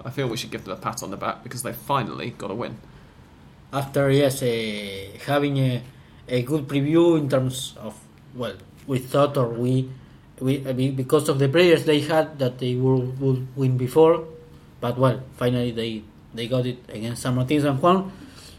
I 0.05 0.11
feel 0.11 0.29
we 0.29 0.37
should 0.37 0.51
give 0.51 0.65
them 0.65 0.75
a 0.75 0.81
pat 0.81 1.03
on 1.03 1.11
the 1.11 1.17
back 1.17 1.43
because 1.43 1.63
they 1.63 1.73
finally 1.73 2.31
got 2.31 2.51
a 2.51 2.55
win. 2.55 2.79
After 3.73 4.11
yes, 4.11 4.43
uh, 4.43 5.19
having 5.27 5.59
a, 5.59 5.83
a 6.29 6.43
good 6.43 6.69
preview 6.69 7.19
in 7.19 7.29
terms 7.29 7.75
of 7.79 7.99
well, 8.35 8.55
we 8.87 8.99
thought 8.99 9.37
or 9.37 9.49
we 9.49 9.91
we 10.41 10.67
I 10.67 10.73
mean, 10.73 10.95
because 10.95 11.29
of 11.29 11.39
the 11.39 11.49
players 11.49 11.85
they 11.85 12.01
had 12.01 12.39
that 12.39 12.59
they 12.59 12.75
would, 12.75 13.21
would 13.21 13.57
win 13.57 13.77
before, 13.77 14.25
but 14.81 14.97
well, 14.97 15.21
finally 15.37 15.73
they 15.73 16.03
they 16.33 16.47
got 16.47 16.67
it 16.67 16.79
against 16.89 17.23
San 17.23 17.35
Martin 17.35 17.61
San 17.61 17.77
Juan, 17.81 18.13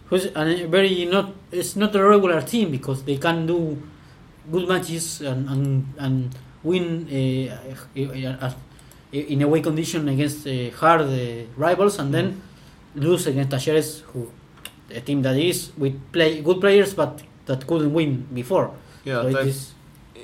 who's 0.09 0.25
a 0.25 0.65
very 0.65 1.05
not 1.05 1.33
it's 1.51 1.75
not 1.75 1.95
a 1.95 2.03
regular 2.03 2.41
team 2.41 2.71
because 2.71 3.03
they 3.03 3.17
can 3.17 3.45
do 3.45 3.77
good 4.51 4.67
matches 4.67 5.21
and 5.21 5.49
and, 5.49 5.93
and 5.97 6.35
win 6.63 7.07
uh, 7.07 8.51
in 9.11 9.41
away 9.41 9.61
condition 9.61 10.07
against 10.09 10.45
uh, 10.45 10.69
hard 10.77 11.01
uh, 11.01 11.45
rivals 11.57 11.99
and 11.99 12.13
then 12.13 12.41
mm. 12.95 13.03
lose 13.03 13.27
against 13.27 13.49
Talleres, 13.51 14.01
who 14.13 14.29
a 14.91 15.01
team 15.01 15.21
that 15.21 15.37
is 15.37 15.71
with 15.77 16.11
play 16.11 16.41
good 16.41 16.59
players 16.59 16.93
but 16.93 17.21
that 17.45 17.65
couldn't 17.65 17.93
win 17.93 18.27
before. 18.33 18.71
Yeah, 19.05 19.21
so 19.21 19.51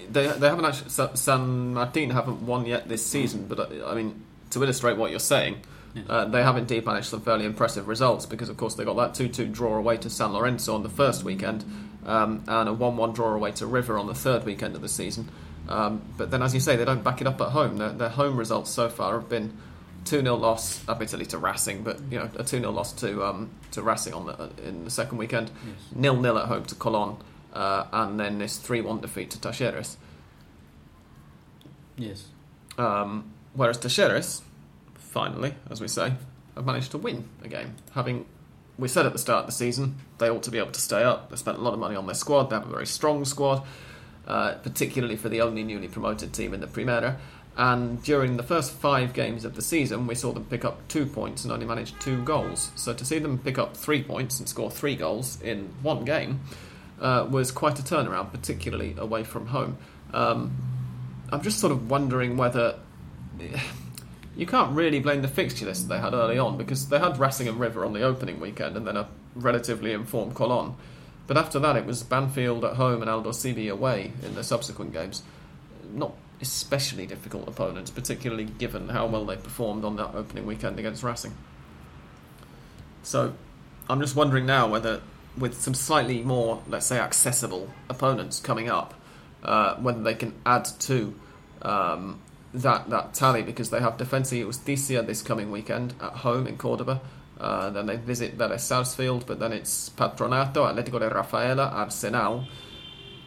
they 0.10 0.28
they 0.28 0.50
haven't 0.50 0.66
actually 0.66 0.90
San 1.16 1.74
Martin 1.74 2.10
haven't 2.12 2.42
won 2.42 2.66
yet 2.66 2.88
this 2.88 3.06
season, 3.06 3.46
but 3.48 3.60
uh, 3.60 3.88
I 3.88 3.96
mean 3.96 4.22
to 4.52 4.64
illustrate 4.64 4.98
what 4.98 5.12
you're 5.12 5.20
saying. 5.20 5.62
Yeah. 5.96 6.04
Uh, 6.10 6.26
they 6.26 6.44
have 6.44 6.58
indeed 6.58 6.86
managed 6.86 7.08
some 7.08 7.22
fairly 7.22 7.46
impressive 7.46 7.88
results 7.88 8.26
because, 8.26 8.50
of 8.50 8.58
course, 8.58 8.76
they 8.76 8.84
got 8.84 8.98
that 8.98 9.16
2 9.16 9.30
2 9.30 9.46
draw 9.48 9.78
away 9.78 9.98
to 9.98 10.10
San 10.10 10.34
Lorenzo 10.34 10.76
on 10.76 10.84
the 10.84 10.90
first 10.90 11.24
weekend 11.24 11.64
um, 12.06 12.44
and 12.48 12.70
a 12.70 12.74
1 12.74 12.98
1 12.98 13.14
draw 13.14 13.34
away 13.34 13.52
to 13.54 13.66
River 13.66 13.98
on 13.98 14.08
the 14.08 14.14
third 14.14 14.44
weekend 14.44 14.76
of 14.76 14.82
the 14.82 14.90
season. 14.90 15.30
Um, 15.68 16.02
but 16.18 16.32
then, 16.32 16.44
as 16.44 16.54
you 16.54 16.60
say, 16.60 16.76
they 16.76 16.86
don't 16.86 17.04
back 17.04 17.22
it 17.22 17.28
up 17.28 17.42
at 17.42 17.50
home. 17.50 17.78
Their, 17.78 17.90
their 17.90 18.10
home 18.10 18.38
results 18.38 18.70
so 18.70 18.90
far 18.90 19.14
have 19.14 19.30
been 19.30 19.58
2 20.06 20.22
0 20.22 20.36
loss, 20.36 20.88
admittedly 20.88 21.26
to 21.28 21.38
Racing, 21.38 21.84
but 21.84 22.00
you 22.12 22.20
know 22.20 22.30
a 22.38 22.44
2 22.44 22.60
0 22.60 22.72
loss 22.72 22.94
to 22.94 23.24
um, 23.24 23.50
to 23.72 23.82
Racing 23.82 24.14
on 24.14 24.28
the, 24.28 24.68
in 24.68 24.84
the 24.86 24.92
second 24.92 25.18
weekend, 25.18 25.52
nil 25.94 26.16
yes. 26.16 26.24
0 26.24 26.38
at 26.38 26.46
home 26.46 26.66
to 26.66 26.76
Colon, 26.76 27.18
uh, 27.54 27.86
and 27.92 28.20
then 28.20 28.38
this 28.38 28.58
3 28.58 28.82
1 28.82 29.02
defeat 29.02 29.32
to 29.32 29.40
Talleres. 29.40 29.98
Yes. 31.98 32.28
Um, 32.78 33.32
whereas 33.54 33.78
Talleres, 33.78 34.42
finally, 35.16 35.54
as 35.70 35.80
we 35.80 35.88
say, 35.88 36.14
have 36.56 36.66
managed 36.66 36.92
to 36.92 36.98
win 36.98 37.28
a 37.42 37.48
game. 37.48 37.74
Having, 37.94 38.26
we 38.78 38.90
said 38.90 39.06
at 39.06 39.14
the 39.14 39.20
start 39.20 39.40
of 39.40 39.46
the 39.46 39.54
season, 39.54 39.96
they 40.18 40.30
ought 40.30 40.44
to 40.44 40.52
be 40.52 40.58
able 40.58 40.74
to 40.74 40.82
stay 40.82 41.04
up. 41.04 41.30
They 41.30 41.38
spent 41.38 41.58
a 41.58 41.62
lot 41.62 41.74
of 41.74 41.80
money 41.80 41.96
on 41.96 42.06
their 42.06 42.16
squad, 42.16 42.50
they 42.50 42.58
have 42.58 42.68
a 42.68 42.70
very 42.70 42.86
strong 42.86 43.24
squad. 43.24 43.66
Uh, 44.28 44.56
particularly 44.64 45.16
for 45.16 45.30
the 45.30 45.40
only 45.40 45.64
newly 45.64 45.88
promoted 45.88 46.34
team 46.34 46.52
in 46.56 46.60
the 46.60 46.66
Primera. 46.66 47.16
And 47.56 48.02
during 48.02 48.38
the 48.38 48.44
first 48.44 48.72
five 48.72 49.14
games 49.14 49.46
of 49.46 49.56
the 49.56 49.62
season, 49.62 50.08
we 50.08 50.16
saw 50.16 50.32
them 50.32 50.46
pick 50.46 50.66
up 50.66 50.88
two 50.88 51.06
points 51.06 51.44
and 51.44 51.54
only 51.54 51.68
manage 51.68 51.98
two 52.00 52.24
goals. 52.24 52.72
So 52.76 52.92
to 52.92 53.06
see 53.06 53.20
them 53.20 53.38
pick 53.38 53.60
up 53.60 53.78
three 53.78 54.02
points 54.02 54.40
and 54.40 54.50
score 54.50 54.72
three 54.72 54.96
goals 54.96 55.40
in 55.42 55.70
one 55.84 56.06
game 56.06 56.40
uh, 57.00 57.28
was 57.30 57.52
quite 57.52 57.78
a 57.78 57.84
turnaround, 57.84 58.32
particularly 58.32 58.96
away 58.98 59.24
from 59.24 59.46
home. 59.46 59.78
Um, 60.12 60.58
I'm 61.32 61.44
just 61.44 61.60
sort 61.60 61.72
of 61.72 61.88
wondering 61.88 62.36
whether. 62.36 62.80
You 64.36 64.46
can't 64.46 64.76
really 64.76 65.00
blame 65.00 65.22
the 65.22 65.28
fixture 65.28 65.66
list 65.66 65.88
they 65.88 66.00
had 66.00 66.14
early 66.14 66.38
on 66.38 66.58
because 66.58 66.90
they 66.90 67.00
had 67.00 67.20
Racing 67.20 67.58
River 67.58 67.86
on 67.86 67.94
the 67.94 68.02
opening 68.02 68.40
weekend 68.40 68.76
and 68.76 68.86
then 68.86 68.98
a 68.98 69.08
relatively 69.34 69.94
informed 69.94 70.36
Colon. 70.36 70.76
But 71.28 71.38
after 71.38 71.58
that, 71.60 71.76
it 71.76 71.86
was 71.86 72.04
Banfield 72.04 72.66
at 72.66 72.76
home 72.76 73.02
and 73.02 73.10
Aldosivi 73.10 73.72
away 73.72 74.12
in 74.24 74.36
the 74.36 74.44
subsequent 74.44 74.94
games. 74.94 75.24
Not 75.94 76.14
especially 76.42 77.06
difficult 77.06 77.48
opponents, 77.48 77.90
particularly 77.90 78.44
given 78.46 78.90
how 78.90 79.08
well 79.08 79.26
they 79.26 79.38
performed 79.38 79.86
on 79.86 79.96
that 79.96 80.14
opening 80.14 80.46
weekend 80.46 80.78
against 80.80 81.02
Racing. 81.02 81.34
So 83.04 83.34
I'm 83.90 84.02
just 84.02 84.16
wondering 84.16 84.46
now 84.46 84.68
whether, 84.68 85.02
with 85.38 85.60
some 85.62 85.74
slightly 85.74 86.22
more, 86.22 86.62
let's 86.68 86.86
say, 86.86 87.00
accessible 87.00 87.70
opponents 87.90 88.40
coming 88.40 88.70
up, 88.70 88.94
uh, 89.44 89.76
whether 89.76 90.02
they 90.04 90.16
can 90.16 90.34
add 90.46 90.66
to 90.66 91.16
um, 91.62 92.20
that 92.56 92.90
that 92.90 93.14
tally 93.14 93.44
because 93.44 93.70
they 93.70 93.80
have 93.80 93.98
Defensa 93.98 94.36
Justicia 94.46 95.02
this 95.02 95.22
coming 95.22 95.52
weekend 95.52 95.94
at 96.02 96.14
home 96.14 96.48
in 96.48 96.58
Cordoba. 96.58 97.02
Uh, 97.40 97.70
then 97.70 97.86
they 97.86 97.98
visit 97.98 98.38
Vélez 98.38 98.62
Sarsfield, 98.62 99.26
but 99.28 99.40
then 99.40 99.52
it's 99.52 99.90
Patronato, 99.90 100.64
Atletico 100.74 101.00
de 101.00 101.10
Rafaela, 101.10 101.68
Arsenal. 101.68 102.46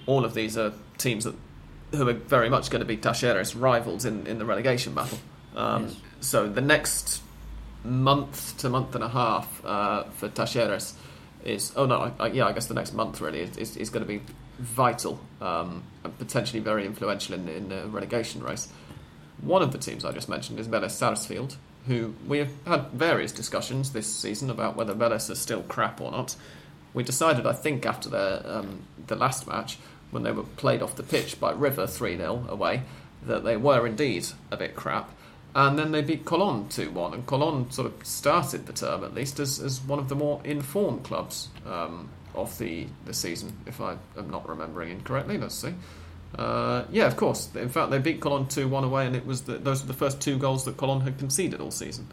All 0.07 0.25
of 0.25 0.33
these 0.33 0.57
are 0.57 0.73
teams 0.97 1.25
that 1.25 1.35
who 1.93 2.09
are 2.09 2.15
very 2.15 2.49
much 2.49 2.71
going 2.71 2.81
to 2.81 2.87
be 2.87 2.97
Talleres 2.97 3.55
rivals 3.59 4.05
in, 4.05 4.27
in 4.27 4.39
the 4.39 4.45
relegation 4.45 4.95
battle. 4.95 5.19
Um, 5.55 5.85
yes. 5.85 5.97
So 6.21 6.49
the 6.49 6.61
next 6.61 7.23
month 7.85 8.57
to 8.59 8.69
month 8.69 8.95
and 8.95 9.05
a 9.05 9.09
half 9.09 9.65
uh, 9.65 10.05
for 10.05 10.29
Talleres 10.29 10.95
is 11.45 11.73
oh 11.77 11.87
no, 11.87 12.01
I, 12.01 12.13
I, 12.25 12.27
yeah, 12.29 12.47
I 12.47 12.53
guess 12.53 12.67
the 12.67 12.75
next 12.75 12.95
month 12.95 13.21
really 13.21 13.41
is, 13.41 13.57
is, 13.59 13.77
is 13.77 13.91
going 13.91 14.05
to 14.05 14.09
be 14.09 14.23
vital 14.59 15.21
um, 15.41 15.85
and 16.03 16.19
potentially 16.19 16.61
very 16.61 16.87
influential 16.87 17.35
in, 17.35 17.49
in 17.49 17.69
the 17.69 17.87
relegation 17.89 18.43
race. 18.43 18.69
One 19.41 19.63
of 19.63 19.73
the 19.73 19.79
teams 19.79 20.05
I 20.05 20.13
just 20.13 20.29
mentioned 20.29 20.59
is 20.59 20.69
Vélez 20.69 20.91
Sarsfield, 20.91 21.57
who 21.87 22.15
we 22.27 22.39
have 22.39 22.51
had 22.67 22.91
various 22.91 23.33
discussions 23.33 23.93
this 23.93 24.07
season 24.07 24.51
about 24.51 24.77
whether 24.77 24.95
Vélez 24.95 25.31
is 25.31 25.39
still 25.39 25.63
crap 25.63 26.01
or 26.01 26.11
not. 26.11 26.37
We 26.95 27.03
decided, 27.03 27.47
I 27.47 27.53
think, 27.53 27.87
after 27.87 28.43
um, 28.45 28.83
the 29.07 29.17
last 29.17 29.47
match 29.47 29.79
when 30.11 30.23
they 30.23 30.33
were 30.33 30.43
played 30.43 30.83
off 30.83 30.97
the 30.97 31.03
pitch 31.03 31.39
by 31.39 31.53
River 31.53 31.87
three 31.87 32.17
0 32.17 32.47
away, 32.49 32.83
that 33.25 33.45
they 33.45 33.57
were 33.57 33.87
indeed 33.87 34.27
a 34.51 34.57
bit 34.57 34.75
crap. 34.75 35.11
And 35.55 35.79
then 35.79 35.93
they 35.93 36.03
beat 36.03 36.25
Colón 36.25 36.71
2 36.71 36.91
1, 36.91 37.15
and 37.15 37.27
Colón 37.27 37.73
sort 37.73 37.87
of 37.87 38.07
started 38.07 38.67
the 38.67 38.73
term 38.73 39.03
at 39.05 39.15
least 39.15 39.41
as, 39.41 39.59
as 39.61 39.81
one 39.81 39.99
of 39.99 40.09
the 40.09 40.15
more 40.15 40.41
informed 40.45 41.05
clubs 41.05 41.49
um, 41.67 42.11
of 42.35 42.57
the, 42.59 42.87
the 43.07 43.15
season, 43.15 43.57
if 43.67 43.81
I 43.81 43.97
am 44.17 44.31
not 44.31 44.49
remembering 44.49 44.91
incorrectly. 44.91 45.39
Let's 45.39 45.55
see. 45.55 45.75
Uh, 46.37 46.85
yeah, 46.91 47.07
of 47.07 47.17
course. 47.17 47.49
In 47.55 47.69
fact, 47.69 47.91
they 47.91 47.99
beat 47.99 48.21
Colón 48.21 48.49
2 48.51 48.69
1 48.69 48.85
away, 48.85 49.07
and 49.07 49.17
it 49.17 49.25
was 49.27 49.43
the, 49.43 49.55
those 49.55 49.83
were 49.83 49.89
the 49.89 49.95
first 49.99 50.21
two 50.21 50.37
goals 50.39 50.65
that 50.65 50.77
Colón 50.77 51.03
had 51.03 51.19
conceded 51.19 51.61
all 51.61 51.71
season. 51.71 52.07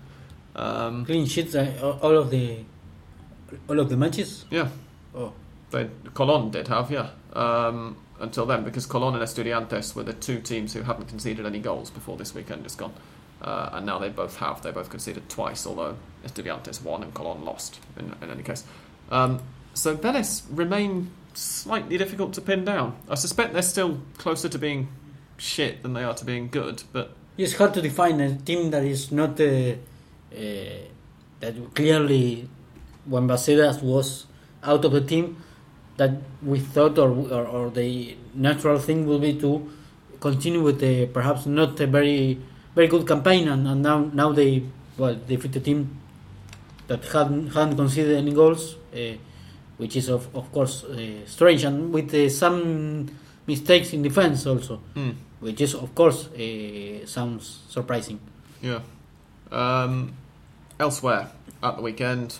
Um, 0.56 1.06
Clean 1.06 1.26
sheets, 1.26 1.54
uh, 1.54 1.98
all 2.02 2.18
of 2.18 2.30
the 2.30 2.60
all 3.68 3.80
of 3.80 3.90
the 3.90 3.98
matches. 3.98 4.46
yeah, 4.50 4.70
Oh, 5.14 5.34
they 5.72 5.86
Colón 6.14 6.52
did 6.52 6.68
have, 6.70 6.92
yeah. 6.92 7.10
Um, 7.34 7.98
until 8.20 8.46
then, 8.46 8.64
because 8.64 8.88
Colón 8.88 9.14
and 9.14 9.22
Estudiantes 9.22 9.94
were 9.96 10.04
the 10.04 10.14
two 10.14 10.40
teams 10.40 10.74
who 10.74 10.84
hadn't 10.84 11.08
conceded 11.08 11.46
any 11.46 11.60
goals 11.60 11.90
before 11.90 12.16
this 12.18 12.34
weekend 12.34 12.64
just 12.64 12.78
gone. 12.78 12.94
Uh, 13.42 13.70
and 13.74 13.86
now 13.86 14.00
they 14.00 14.10
both 14.10 14.38
have. 14.38 14.62
They 14.62 14.72
both 14.72 14.90
conceded 14.90 15.28
twice, 15.30 15.68
although 15.68 15.98
Estudiantes 16.26 16.82
won 16.82 17.04
and 17.04 17.14
Colón 17.14 17.44
lost 17.44 17.80
in, 18.00 18.14
in 18.22 18.32
any 18.32 18.44
case. 18.44 18.64
Um, 19.12 19.42
so 19.74 19.96
Vélez 19.98 20.44
remain 20.50 21.12
slightly 21.38 21.98
difficult 21.98 22.34
to 22.34 22.42
pin 22.42 22.66
down. 22.66 22.98
I 23.10 23.16
suspect 23.16 23.54
they're 23.54 23.62
still 23.62 24.02
closer 24.18 24.50
to 24.50 24.58
being 24.58 24.88
shit 25.38 25.84
than 25.84 25.94
they 25.94 26.04
are 26.04 26.14
to 26.14 26.26
being 26.26 26.48
good, 26.50 26.84
but 26.92 27.16
it's 27.38 27.56
hard 27.56 27.74
to 27.74 27.82
define 27.82 28.20
a 28.22 28.36
team 28.38 28.72
that 28.72 28.84
is 28.84 29.12
not 29.12 29.40
uh, 29.40 29.44
uh, 29.44 29.76
that 31.40 31.74
clearly 31.74 32.48
when 33.06 33.28
Bassedas 33.28 33.82
was 33.82 34.26
out 34.64 34.84
of 34.86 34.92
the 34.92 35.02
team 35.02 35.44
that 35.98 36.12
we 36.42 36.60
thought 36.60 36.98
or, 36.98 37.10
or, 37.10 37.46
or 37.46 37.70
the 37.70 38.16
natural 38.34 38.80
thing 38.80 39.06
will 39.06 39.20
be 39.20 39.34
to 39.40 39.72
continue 40.20 40.62
with 40.62 40.80
the 40.80 41.06
perhaps 41.08 41.46
not 41.46 41.80
a 41.80 41.88
very 41.88 42.40
very 42.74 42.88
good 42.88 43.08
campaign 43.08 43.48
and, 43.48 43.68
and 43.68 43.82
now 43.82 44.00
now 44.14 44.32
they 44.32 44.64
well 44.98 45.16
defeat 45.28 45.54
the 45.54 45.60
team 45.60 46.00
that 46.88 47.04
hadn't 47.06 47.48
hadn't 47.54 47.76
conceded 47.76 48.18
any 48.18 48.34
goals 48.34 48.76
uh, 48.94 49.16
which 49.78 49.96
is 49.96 50.10
of 50.10 50.28
of 50.36 50.52
course 50.52 50.84
uh, 50.84 51.26
strange 51.26 51.64
and 51.64 51.92
with 51.94 52.14
uh, 52.14 52.30
some 52.30 53.08
mistakes 53.48 53.94
in 53.94 54.02
defense 54.02 54.46
also 54.46 54.78
hmm, 54.94 55.12
which 55.40 55.62
is 55.62 55.76
of 55.76 55.94
course 55.96 56.28
uh, 56.28 57.06
sounds 57.06 57.62
surprising. 57.70 58.20
yeah. 58.62 58.80
Um, 59.52 60.14
elsewhere 60.80 61.28
at 61.62 61.76
the 61.78 61.82
weekend, 61.82 62.40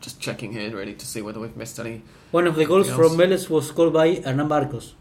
just 0.00 0.20
checking 0.20 0.52
here 0.52 0.74
really 0.76 0.94
to 0.94 1.06
see 1.06 1.22
whether 1.22 1.38
we've 1.40 1.56
missed 1.56 1.78
any. 1.78 2.02
One 2.32 2.46
of 2.46 2.56
the 2.56 2.64
goals 2.66 2.88
Anything 2.88 3.08
from 3.08 3.18
Vélez 3.18 3.48
was 3.48 3.68
scored 3.68 3.92
by 3.92 4.14
Hernan 4.16 4.48
Barcos, 4.48 4.94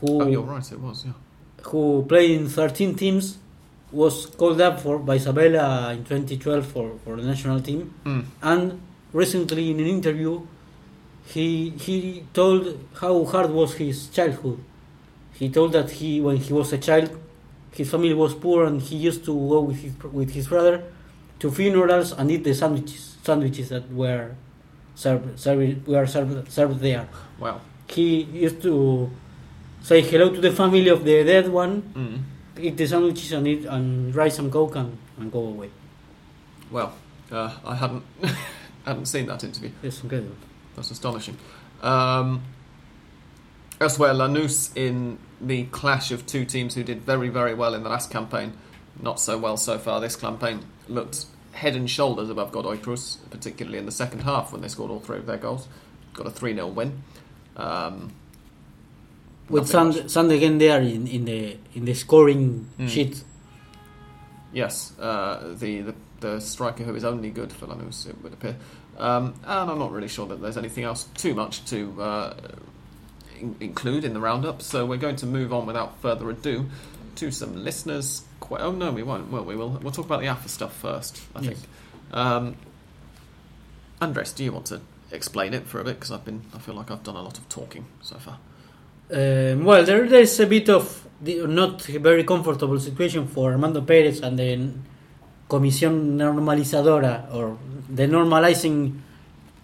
who 0.00 0.22
Oh, 0.22 0.26
you're 0.26 0.42
right, 0.42 0.72
it 0.72 0.80
was, 0.80 1.04
yeah. 1.04 1.12
who 1.64 2.04
played 2.08 2.30
in 2.40 2.48
13 2.48 2.94
teams, 2.94 3.38
was 3.90 4.26
called 4.26 4.60
up 4.60 4.80
for 4.80 4.98
by 4.98 5.18
Sabella 5.18 5.92
in 5.92 6.04
2012 6.04 6.66
for, 6.66 6.98
for 7.04 7.16
the 7.16 7.22
national 7.22 7.60
team, 7.60 7.92
Hmm. 8.04 8.20
and 8.42 8.80
recently 9.12 9.70
in 9.72 9.80
an 9.80 9.86
interview, 9.86 10.40
he 11.34 11.70
he 11.70 12.24
told 12.32 12.78
how 13.00 13.24
hard 13.24 13.50
was 13.50 13.74
his 13.74 14.08
childhood. 14.08 14.58
He 15.32 15.48
told 15.50 15.72
that 15.72 15.90
he 15.90 16.20
when 16.20 16.36
he 16.38 16.52
was 16.52 16.72
a 16.72 16.78
child, 16.78 17.10
his 17.72 17.90
family 17.90 18.14
was 18.14 18.34
poor 18.34 18.64
and 18.64 18.80
he 18.80 18.96
used 18.96 19.24
to 19.26 19.32
go 19.32 19.60
with 19.60 19.78
his 19.84 19.92
with 20.12 20.30
his 20.30 20.48
brother 20.48 20.82
to 21.40 21.50
funerals 21.50 22.12
and 22.12 22.30
eat 22.30 22.44
the 22.44 22.54
sandwiches 22.54 23.16
sandwiches 23.22 23.68
that 23.68 23.84
were 23.92 24.30
served, 24.94 25.38
served 25.38 25.86
were 25.86 26.06
served, 26.06 26.50
served 26.50 26.80
there. 26.80 27.08
Well, 27.38 27.60
He 27.88 28.22
used 28.46 28.60
to 28.62 29.10
say 29.82 30.00
hello 30.00 30.26
to 30.34 30.40
the 30.40 30.52
family 30.52 30.88
of 30.88 31.04
the 31.04 31.24
dead 31.24 31.48
one, 31.48 31.82
mm. 31.94 32.16
eat 32.64 32.76
the 32.76 32.86
sandwiches 32.86 33.32
and 33.32 33.46
eat 33.46 33.64
and 33.64 34.14
write 34.14 34.32
some 34.32 34.50
coke 34.50 34.76
and, 34.76 34.96
and 35.18 35.30
go 35.32 35.40
away. 35.54 35.70
well, 36.70 36.92
uh, 37.30 37.50
I 37.64 37.74
hadn't 37.74 38.04
hadn't 38.84 39.06
seen 39.06 39.26
that 39.26 39.44
interview. 39.44 39.70
It's 39.82 40.02
incredible. 40.02 40.36
That's 40.78 40.92
astonishing. 40.92 41.36
Um, 41.82 42.42
elsewhere, 43.80 44.12
Lanús 44.14 44.70
in 44.76 45.18
the 45.40 45.64
clash 45.64 46.10
of 46.12 46.24
two 46.24 46.44
teams 46.44 46.74
who 46.76 46.84
did 46.84 47.02
very, 47.02 47.28
very 47.28 47.52
well 47.54 47.74
in 47.74 47.82
the 47.82 47.88
last 47.88 48.10
campaign, 48.12 48.52
not 49.02 49.18
so 49.20 49.36
well 49.36 49.56
so 49.56 49.76
far 49.78 50.00
this 50.00 50.14
campaign, 50.14 50.60
looked 50.88 51.26
head 51.52 51.74
and 51.74 51.90
shoulders 51.90 52.30
above 52.30 52.52
Godoy 52.52 52.78
Cruz, 52.78 53.18
particularly 53.30 53.78
in 53.78 53.86
the 53.86 53.92
second 53.92 54.20
half 54.20 54.52
when 54.52 54.60
they 54.62 54.68
scored 54.68 54.90
all 54.92 55.00
three 55.00 55.18
of 55.18 55.26
their 55.26 55.36
goals. 55.36 55.66
Got 56.14 56.26
a 56.28 56.30
3 56.30 56.54
0 56.54 56.68
win. 56.68 57.02
Um, 57.56 58.12
With 59.48 59.72
nothing 59.72 59.92
Sand, 59.92 60.04
much. 60.04 60.10
Sand 60.12 60.30
again 60.32 60.58
there 60.58 60.80
in, 60.80 61.06
in 61.08 61.24
the 61.24 61.56
in 61.74 61.84
the 61.86 61.94
scoring 61.94 62.68
Mm. 62.78 62.88
sheet. 62.88 63.24
Yes, 64.52 64.92
uh, 65.00 65.54
the, 65.54 65.80
the 65.82 65.94
the 66.20 66.40
striker 66.40 66.82
who 66.84 66.94
is 66.96 67.04
only 67.04 67.30
good 67.30 67.52
for 67.52 67.66
Lanús, 67.66 68.08
it 68.08 68.20
would 68.22 68.32
appear. 68.32 68.56
Um, 68.98 69.34
and 69.46 69.70
I'm 69.70 69.78
not 69.78 69.92
really 69.92 70.08
sure 70.08 70.26
that 70.26 70.42
there's 70.42 70.56
anything 70.58 70.84
else 70.84 71.04
too 71.14 71.32
much 71.34 71.64
to 71.66 72.02
uh, 72.02 72.34
in- 73.40 73.54
include 73.60 74.04
in 74.04 74.12
the 74.12 74.20
roundup, 74.20 74.60
so 74.60 74.84
we're 74.84 74.96
going 74.98 75.16
to 75.16 75.26
move 75.26 75.52
on 75.52 75.66
without 75.66 76.00
further 76.02 76.28
ado 76.30 76.66
to 77.16 77.30
some 77.30 77.62
listeners. 77.64 78.22
Que- 78.40 78.58
oh 78.58 78.72
no, 78.72 78.90
we 78.90 79.02
won't. 79.04 79.30
Well, 79.30 79.44
we 79.44 79.54
will. 79.54 79.70
We'll 79.82 79.92
talk 79.92 80.06
about 80.06 80.20
the 80.20 80.26
AFA 80.26 80.48
stuff 80.48 80.74
first. 80.74 81.22
I 81.36 81.40
Yes. 81.40 81.46
think. 81.54 81.58
Um, 82.12 82.56
Andres, 84.00 84.32
do 84.32 84.44
you 84.44 84.52
want 84.52 84.66
to 84.66 84.80
explain 85.12 85.54
it 85.54 85.66
for 85.66 85.80
a 85.80 85.84
bit? 85.84 85.94
Because 85.96 86.10
I've 86.12 86.24
been. 86.24 86.42
I 86.54 86.58
feel 86.58 86.74
like 86.74 86.90
I've 86.90 87.02
done 87.02 87.16
a 87.16 87.22
lot 87.22 87.38
of 87.38 87.48
talking 87.48 87.86
so 88.02 88.16
far. 88.16 88.38
Um, 89.12 89.64
well, 89.64 89.84
there 89.84 90.08
there's 90.08 90.38
a 90.40 90.46
bit 90.46 90.68
of 90.68 91.06
the 91.20 91.46
not 91.46 91.82
very 91.82 92.24
comfortable 92.24 92.78
situation 92.78 93.26
for 93.26 93.52
Armando 93.52 93.80
Perez 93.80 94.20
and 94.20 94.38
the 94.38 94.70
Comisión 95.48 96.16
Normalizadora 96.16 97.28
or 97.32 97.56
the 97.88 98.06
normalizing. 98.06 99.00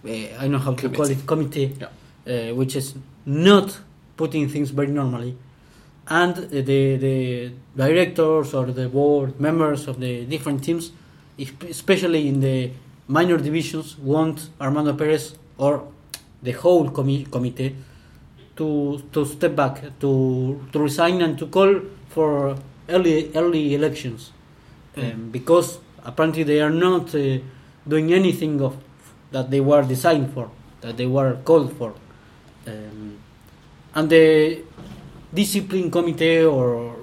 Uh, 0.03 0.09
I 0.09 0.41
don't 0.41 0.51
know 0.51 0.59
how 0.59 0.73
to 0.73 0.89
call 0.89 1.05
it 1.05 1.25
committee, 1.25 1.75
uh, 1.81 2.53
which 2.55 2.75
is 2.75 2.95
not 3.25 3.79
putting 4.17 4.47
things 4.49 4.69
very 4.71 4.91
normally, 4.91 5.37
and 6.07 6.35
the 6.35 6.61
the 6.97 7.51
directors 7.75 8.53
or 8.53 8.65
the 8.67 8.87
board 8.89 9.39
members 9.39 9.87
of 9.87 9.99
the 9.99 10.25
different 10.25 10.63
teams, 10.63 10.91
especially 11.69 12.27
in 12.27 12.39
the 12.39 12.71
minor 13.07 13.37
divisions, 13.37 13.97
want 13.97 14.49
Armando 14.61 14.93
Perez 14.93 15.35
or 15.57 15.87
the 16.41 16.51
whole 16.51 16.89
commi- 16.89 17.29
committee 17.31 17.75
to 18.55 19.01
to 19.11 19.25
step 19.25 19.55
back, 19.55 19.81
to 19.99 20.61
to 20.71 20.79
resign, 20.79 21.21
and 21.21 21.37
to 21.39 21.47
call 21.47 21.81
for 22.09 22.55
early 22.89 23.31
early 23.35 23.73
elections, 23.73 24.31
um, 24.97 25.29
because 25.31 25.79
apparently 26.03 26.43
they 26.43 26.61
are 26.61 26.69
not 26.69 27.13
uh, 27.15 27.37
doing 27.87 28.13
anything 28.13 28.61
of 28.61 28.75
that 29.31 29.49
they 29.51 29.59
were 29.59 29.83
designed 29.83 30.33
for, 30.33 30.49
that 30.81 30.97
they 30.97 31.05
were 31.07 31.35
called 31.43 31.75
for, 31.77 31.93
um, 32.67 33.17
and 33.95 34.09
the 34.09 34.61
discipline 35.33 35.91
committee 35.91 36.43
or 36.43 36.95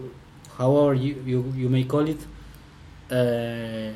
however 0.58 0.94
you 0.94 1.22
you, 1.26 1.52
you 1.56 1.68
may 1.68 1.84
call 1.84 2.06
it. 2.08 2.20
Uh, 3.10 3.92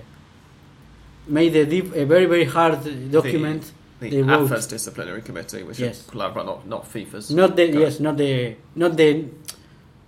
made 1.28 1.57
a, 1.57 1.66
deep, 1.66 1.92
a 1.94 2.05
very 2.05 2.26
very 2.26 2.44
hard 2.44 2.78
document. 3.11 3.72
The 3.99 4.22
wrote- 4.22 4.51
AFA's 4.51 4.66
disciplinary 4.66 5.22
committee, 5.22 5.62
which 5.62 5.78
Yes. 5.80 6.01
is 6.07 6.14
not 6.14 6.66
not 6.66 6.84
FIFA's. 6.92 7.30
Not 7.30 7.57
the 7.57 7.66
yes, 7.66 7.99
not 7.99 8.16
the 8.18 8.55
not 8.74 8.97
the 8.97 9.24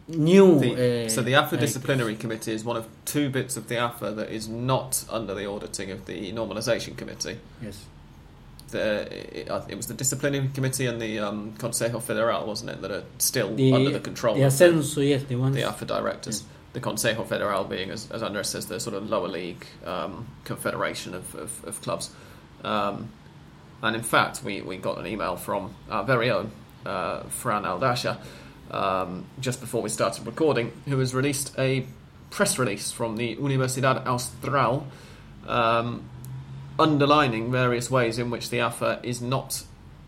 new. 0.09 0.59
The- 0.59 1.07
uh, 1.07 1.09
so 1.09 1.23
the 1.23 1.35
AFA 1.35 1.55
like- 1.57 1.61
disciplinary 1.61 2.17
committee 2.17 2.53
is 2.53 2.65
one 2.65 2.77
of 2.77 2.87
two 3.05 3.29
bits 3.31 3.57
of 3.57 3.69
the 3.69 3.77
AFA 3.79 4.11
that 4.13 4.31
is 4.31 4.49
not 4.49 5.05
under 5.11 5.35
the 5.35 5.47
auditing 5.49 5.91
of 5.91 6.07
the 6.07 6.33
normalisation 6.33 6.97
committee. 6.97 7.39
Yes. 7.63 7.85
The, 8.71 9.41
it, 9.41 9.51
uh, 9.51 9.63
it 9.69 9.77
was 9.77 9.87
the 9.87 9.95
disciplinary 9.95 10.49
committee 10.53 10.87
and 10.87 11.01
the 11.01 11.19
um, 11.21 11.55
Consejo 11.59 12.03
Federal, 12.03 12.47
wasn't 12.47 12.71
it, 12.71 12.83
that 12.83 12.91
are 12.91 13.05
still 13.19 13.55
The, 13.55 13.73
under 13.73 13.91
the 13.91 14.01
control 14.01 14.35
the, 14.35 14.43
Ascenso, 14.43 15.01
yes, 15.09 15.23
the 15.25 15.37
ones. 15.37 15.57
the 15.57 15.63
AFA 15.63 15.87
directors. 15.87 16.43
Yes. 16.43 16.49
The 16.75 16.81
Consejo 16.81 17.27
Federal 17.27 17.65
being, 17.65 17.91
as, 17.91 18.11
as 18.11 18.23
Andres 18.23 18.51
says, 18.51 18.67
the 18.67 18.79
sort 18.79 18.95
of 18.95 19.09
lower 19.09 19.29
league 19.29 19.65
um, 19.87 20.27
confederation 20.45 21.15
of, 21.15 21.35
of, 21.35 21.65
of 21.65 21.81
clubs. 21.81 22.11
Um, 22.63 23.09
and 23.83 23.97
in 23.97 24.03
fact, 24.03 24.43
we, 24.45 24.61
we 24.61 24.77
got 24.77 24.99
an 24.99 25.07
email 25.07 25.37
from 25.37 25.75
our 25.91 26.05
very 26.05 26.31
own 26.31 26.51
uh, 26.85 27.23
Fran 27.23 27.63
Aldasha 27.63 28.19
um, 28.71 29.25
just 29.41 29.61
before 29.61 29.83
we 29.83 29.89
started 29.89 30.27
recording, 30.27 30.73
who 30.87 30.99
has 30.99 31.15
released 31.15 31.55
a 31.59 31.87
press 32.31 32.59
release 32.59 32.91
from 32.93 33.17
the 33.17 33.37
Universidad 33.37 34.07
Austral, 34.07 34.87
um, 35.47 36.09
underlining 36.79 37.51
various 37.51 37.91
ways 37.91 38.19
in 38.19 38.31
which 38.31 38.51
the 38.51 38.61
AFA 38.61 39.01
is 39.03 39.21
not 39.21 39.65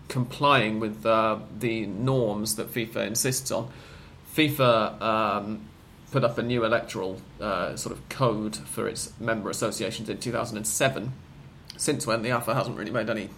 complying 0.08 0.80
with 0.80 1.06
uh, 1.06 1.38
the 1.58 1.86
norms 1.86 2.56
that 2.56 2.72
FIFA 2.72 3.06
insists 3.06 3.50
on. 3.50 3.70
FIFA 4.34 5.00
um, 5.00 5.68
put 6.10 6.24
up 6.24 6.38
a 6.38 6.42
new 6.42 6.64
electoral 6.64 7.20
uh, 7.40 7.76
sort 7.76 7.96
of 7.96 8.08
code 8.08 8.56
for 8.56 8.88
its 8.88 9.12
member 9.18 9.48
associations 9.50 10.08
in 10.08 10.18
2007. 10.18 11.12
Since 11.76 12.06
when 12.06 12.22
the 12.22 12.30
AFA 12.30 12.54
hasn't 12.54 12.76
really 12.76 12.90
made 12.90 13.08
any 13.08 13.30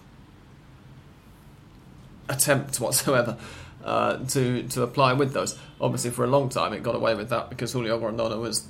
attempt 2.29 2.79
whatsoever 2.79 3.37
uh, 3.83 4.17
to 4.29 4.63
to 4.69 4.83
apply 4.83 5.13
with 5.13 5.33
those. 5.33 5.57
Obviously, 5.81 6.11
for 6.11 6.23
a 6.23 6.27
long 6.27 6.49
time, 6.49 6.73
it 6.73 6.83
got 6.83 6.95
away 6.95 7.15
with 7.15 7.29
that 7.29 7.49
because 7.49 7.71
Julio 7.73 7.99
Grondona 7.99 8.39
was 8.39 8.67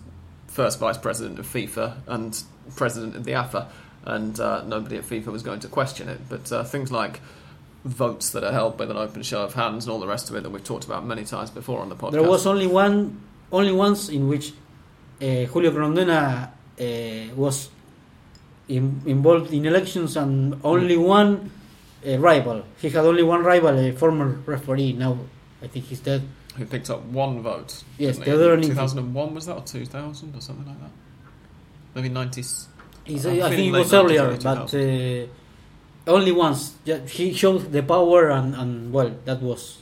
first 0.47 0.79
vice 0.79 0.97
president 0.97 1.39
of 1.39 1.45
FIFA 1.47 1.95
and 2.07 2.43
president 2.75 3.15
of 3.15 3.23
the 3.23 3.33
AFA, 3.33 3.67
and 4.05 4.39
uh, 4.39 4.63
nobody 4.65 4.97
at 4.97 5.03
FIFA 5.03 5.27
was 5.27 5.43
going 5.43 5.59
to 5.61 5.67
question 5.67 6.09
it. 6.09 6.19
But 6.29 6.51
uh, 6.51 6.63
things 6.63 6.91
like 6.91 7.19
votes 7.85 8.29
that 8.31 8.43
are 8.43 8.51
held 8.51 8.79
with 8.79 8.89
an 8.89 8.97
open 8.97 9.23
show 9.23 9.43
of 9.43 9.53
hands 9.53 9.85
and 9.85 9.91
all 9.91 9.99
the 9.99 10.07
rest 10.07 10.29
of 10.29 10.35
it 10.37 10.43
that 10.43 10.49
we've 10.49 10.63
talked 10.63 10.85
about 10.85 11.05
many 11.05 11.25
times 11.25 11.49
before 11.49 11.81
on 11.81 11.89
the 11.89 11.95
podcast. 11.95 12.11
There 12.13 12.23
was 12.23 12.47
only 12.47 12.65
one, 12.67 13.19
only 13.51 13.73
once 13.73 14.07
in 14.09 14.27
which 14.29 14.51
uh, 15.21 15.45
Julio 15.51 15.71
Grondona 15.71 16.47
uh, 16.79 17.35
was 17.35 17.69
in, 18.69 19.01
involved 19.05 19.51
in 19.53 19.65
elections, 19.65 20.15
and 20.17 20.59
only 20.63 20.95
Mm. 20.95 21.07
one 21.07 21.51
uh, 22.05 22.17
rival. 22.19 22.63
He 22.81 22.89
had 22.89 23.05
only 23.05 23.23
one 23.23 23.43
rival, 23.43 23.77
a 23.77 23.91
former 23.91 24.39
referee. 24.45 24.93
Now 24.93 25.17
I 25.61 25.67
think 25.67 25.85
he's 25.85 25.99
dead. 25.99 26.21
who 26.57 26.65
picked 26.65 26.89
up 26.89 27.01
one 27.05 27.41
vote. 27.41 27.83
Yes, 27.97 28.17
the 28.17 28.33
other 28.33 28.53
In 28.53 28.59
one- 28.61 28.69
2001 28.69 29.33
was 29.33 29.45
that 29.47 29.55
or 29.55 29.61
2000 29.61 30.35
or 30.35 30.41
something 30.41 30.65
like 30.65 30.79
that? 30.81 30.91
Maybe 31.95 32.09
90s. 32.09 32.67
He's, 33.05 33.25
I'm 33.25 33.37
think 33.51 33.73
it 33.75 33.77
was 33.77 33.93
earlier, 33.93 34.37
but 34.37 34.73
uh, 34.73 36.11
only 36.11 36.31
once. 36.31 36.75
Yeah, 36.85 36.99
he 37.05 37.33
showed 37.33 37.71
the 37.71 37.83
power, 37.83 38.29
and, 38.31 38.55
and 38.55 38.93
well, 38.93 39.11
that 39.25 39.41
was, 39.41 39.79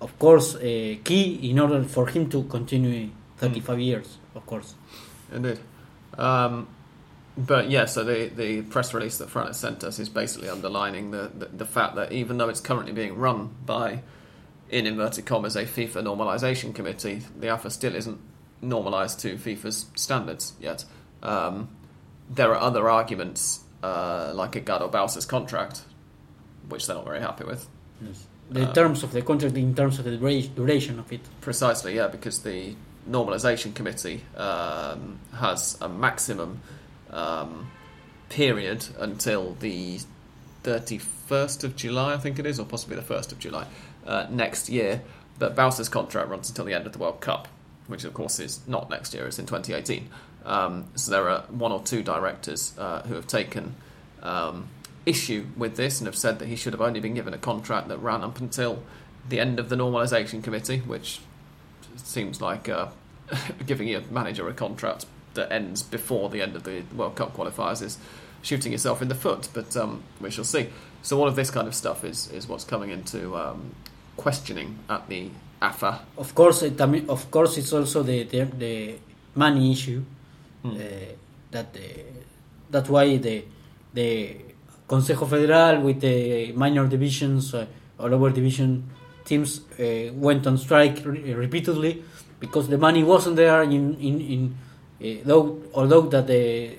of 0.00 0.18
course, 0.18 0.56
uh, 0.56 0.60
key 1.04 1.38
in 1.50 1.58
order 1.58 1.84
for 1.84 2.06
him 2.08 2.28
to 2.30 2.42
continue 2.44 3.10
35 3.38 3.80
years. 3.80 4.18
Of 4.34 4.44
course. 4.46 4.74
Indeed. 5.32 5.58
Um, 6.16 6.66
but 7.38 7.70
yeah, 7.70 7.84
so 7.84 8.02
the, 8.02 8.28
the 8.34 8.62
press 8.62 8.92
release 8.92 9.18
that 9.18 9.28
Franes 9.28 9.54
sent 9.54 9.84
us 9.84 10.00
is 10.00 10.08
basically 10.08 10.48
underlining 10.48 11.12
the, 11.12 11.30
the, 11.32 11.46
the 11.46 11.64
fact 11.64 11.94
that 11.94 12.10
even 12.10 12.36
though 12.36 12.48
it's 12.48 12.60
currently 12.60 12.92
being 12.92 13.16
run 13.16 13.54
by, 13.64 14.00
in 14.70 14.86
inverted 14.86 15.24
commas, 15.24 15.54
a 15.54 15.62
FIFA 15.62 16.02
normalisation 16.02 16.74
committee, 16.74 17.22
the 17.38 17.48
AFA 17.48 17.70
still 17.70 17.94
isn't 17.94 18.18
normalised 18.60 19.20
to 19.20 19.36
FIFA's 19.36 19.86
standards 19.94 20.54
yet. 20.60 20.84
Um, 21.22 21.68
there 22.28 22.50
are 22.50 22.60
other 22.60 22.90
arguments, 22.90 23.60
uh, 23.84 24.32
like 24.34 24.56
Edgardo 24.56 24.88
Bausa's 24.88 25.24
contract, 25.24 25.82
which 26.68 26.88
they're 26.88 26.96
not 26.96 27.04
very 27.04 27.20
happy 27.20 27.44
with. 27.44 27.68
The 28.50 28.68
Uh, 28.68 28.72
terms 28.72 29.04
of 29.04 29.12
the 29.12 29.22
contract, 29.22 29.56
in 29.56 29.76
terms 29.76 30.00
of 30.00 30.06
the 30.06 30.16
duration 30.16 30.98
of 30.98 31.12
it. 31.12 31.20
Precisely, 31.40 31.94
yeah, 31.94 32.08
because 32.08 32.40
the 32.40 32.74
normalisation 33.08 33.74
committee 33.74 34.24
um, 34.36 35.20
has 35.34 35.78
a 35.80 35.88
maximum 35.88 36.60
um, 37.12 37.70
period 38.28 38.86
until 38.98 39.54
the 39.60 40.00
31st 40.64 41.64
of 41.64 41.76
July, 41.76 42.14
I 42.14 42.16
think 42.18 42.38
it 42.38 42.46
is, 42.46 42.58
or 42.58 42.66
possibly 42.66 42.96
the 42.96 43.02
1st 43.02 43.32
of 43.32 43.38
July 43.38 43.66
uh, 44.06 44.26
next 44.30 44.68
year. 44.68 45.02
But 45.38 45.54
Bausa's 45.54 45.88
contract 45.88 46.28
runs 46.28 46.48
until 46.48 46.64
the 46.64 46.74
end 46.74 46.86
of 46.86 46.92
the 46.92 46.98
World 46.98 47.20
Cup, 47.20 47.48
which 47.86 48.04
of 48.04 48.12
course 48.12 48.40
is 48.40 48.60
not 48.66 48.90
next 48.90 49.14
year, 49.14 49.26
it's 49.26 49.38
in 49.38 49.46
2018. 49.46 50.08
Um, 50.44 50.86
so 50.94 51.10
there 51.10 51.28
are 51.28 51.42
one 51.48 51.72
or 51.72 51.82
two 51.82 52.02
directors 52.02 52.74
uh, 52.78 53.02
who 53.02 53.14
have 53.14 53.26
taken 53.26 53.74
um, 54.22 54.68
issue 55.06 55.46
with 55.56 55.76
this 55.76 56.00
and 56.00 56.06
have 56.06 56.16
said 56.16 56.38
that 56.38 56.48
he 56.48 56.56
should 56.56 56.72
have 56.72 56.80
only 56.80 57.00
been 57.00 57.14
given 57.14 57.34
a 57.34 57.38
contract 57.38 57.88
that 57.88 57.98
ran 57.98 58.22
up 58.22 58.40
until 58.40 58.82
the 59.28 59.38
end 59.38 59.58
of 59.58 59.68
the 59.68 59.76
normalisation 59.76 60.42
committee, 60.42 60.78
which 60.78 61.20
seems 61.96 62.40
like 62.40 62.68
uh, 62.68 62.88
giving 63.66 63.88
your 63.88 64.00
manager 64.10 64.48
a 64.48 64.54
contract 64.54 65.06
that 65.34 65.52
ends 65.52 65.82
before 65.82 66.28
the 66.28 66.42
end 66.42 66.56
of 66.56 66.64
the 66.64 66.82
World 66.94 67.16
Cup 67.16 67.36
qualifiers 67.36 67.82
is 67.82 67.98
shooting 68.42 68.72
yourself 68.72 69.02
in 69.02 69.08
the 69.08 69.14
foot. 69.14 69.48
But 69.52 69.76
um, 69.76 70.02
we 70.20 70.30
shall 70.30 70.44
see. 70.44 70.68
So 71.02 71.18
all 71.18 71.28
of 71.28 71.36
this 71.36 71.50
kind 71.50 71.68
of 71.68 71.74
stuff 71.74 72.04
is 72.04 72.30
is 72.32 72.48
what's 72.48 72.64
coming 72.64 72.90
into 72.90 73.36
um, 73.36 73.74
questioning 74.16 74.78
at 74.88 75.08
the 75.08 75.30
AFA. 75.62 76.00
Of 76.16 76.34
course, 76.34 76.62
it, 76.62 76.80
I 76.80 76.86
mean, 76.86 77.08
of 77.08 77.30
course, 77.30 77.56
it's 77.58 77.72
also 77.72 78.02
the 78.02 78.24
the, 78.24 78.44
the 78.44 78.98
money 79.34 79.72
issue. 79.72 80.02
Hmm. 80.62 80.70
Uh, 80.70 80.80
that 81.50 81.66
uh, 81.74 81.80
that's 82.70 82.88
why 82.88 83.16
the 83.16 83.44
the 83.94 84.36
Consejo 84.88 85.28
Federal 85.28 85.82
with 85.82 86.00
the 86.00 86.52
minor 86.52 86.86
divisions 86.86 87.54
uh, 87.54 87.66
or 87.98 88.10
lower 88.10 88.30
division 88.30 88.90
teams 89.24 89.60
uh, 89.78 90.12
went 90.14 90.46
on 90.46 90.56
strike 90.58 91.02
re- 91.04 91.34
repeatedly 91.34 92.02
because 92.40 92.68
the 92.68 92.78
money 92.78 93.04
wasn't 93.04 93.36
there 93.36 93.62
in 93.62 93.94
in, 94.00 94.20
in 94.20 94.58
though 95.00 95.62
although 95.74 96.02
that 96.02 96.26
the 96.26 96.70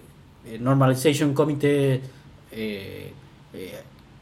uh, 0.46 0.58
normalization 0.58 1.36
committee 1.36 2.02
uh, 2.54 3.60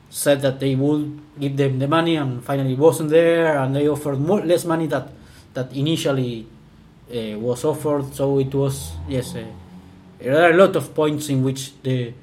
said 0.10 0.42
that 0.42 0.60
they 0.60 0.76
would 0.76 1.20
give 1.40 1.58
them 1.58 1.80
the 1.80 1.88
money 1.88 2.16
and 2.16 2.44
finally 2.44 2.76
wasn't 2.76 3.10
there 3.10 3.58
and 3.58 3.76
they 3.76 3.88
offered 3.88 4.20
more 4.20 4.42
less 4.42 4.66
money 4.66 4.88
that 4.88 5.10
that 5.54 5.72
initially 5.74 6.46
uh, 7.10 7.38
was 7.40 7.64
offered 7.66 8.14
so 8.14 8.40
it 8.40 8.54
was 8.54 8.94
yes 9.08 9.36
uh, 9.36 9.44
there 10.20 10.42
are 10.42 10.52
a 10.52 10.58
lot 10.58 10.76
of 10.76 10.94
points 10.96 11.30
in 11.30 11.44
which 11.44 11.74
the 11.84 12.14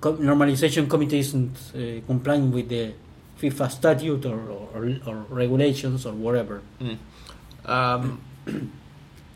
normalization 0.00 0.88
committee 0.88 1.18
isn't 1.18 1.56
uh, 1.74 2.06
complying 2.06 2.50
with 2.50 2.68
the 2.68 2.92
FIFA 3.40 3.70
statute 3.70 4.24
or, 4.26 4.40
or, 4.74 4.98
or 5.06 5.14
regulations 5.28 6.06
or 6.06 6.12
whatever. 6.12 6.62
Mm. 6.80 6.98
Um, 7.66 8.20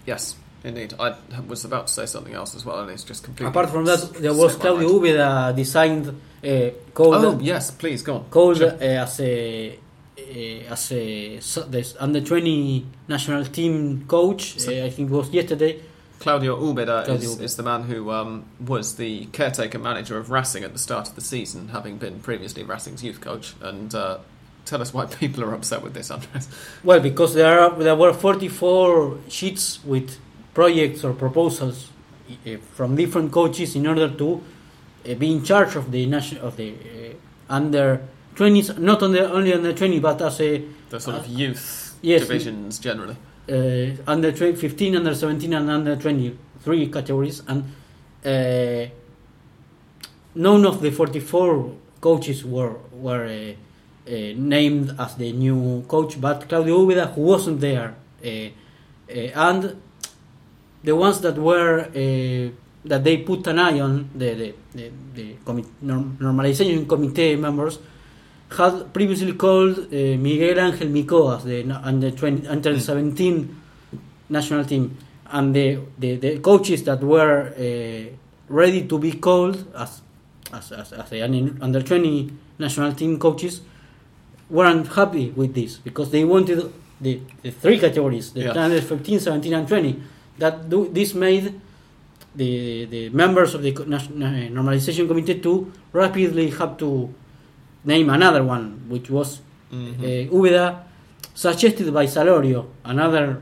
yes, 0.06 0.36
indeed. 0.64 0.94
I 0.98 1.14
was 1.46 1.64
about 1.64 1.86
to 1.88 1.92
say 1.92 2.06
something 2.06 2.34
else 2.34 2.54
as 2.54 2.64
well, 2.64 2.80
and 2.80 2.90
it's 2.90 3.04
just 3.04 3.24
completely. 3.24 3.50
Apart 3.50 3.70
from 3.70 3.84
that, 3.86 4.14
there 4.14 4.34
was 4.34 4.56
Claudio. 4.56 4.88
Ubeda 4.88 5.54
designed 5.54 6.06
uh, 6.08 6.70
called 6.94 7.14
Oh 7.24 7.38
yes, 7.40 7.70
please 7.70 8.02
go 8.02 8.16
on. 8.16 8.24
called 8.30 8.58
Sure. 8.58 8.72
uh, 8.72 9.04
as 9.06 9.20
a 9.20 9.78
uh, 10.18 10.72
as 10.72 10.92
a 10.92 11.40
so, 11.40 11.62
this 11.62 11.94
under 11.98 12.20
twenty 12.20 12.86
national 13.08 13.44
team 13.46 14.04
coach. 14.06 14.58
So- 14.58 14.72
uh, 14.72 14.86
I 14.86 14.90
think 14.90 15.10
it 15.10 15.14
was 15.14 15.30
yesterday. 15.30 15.80
Claudio 16.18 16.54
Ubeda 16.60 17.06
Claudio 17.06 17.14
is, 17.14 17.36
Ubeda. 17.36 17.42
is 17.42 17.56
the 17.56 17.62
man 17.62 17.82
who 17.84 18.10
um, 18.10 18.44
was 18.66 18.96
the 18.96 19.24
caretaker 19.32 19.78
manager 19.78 20.18
of 20.18 20.30
Racing 20.30 20.64
at 20.64 20.74
the 20.74 20.78
start 20.78 21.08
of 21.08 21.14
the 21.14 21.22
season, 21.22 21.68
having 21.68 21.96
been 21.96 22.20
previously 22.20 22.62
Racing's 22.62 23.02
youth 23.02 23.22
coach. 23.22 23.54
And 23.62 23.94
uh, 23.94 24.18
tell 24.66 24.82
us 24.82 24.92
why 24.92 25.06
people 25.06 25.42
are 25.42 25.54
upset 25.54 25.82
with 25.82 25.94
this, 25.94 26.10
Andres. 26.10 26.46
Well, 26.84 27.00
because 27.00 27.32
there 27.32 27.58
are 27.60 27.70
there 27.82 27.96
were 27.96 28.12
forty 28.12 28.48
four 28.48 29.16
sheets 29.30 29.82
with 29.82 30.18
projects 30.54 31.04
or 31.04 31.12
proposals 31.12 31.90
uh, 32.30 32.56
from 32.74 32.96
different 32.96 33.32
coaches 33.32 33.74
in 33.76 33.86
order 33.86 34.08
to 34.08 34.40
uh, 35.08 35.14
be 35.14 35.32
in 35.32 35.42
charge 35.42 35.76
of 35.76 35.90
the 35.90 36.06
national 36.06 36.46
of 36.46 36.56
the 36.56 36.70
uh, 36.72 37.54
under 37.54 38.00
twenties, 38.34 38.76
not 38.78 39.02
on 39.02 39.12
the 39.12 39.30
only 39.32 39.52
under 39.52 39.72
twenty, 39.72 39.98
but 40.00 40.20
as 40.22 40.40
a 40.40 40.62
The 40.90 40.98
sort 41.00 41.16
of 41.18 41.24
Uh, 41.26 41.38
youth 41.42 41.94
yes. 42.02 42.22
divisions 42.22 42.78
generally. 42.80 43.16
uh, 43.48 44.12
under 44.12 44.30
tw- 44.32 44.56
15, 44.56 44.96
under 44.96 45.14
17, 45.14 45.52
and 45.54 45.68
under 45.70 45.96
23 45.96 46.86
categories, 46.88 47.42
and 47.48 47.64
uh, 48.24 48.86
none 50.34 50.64
of 50.66 50.80
the 50.82 50.90
44 50.90 51.72
coaches 52.00 52.44
were 52.44 52.74
were 52.92 53.24
uh, 53.26 53.54
uh, 54.10 54.32
named 54.36 54.94
as 54.98 55.14
the 55.16 55.32
new 55.32 55.82
coach, 55.88 56.20
but 56.20 56.48
Claudio 56.48 56.78
Ubeda, 56.86 57.12
who 57.14 57.22
wasn't 57.22 57.60
there, 57.60 57.94
uh, 58.24 58.28
uh, 58.28 59.48
and 59.48 59.76
the 60.84 60.94
ones 60.96 61.20
that 61.20 61.36
were 61.38 61.80
uh, 61.80 62.50
that 62.84 63.04
they 63.04 63.18
put 63.18 63.46
an 63.46 63.58
eye 63.58 63.80
on 63.80 64.08
the 64.14 64.34
the 64.34 64.54
the, 64.74 64.90
the 65.14 65.34
normalization 65.84 66.88
committee 66.88 67.36
members 67.36 67.78
had 68.56 68.92
previously 68.92 69.32
called 69.34 69.78
uh, 69.78 70.16
Miguel 70.18 70.58
Angel 70.58 70.88
Mico 70.88 71.36
as 71.36 71.44
the 71.44 71.62
under 71.84 72.10
20, 72.10 72.48
under 72.48 72.72
Mm. 72.74 72.80
17 72.80 73.56
national 74.28 74.64
team, 74.64 74.96
and 75.30 75.54
the, 75.54 75.78
the, 75.98 76.16
the 76.16 76.38
coaches 76.40 76.82
that 76.84 77.00
were 77.02 77.52
uh, 77.56 78.10
ready 78.48 78.86
to 78.86 78.98
be 78.98 79.12
called 79.12 79.64
as 79.76 80.02
as, 80.52 80.72
as, 80.72 80.92
as 80.92 81.10
the 81.10 81.22
under 81.22 81.80
20 81.82 82.30
national 82.58 82.92
team 82.94 83.18
coaches 83.20 83.60
weren't 84.48 84.88
happy 84.88 85.30
with 85.30 85.54
this 85.54 85.76
because 85.76 86.10
they 86.10 86.24
wanted 86.24 86.72
the, 87.00 87.20
the 87.42 87.50
three 87.52 87.78
categories 87.78 88.32
the 88.32 88.40
Yeah. 88.40 88.52
under 88.64 88.80
15, 88.80 89.20
17, 89.20 89.54
and 89.54 89.68
20. 89.68 90.02
That 90.40 90.68
do, 90.72 90.88
this 90.88 91.12
made 91.14 91.52
the 92.34 92.50
the 92.88 93.02
members 93.12 93.52
of 93.54 93.60
the 93.62 93.72
uh, 93.76 93.84
normalization 94.56 95.06
committee 95.06 95.38
to 95.40 95.68
rapidly 95.92 96.48
have 96.56 96.76
to 96.78 97.12
name 97.84 98.08
another 98.08 98.42
one, 98.44 98.88
which 98.88 99.10
was 99.10 99.40
Mhm. 99.70 100.00
uh, 100.00 100.34
Ubeda, 100.34 100.64
suggested 101.34 101.92
by 101.92 102.06
Salorio, 102.06 102.66
another 102.84 103.38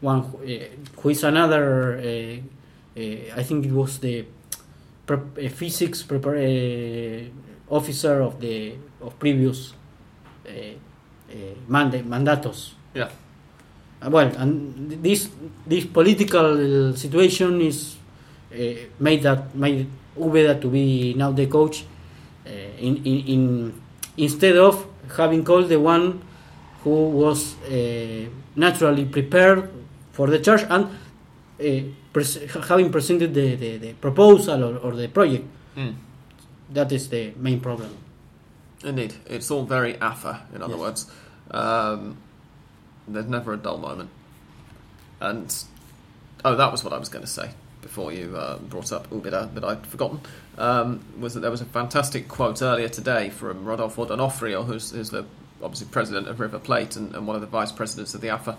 one 0.00 0.20
who, 0.26 0.36
uh, 0.42 0.66
who 1.02 1.08
is 1.10 1.22
another. 1.22 2.00
Uh, 2.00 2.40
uh, 2.96 3.38
I 3.40 3.42
think 3.44 3.66
it 3.66 3.72
was 3.72 3.98
the 4.00 4.24
pre- 5.06 5.46
a 5.46 5.48
physics 5.48 6.02
prepar- 6.02 6.40
uh, 6.40 7.28
officer 7.68 8.20
of 8.24 8.40
the 8.40 8.72
of 9.04 9.12
previous 9.20 9.72
uh, 10.48 10.50
uh, 10.50 11.34
manda- 11.68 12.02
mandatos. 12.02 12.72
Yeah. 12.94 13.10
Uh, 14.02 14.10
well, 14.10 14.30
and 14.36 14.90
this 15.02 15.28
this 15.66 15.84
political 15.84 16.94
situation 16.96 17.60
is 17.60 17.96
uh, 18.52 18.56
made 19.00 19.22
that 19.22 19.54
made 19.54 19.86
Ubeda 20.18 20.60
to 20.60 20.68
be 20.68 21.14
now 21.14 21.32
the 21.32 21.46
coach 21.46 21.84
uh, 22.46 22.50
in, 22.78 22.96
in 23.04 23.18
in 23.26 23.82
instead 24.16 24.56
of 24.56 24.86
having 25.16 25.44
called 25.44 25.68
the 25.68 25.78
one 25.78 26.20
who 26.84 27.10
was 27.10 27.56
uh, 27.64 28.26
naturally 28.54 29.04
prepared 29.04 29.68
for 30.12 30.28
the 30.28 30.38
charge 30.38 30.62
and 30.70 30.84
uh, 30.86 31.92
pres- 32.12 32.38
having 32.68 32.90
presented 32.90 33.34
the, 33.34 33.56
the, 33.56 33.76
the 33.78 33.92
proposal 33.94 34.64
or, 34.64 34.76
or 34.78 34.92
the 34.96 35.08
project. 35.08 35.44
Mm. 35.76 35.94
That 36.72 36.90
is 36.92 37.08
the 37.08 37.32
main 37.36 37.60
problem. 37.60 37.90
Indeed, 38.84 39.14
it's 39.26 39.50
all 39.50 39.64
very 39.64 40.00
AFA. 40.00 40.42
In 40.54 40.62
other 40.62 40.74
Yes. 40.74 40.80
words, 40.80 41.10
um, 41.50 42.16
there's 43.08 43.26
never 43.26 43.52
a 43.54 43.56
dull 43.56 43.78
moment. 43.78 44.10
And 45.20 45.54
oh, 46.44 46.56
that 46.56 46.72
was 46.72 46.84
what 46.84 46.92
I 46.92 46.98
was 46.98 47.08
going 47.08 47.24
to 47.24 47.30
say 47.30 47.50
before 47.80 48.12
you 48.12 48.36
uh, 48.36 48.58
brought 48.58 48.92
up 48.92 49.08
Ubeda 49.10 49.52
that 49.54 49.64
I'd 49.64 49.86
forgotten. 49.86 50.20
Um, 50.58 51.04
was 51.18 51.34
that 51.34 51.40
there 51.40 51.50
was 51.50 51.60
a 51.60 51.66
fantastic 51.66 52.28
quote 52.28 52.62
earlier 52.62 52.88
today 52.88 53.30
from 53.30 53.64
Rodolfo 53.64 54.04
D'Onofrio, 54.06 54.64
who's, 54.64 54.90
who's 54.90 55.10
the 55.10 55.24
obviously 55.62 55.86
president 55.88 56.28
of 56.28 56.40
River 56.40 56.58
Plate 56.58 56.96
and, 56.96 57.14
and 57.14 57.26
one 57.26 57.36
of 57.36 57.42
the 57.42 57.46
vice 57.46 57.72
presidents 57.72 58.14
of 58.14 58.20
the 58.20 58.30
AFA, 58.30 58.58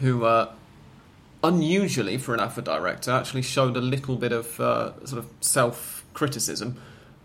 who 0.00 0.24
uh, 0.24 0.52
unusually 1.42 2.18
for 2.18 2.34
an 2.34 2.40
AFA 2.40 2.62
director 2.62 3.10
actually 3.12 3.42
showed 3.42 3.76
a 3.76 3.80
little 3.80 4.16
bit 4.16 4.32
of 4.32 4.58
uh, 4.60 4.92
sort 5.06 5.18
of 5.22 5.30
self 5.40 6.04
criticism 6.12 6.76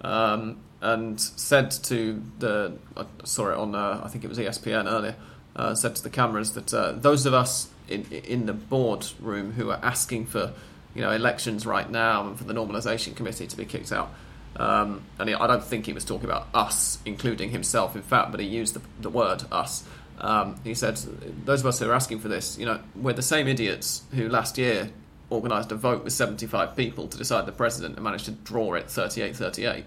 um, 0.02 0.58
and 0.82 1.20
said 1.20 1.72
to 1.72 2.22
the 2.40 2.74
I 2.96 3.06
saw 3.24 3.52
it 3.52 3.58
on 3.58 3.76
uh, 3.76 4.02
I 4.04 4.10
think 4.10 4.24
it 4.24 4.28
was 4.28 4.38
ESPN 4.38 4.92
earlier 4.92 5.16
uh, 5.56 5.76
said 5.76 5.96
to 5.96 6.04
the 6.04 6.10
cameras 6.10 6.54
that 6.54 6.74
uh, 6.74 6.92
those 6.94 7.26
of 7.26 7.34
us 7.34 7.70
in 7.92 8.06
in 8.12 8.46
the 8.46 8.54
board 8.54 9.06
room 9.20 9.52
who 9.54 9.70
are 9.70 9.80
asking 9.84 10.26
for 10.28 10.54
you 10.96 11.02
know 11.02 11.12
elections 11.12 11.66
right 11.66 11.90
now 11.90 12.28
and 12.28 12.38
for 12.38 12.44
the 12.46 12.54
normalisation 12.54 13.16
committee 13.16 13.48
to 13.48 13.58
be 13.58 13.66
kicked 13.66 13.92
out. 13.92 14.14
Um, 14.58 15.02
and 15.18 15.30
he, 15.30 15.36
I 15.36 15.48
don't 15.48 15.64
think 15.64 15.86
he 15.86 15.94
was 15.94 16.04
talking 16.04 16.26
about 16.26 16.48
us, 16.54 17.00
including 17.06 17.52
himself, 17.52 17.96
in 17.96 18.02
fact, 18.02 18.32
but 18.32 18.42
he 18.42 18.46
used 18.48 18.74
the, 18.76 18.82
the 19.00 19.10
word 19.10 19.44
us. 19.50 19.86
Um, 20.20 20.60
he 20.66 20.74
said, 20.74 20.98
Those 21.46 21.62
of 21.62 21.68
us 21.68 21.80
who 21.80 21.90
are 21.90 21.94
asking 21.94 22.20
for 22.20 22.28
this, 22.28 22.58
you 22.58 22.66
know, 22.66 22.82
we're 22.96 23.14
the 23.14 23.22
same 23.22 23.48
idiots 23.48 24.04
who 24.14 24.28
last 24.28 24.58
year 24.58 24.90
organised 25.32 25.72
a 25.72 25.76
vote 25.76 26.04
with 26.04 26.12
75 26.12 26.76
people 26.76 27.08
to 27.08 27.18
decide 27.18 27.46
the 27.46 27.54
president 27.54 27.96
and 27.96 28.04
managed 28.04 28.26
to 28.26 28.32
draw 28.32 28.74
it 28.74 28.90
38 28.90 29.36
38. 29.38 29.86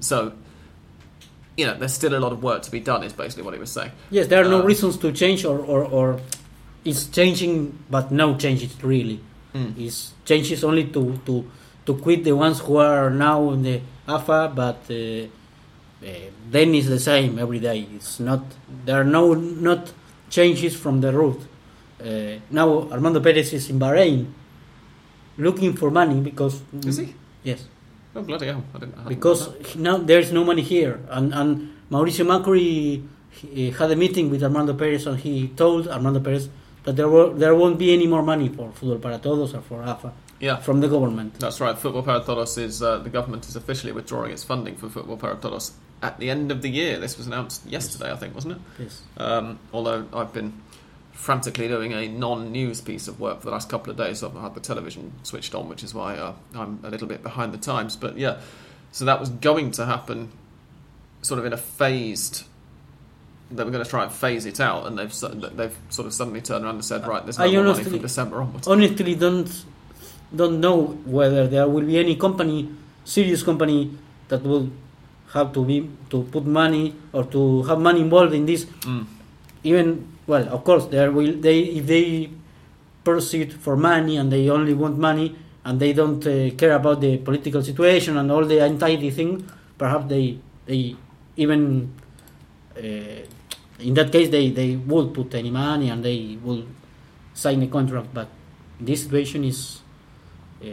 So, 0.00 0.32
you 1.56 1.66
know, 1.66 1.74
there's 1.78 1.94
still 1.94 2.14
a 2.14 2.18
lot 2.18 2.32
of 2.32 2.42
work 2.42 2.62
to 2.62 2.70
be 2.70 2.80
done, 2.80 3.04
is 3.04 3.12
basically 3.12 3.44
what 3.44 3.54
he 3.54 3.60
was 3.60 3.70
saying. 3.70 3.92
Yes, 4.10 4.26
there 4.26 4.44
are 4.44 4.48
no 4.48 4.60
Uh, 4.60 4.64
reasons 4.64 4.98
to 4.98 5.12
change, 5.12 5.44
or, 5.44 5.60
or, 5.60 5.84
or 5.84 6.20
it's 6.84 7.06
changing, 7.08 7.78
but 7.90 8.10
no 8.10 8.36
changes 8.36 8.72
really. 8.82 9.20
Mm. 9.54 9.74
It's 9.78 10.12
changes 10.24 10.62
only 10.64 10.84
to, 10.86 11.20
to, 11.26 11.50
to 11.86 11.94
quit 11.96 12.24
the 12.24 12.32
ones 12.32 12.60
who 12.60 12.76
are 12.76 13.10
now 13.10 13.50
in 13.50 13.62
the 13.62 13.80
AFA, 14.08 14.52
but 14.54 14.78
uh, 14.90 14.94
uh, 14.94 16.08
then 16.50 16.74
it's 16.74 16.88
the 16.88 16.98
same 17.00 17.38
every 17.38 17.58
day. 17.58 17.86
It's 17.94 18.20
not 18.20 18.42
there 18.84 19.00
are 19.00 19.04
no 19.04 19.34
not 19.34 19.92
changes 20.30 20.74
from 20.76 21.00
the 21.00 21.12
root. 21.12 21.40
Uh, 22.00 22.38
now 22.50 22.88
Armando 22.90 23.20
Perez 23.20 23.52
is 23.52 23.68
in 23.68 23.78
Bahrain, 23.78 24.26
looking 25.36 25.74
for 25.76 25.90
money 25.90 26.20
because 26.20 26.62
Is 26.86 26.96
he? 26.98 27.14
Yes, 27.42 27.66
Oh, 28.14 28.22
bloody 28.22 28.46
hell. 28.46 28.64
I 28.74 28.78
didn't, 28.78 28.98
I 28.98 29.08
because 29.08 29.50
he- 29.66 29.78
now 29.78 29.96
there's 29.98 30.32
no 30.32 30.44
money 30.44 30.62
here, 30.62 31.00
and 31.10 31.32
and 31.34 31.70
Mauricio 31.90 32.24
Macri 32.26 33.06
he, 33.30 33.70
had 33.70 33.90
a 33.90 33.96
meeting 33.96 34.30
with 34.30 34.42
Armando 34.42 34.74
Perez, 34.74 35.06
and 35.06 35.18
he 35.18 35.48
told 35.48 35.86
Armando 35.88 36.20
Perez 36.20 36.48
that 36.84 36.96
there 36.96 37.08
will 37.08 37.32
there 37.32 37.54
won't 37.54 37.78
be 37.78 37.92
any 37.92 38.06
more 38.06 38.22
money 38.22 38.48
for 38.48 38.70
Fútbol 38.70 39.00
para 39.00 39.18
Todos 39.18 39.54
or 39.54 39.60
for 39.62 39.82
AFA 39.82 40.12
Yeah. 40.40 40.56
from 40.56 40.80
the 40.80 40.88
government. 40.88 41.38
That's 41.38 41.60
right. 41.60 41.76
Football 41.78 42.02
Para 42.02 42.20
Todos 42.24 42.56
is 42.56 42.82
uh, 42.82 42.98
the 42.98 43.10
government 43.10 43.46
is 43.48 43.56
officially 43.56 43.92
withdrawing 43.92 44.32
its 44.32 44.42
funding 44.44 44.76
for 44.76 44.88
Football 44.88 45.18
Para 45.18 45.36
Todos 45.36 45.72
at 46.02 46.18
the 46.18 46.30
end 46.30 46.50
of 46.50 46.62
the 46.62 46.70
year. 46.70 46.98
This 46.98 47.18
was 47.18 47.26
announced 47.26 47.66
yesterday, 47.66 48.10
I 48.10 48.16
think, 48.16 48.34
wasn't 48.34 48.54
it? 48.54 48.60
Yes. 48.78 49.02
Um, 49.18 49.58
although 49.72 50.06
I've 50.14 50.32
been 50.32 50.54
frantically 51.12 51.68
doing 51.68 51.92
a 51.92 52.08
non-news 52.08 52.80
piece 52.80 53.06
of 53.06 53.20
work 53.20 53.40
for 53.40 53.44
the 53.44 53.50
last 53.50 53.68
couple 53.68 53.90
of 53.90 53.98
days, 53.98 54.20
so 54.20 54.28
I've 54.34 54.40
had 54.40 54.54
the 54.54 54.60
television 54.60 55.12
switched 55.22 55.54
on, 55.54 55.68
which 55.68 55.84
is 55.84 55.92
why 55.92 56.16
uh, 56.16 56.32
I'm 56.54 56.80
a 56.82 56.88
little 56.88 57.06
bit 57.06 57.22
behind 57.22 57.52
the 57.52 57.58
times. 57.58 57.94
But 57.96 58.16
yeah, 58.16 58.40
so 58.92 59.04
that 59.04 59.20
was 59.20 59.28
going 59.28 59.72
to 59.72 59.84
happen, 59.84 60.30
sort 61.20 61.38
of 61.38 61.44
in 61.44 61.52
a 61.52 61.58
phased. 61.58 62.44
They 63.52 63.64
were 63.64 63.70
going 63.70 63.82
to 63.84 63.90
try 63.90 64.04
and 64.04 64.12
phase 64.12 64.46
it 64.46 64.60
out, 64.60 64.86
and 64.86 64.96
they've 64.98 65.14
they've 65.56 65.76
sort 65.88 66.06
of 66.06 66.12
suddenly 66.14 66.40
turned 66.40 66.64
around 66.64 66.76
and 66.76 66.84
said, 66.84 67.06
right, 67.06 67.22
there's 67.24 67.38
no 67.38 67.44
I 67.44 67.48
more 67.48 67.56
money 67.64 67.70
honestly- 67.70 67.90
from 67.92 68.02
December 68.02 68.36
onwards. 68.42 68.68
honestly 68.68 69.14
don't 69.16 69.50
don't 70.34 70.60
know 70.60 70.76
whether 71.04 71.48
there 71.48 71.66
will 71.68 71.84
be 71.84 71.98
any 71.98 72.14
company 72.14 72.68
serious 73.04 73.42
company 73.42 73.90
that 74.28 74.42
will 74.44 74.70
have 75.32 75.52
to 75.52 75.64
be 75.64 75.90
to 76.10 76.22
put 76.30 76.44
money 76.46 76.94
or 77.12 77.24
to 77.24 77.62
have 77.64 77.80
money 77.80 78.00
involved 78.00 78.32
in 78.32 78.46
this 78.46 78.62
Mm. 78.86 79.04
even 79.64 80.06
well 80.28 80.46
of 80.56 80.62
course 80.62 80.86
there 80.94 81.10
will 81.10 81.32
they 81.46 81.58
if 81.78 81.86
they 81.86 82.30
proceed 83.02 83.52
for 83.64 83.74
money 83.76 84.16
and 84.16 84.30
they 84.30 84.48
only 84.48 84.74
want 84.74 84.96
money 84.98 85.34
and 85.64 85.80
they 85.80 85.92
don't 85.92 86.24
uh, 86.26 86.50
care 86.60 86.74
about 86.80 87.00
the 87.00 87.16
political 87.18 87.62
situation 87.70 88.16
and 88.16 88.30
all 88.30 88.44
the 88.44 88.60
anxiety 88.70 89.10
thing 89.10 89.32
perhaps 89.78 90.06
they 90.08 90.38
they 90.66 90.94
even 91.36 91.90
uh, 92.78 92.82
in 93.82 93.94
that 93.94 94.10
case 94.12 94.28
they 94.30 94.50
they 94.50 94.76
would 94.76 95.12
put 95.14 95.34
any 95.34 95.50
money 95.50 95.88
and 95.90 96.04
they 96.04 96.38
will 96.42 96.64
sign 97.34 97.62
a 97.62 97.66
contract 97.66 98.08
but 98.14 98.28
this 98.80 99.02
situation 99.04 99.44
is 99.44 99.80
uh, 100.64 100.66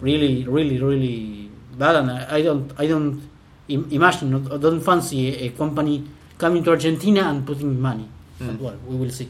really 0.00 0.44
really 0.46 0.78
really 0.80 1.50
bad 1.78 1.96
and 1.96 2.10
I, 2.10 2.36
I 2.36 2.42
don't 2.42 2.72
I 2.78 2.86
don't 2.86 3.22
Im- 3.68 3.88
imagine 3.90 4.34
I 4.52 4.56
don't 4.56 4.80
fancy 4.80 5.28
a, 5.28 5.46
a 5.46 5.48
company 5.50 6.04
coming 6.38 6.64
to 6.64 6.70
Argentina 6.70 7.22
and 7.30 7.46
putting 7.46 7.80
money 7.80 8.08
Mm. 8.40 8.46
but 8.46 8.60
well 8.60 8.78
we 8.86 8.96
will 8.96 9.10
see 9.10 9.28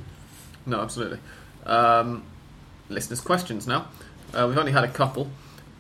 No, 0.67 0.81
absolutely. 0.81 1.19
Um, 1.67 2.23
listeners' 2.89 3.21
questions 3.21 3.67
now. 3.67 3.89
Uh, 4.33 4.47
we've 4.47 4.57
only 4.59 4.71
had 4.71 4.85
a 4.85 4.89
couple. 4.93 5.27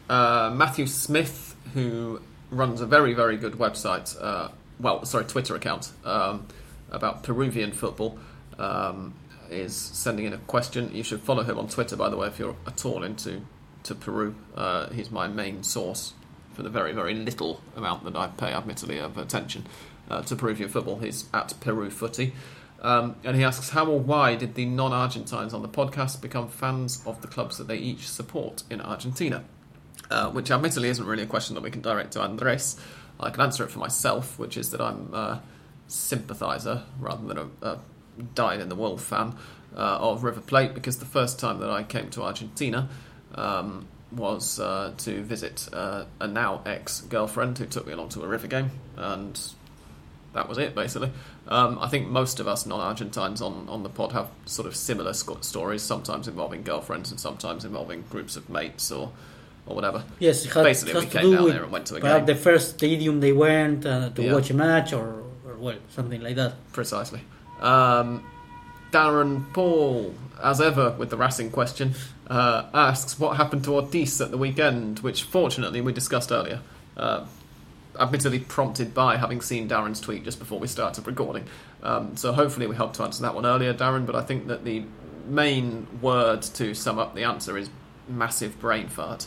Uh, 0.08 0.50
Matthew 0.52 0.86
Smith, 0.88 1.54
who 1.74 2.20
runs 2.50 2.80
a 2.80 2.86
very, 2.86 3.14
very 3.14 3.36
good 3.36 3.52
website, 3.52 4.16
uh, 4.20 4.48
well, 4.80 5.04
sorry, 5.04 5.24
Twitter 5.26 5.54
account 5.54 5.92
um, 6.04 6.44
about 6.90 7.22
Peruvian 7.22 7.72
football, 7.72 8.18
um, 8.58 9.14
is 9.50 9.74
sending 9.74 10.26
in 10.26 10.32
a 10.32 10.38
question. 10.38 10.94
You 10.94 11.02
should 11.02 11.20
follow 11.20 11.42
him 11.42 11.58
on 11.58 11.68
Twitter, 11.68 11.96
by 11.96 12.08
the 12.08 12.16
way, 12.16 12.28
if 12.28 12.38
you're 12.38 12.56
at 12.66 12.84
all 12.84 13.02
into 13.02 13.42
to 13.82 13.94
Peru. 13.94 14.34
Uh, 14.54 14.90
he's 14.90 15.10
my 15.10 15.26
main 15.26 15.62
source 15.62 16.12
for 16.52 16.62
the 16.62 16.68
very, 16.68 16.92
very 16.92 17.14
little 17.14 17.60
amount 17.76 18.04
that 18.04 18.16
I 18.16 18.28
pay, 18.28 18.52
admittedly, 18.52 18.98
of 18.98 19.16
attention 19.16 19.66
uh, 20.10 20.22
to 20.22 20.36
Peruvian 20.36 20.68
football. 20.68 20.98
He's 20.98 21.26
at 21.32 21.54
Peru 21.60 21.90
Footy. 21.90 22.32
Um, 22.82 23.16
and 23.24 23.36
he 23.36 23.44
asks, 23.44 23.70
how 23.70 23.86
or 23.86 24.00
why 24.00 24.36
did 24.36 24.54
the 24.54 24.64
non 24.64 24.92
Argentines 24.92 25.52
on 25.52 25.62
the 25.62 25.68
podcast 25.68 26.20
become 26.22 26.48
fans 26.48 27.02
of 27.04 27.20
the 27.20 27.28
clubs 27.28 27.58
that 27.58 27.68
they 27.68 27.76
each 27.76 28.08
support 28.08 28.62
in 28.70 28.80
Argentina? 28.80 29.44
Uh, 30.10 30.30
which 30.30 30.50
admittedly 30.50 30.88
isn't 30.88 31.06
really 31.06 31.22
a 31.22 31.26
question 31.26 31.54
that 31.54 31.62
we 31.62 31.70
can 31.70 31.82
direct 31.82 32.12
to 32.12 32.20
Andres. 32.20 32.76
I 33.20 33.30
can 33.30 33.42
answer 33.42 33.64
it 33.64 33.70
for 33.70 33.78
myself, 33.78 34.38
which 34.38 34.56
is 34.56 34.70
that 34.70 34.80
I'm 34.80 35.12
a 35.14 35.42
sympathiser 35.90 36.82
rather 36.98 37.26
than 37.26 37.38
a, 37.38 37.66
a 37.66 37.78
dyed 38.34 38.60
in 38.60 38.68
the 38.68 38.74
wool 38.74 38.96
fan 38.96 39.34
uh, 39.76 39.98
of 39.98 40.24
River 40.24 40.40
Plate 40.40 40.74
because 40.74 40.98
the 40.98 41.04
first 41.04 41.38
time 41.38 41.58
that 41.60 41.70
I 41.70 41.82
came 41.82 42.10
to 42.10 42.22
Argentina 42.22 42.88
um, 43.34 43.86
was 44.12 44.58
uh, 44.58 44.92
to 44.98 45.22
visit 45.22 45.68
uh, 45.72 46.04
a 46.20 46.26
now 46.26 46.62
ex 46.66 47.00
girlfriend 47.02 47.58
who 47.58 47.66
took 47.66 47.86
me 47.86 47.92
along 47.92 48.08
to 48.10 48.22
a 48.22 48.26
River 48.26 48.46
game, 48.48 48.70
and 48.96 49.40
that 50.32 50.48
was 50.48 50.58
it 50.58 50.74
basically. 50.74 51.10
Um, 51.48 51.78
I 51.80 51.88
think 51.88 52.08
most 52.08 52.38
of 52.40 52.46
us 52.46 52.66
non-Argentines 52.66 53.40
on, 53.42 53.68
on 53.68 53.82
the 53.82 53.88
pod 53.88 54.12
have 54.12 54.28
sort 54.46 54.66
of 54.68 54.76
similar 54.76 55.12
sc- 55.12 55.42
stories, 55.42 55.82
sometimes 55.82 56.28
involving 56.28 56.62
girlfriends 56.62 57.10
and 57.10 57.18
sometimes 57.18 57.64
involving 57.64 58.04
groups 58.10 58.36
of 58.36 58.48
mates 58.48 58.90
or 58.92 59.10
or 59.66 59.76
whatever. 59.76 60.02
yes 60.18 60.44
it 60.44 60.52
has, 60.52 60.64
Basically, 60.64 60.94
has 60.94 61.04
we 61.04 61.10
to 61.10 61.18
came 61.18 61.30
do 61.30 61.36
down 61.36 61.44
with 61.44 61.52
there 61.54 61.62
and 61.62 61.70
went 61.72 61.86
to 61.86 61.94
a 61.96 62.00
game. 62.00 62.26
the 62.26 62.34
first 62.34 62.70
stadium 62.70 63.20
they 63.20 63.32
went 63.32 63.86
uh, 63.86 64.08
to 64.10 64.22
Yeah. 64.22 64.32
watch 64.34 64.50
a 64.50 64.54
match 64.54 64.92
or 64.92 65.22
well 65.60 65.78
something 65.88 66.20
like 66.20 66.36
that 66.36 66.54
Precisely. 66.72 67.20
Um, 67.60 68.24
Darren 68.90 69.52
Paul, 69.52 70.14
as 70.42 70.60
ever 70.60 70.90
with 70.92 71.10
the 71.10 71.16
Racing 71.16 71.50
question, 71.50 71.94
uh, 72.28 72.66
asks 72.74 73.18
what 73.18 73.36
happened 73.36 73.64
to 73.64 73.74
Ortiz 73.74 74.20
at 74.20 74.30
the 74.30 74.38
weekend, 74.38 75.00
which 75.00 75.22
fortunately 75.22 75.80
we 75.80 75.92
discussed 75.92 76.32
earlier. 76.32 76.60
Uh, 76.96 77.26
admittedly 77.98 78.38
prompted 78.38 78.94
by 78.94 79.16
having 79.16 79.40
seen 79.40 79.68
Darren's 79.68 80.00
tweet 80.00 80.24
just 80.24 80.38
before 80.38 80.58
we 80.58 80.66
started 80.66 81.06
recording. 81.06 81.44
Um, 81.82 82.16
so 82.16 82.32
hopefully 82.32 82.66
we 82.66 82.76
helped 82.76 82.96
to 82.96 83.02
answer 83.02 83.22
that 83.22 83.34
one 83.34 83.46
earlier, 83.46 83.74
Darren, 83.74 84.06
but 84.06 84.14
I 84.14 84.22
think 84.22 84.46
that 84.46 84.64
the 84.64 84.84
main 85.26 85.86
word 86.00 86.42
to 86.42 86.74
sum 86.74 86.98
up 86.98 87.14
the 87.14 87.24
answer 87.24 87.56
is 87.56 87.70
massive 88.08 88.58
brain 88.60 88.88
fart, 88.88 89.26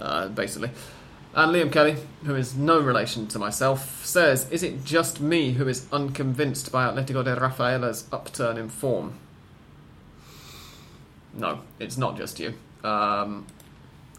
uh, 0.00 0.28
basically. 0.28 0.70
And 1.36 1.52
Liam 1.52 1.72
Kelly, 1.72 1.96
who 2.24 2.36
is 2.36 2.54
no 2.54 2.78
relation 2.78 3.26
to 3.28 3.40
myself, 3.40 4.04
says, 4.04 4.48
Is 4.50 4.62
it 4.62 4.84
just 4.84 5.20
me 5.20 5.54
who 5.54 5.66
is 5.66 5.86
unconvinced 5.92 6.70
by 6.70 6.86
Atletico 6.86 7.24
de 7.24 7.34
Rafaela's 7.34 8.06
upturn 8.12 8.56
in 8.56 8.68
form? 8.68 9.14
No, 11.32 11.60
it's 11.80 11.96
not 11.96 12.16
just 12.16 12.38
you. 12.38 12.54
Um, 12.84 13.46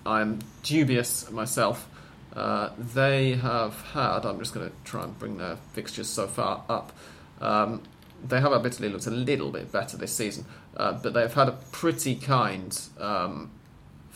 I'm 0.05 0.39
dubious 0.63 1.31
myself. 1.31 1.87
Uh, 2.35 2.71
they 2.77 3.35
have 3.35 3.81
had, 3.93 4.25
I'm 4.25 4.37
just 4.39 4.53
going 4.53 4.69
to 4.69 4.75
try 4.83 5.05
and 5.05 5.17
bring 5.17 5.37
their 5.37 5.55
fixtures 5.71 6.09
so 6.09 6.27
far 6.27 6.65
up. 6.67 6.91
Um, 7.39 7.81
they 8.27 8.41
have 8.41 8.51
admittedly 8.51 8.89
looked 8.89 9.07
a 9.07 9.11
little 9.11 9.51
bit 9.51 9.71
better 9.71 9.95
this 9.95 10.11
season, 10.11 10.45
uh, 10.75 10.91
but 10.91 11.13
they've 11.13 11.33
had 11.33 11.47
a 11.47 11.53
pretty 11.71 12.15
kind 12.15 12.77
um, 12.99 13.51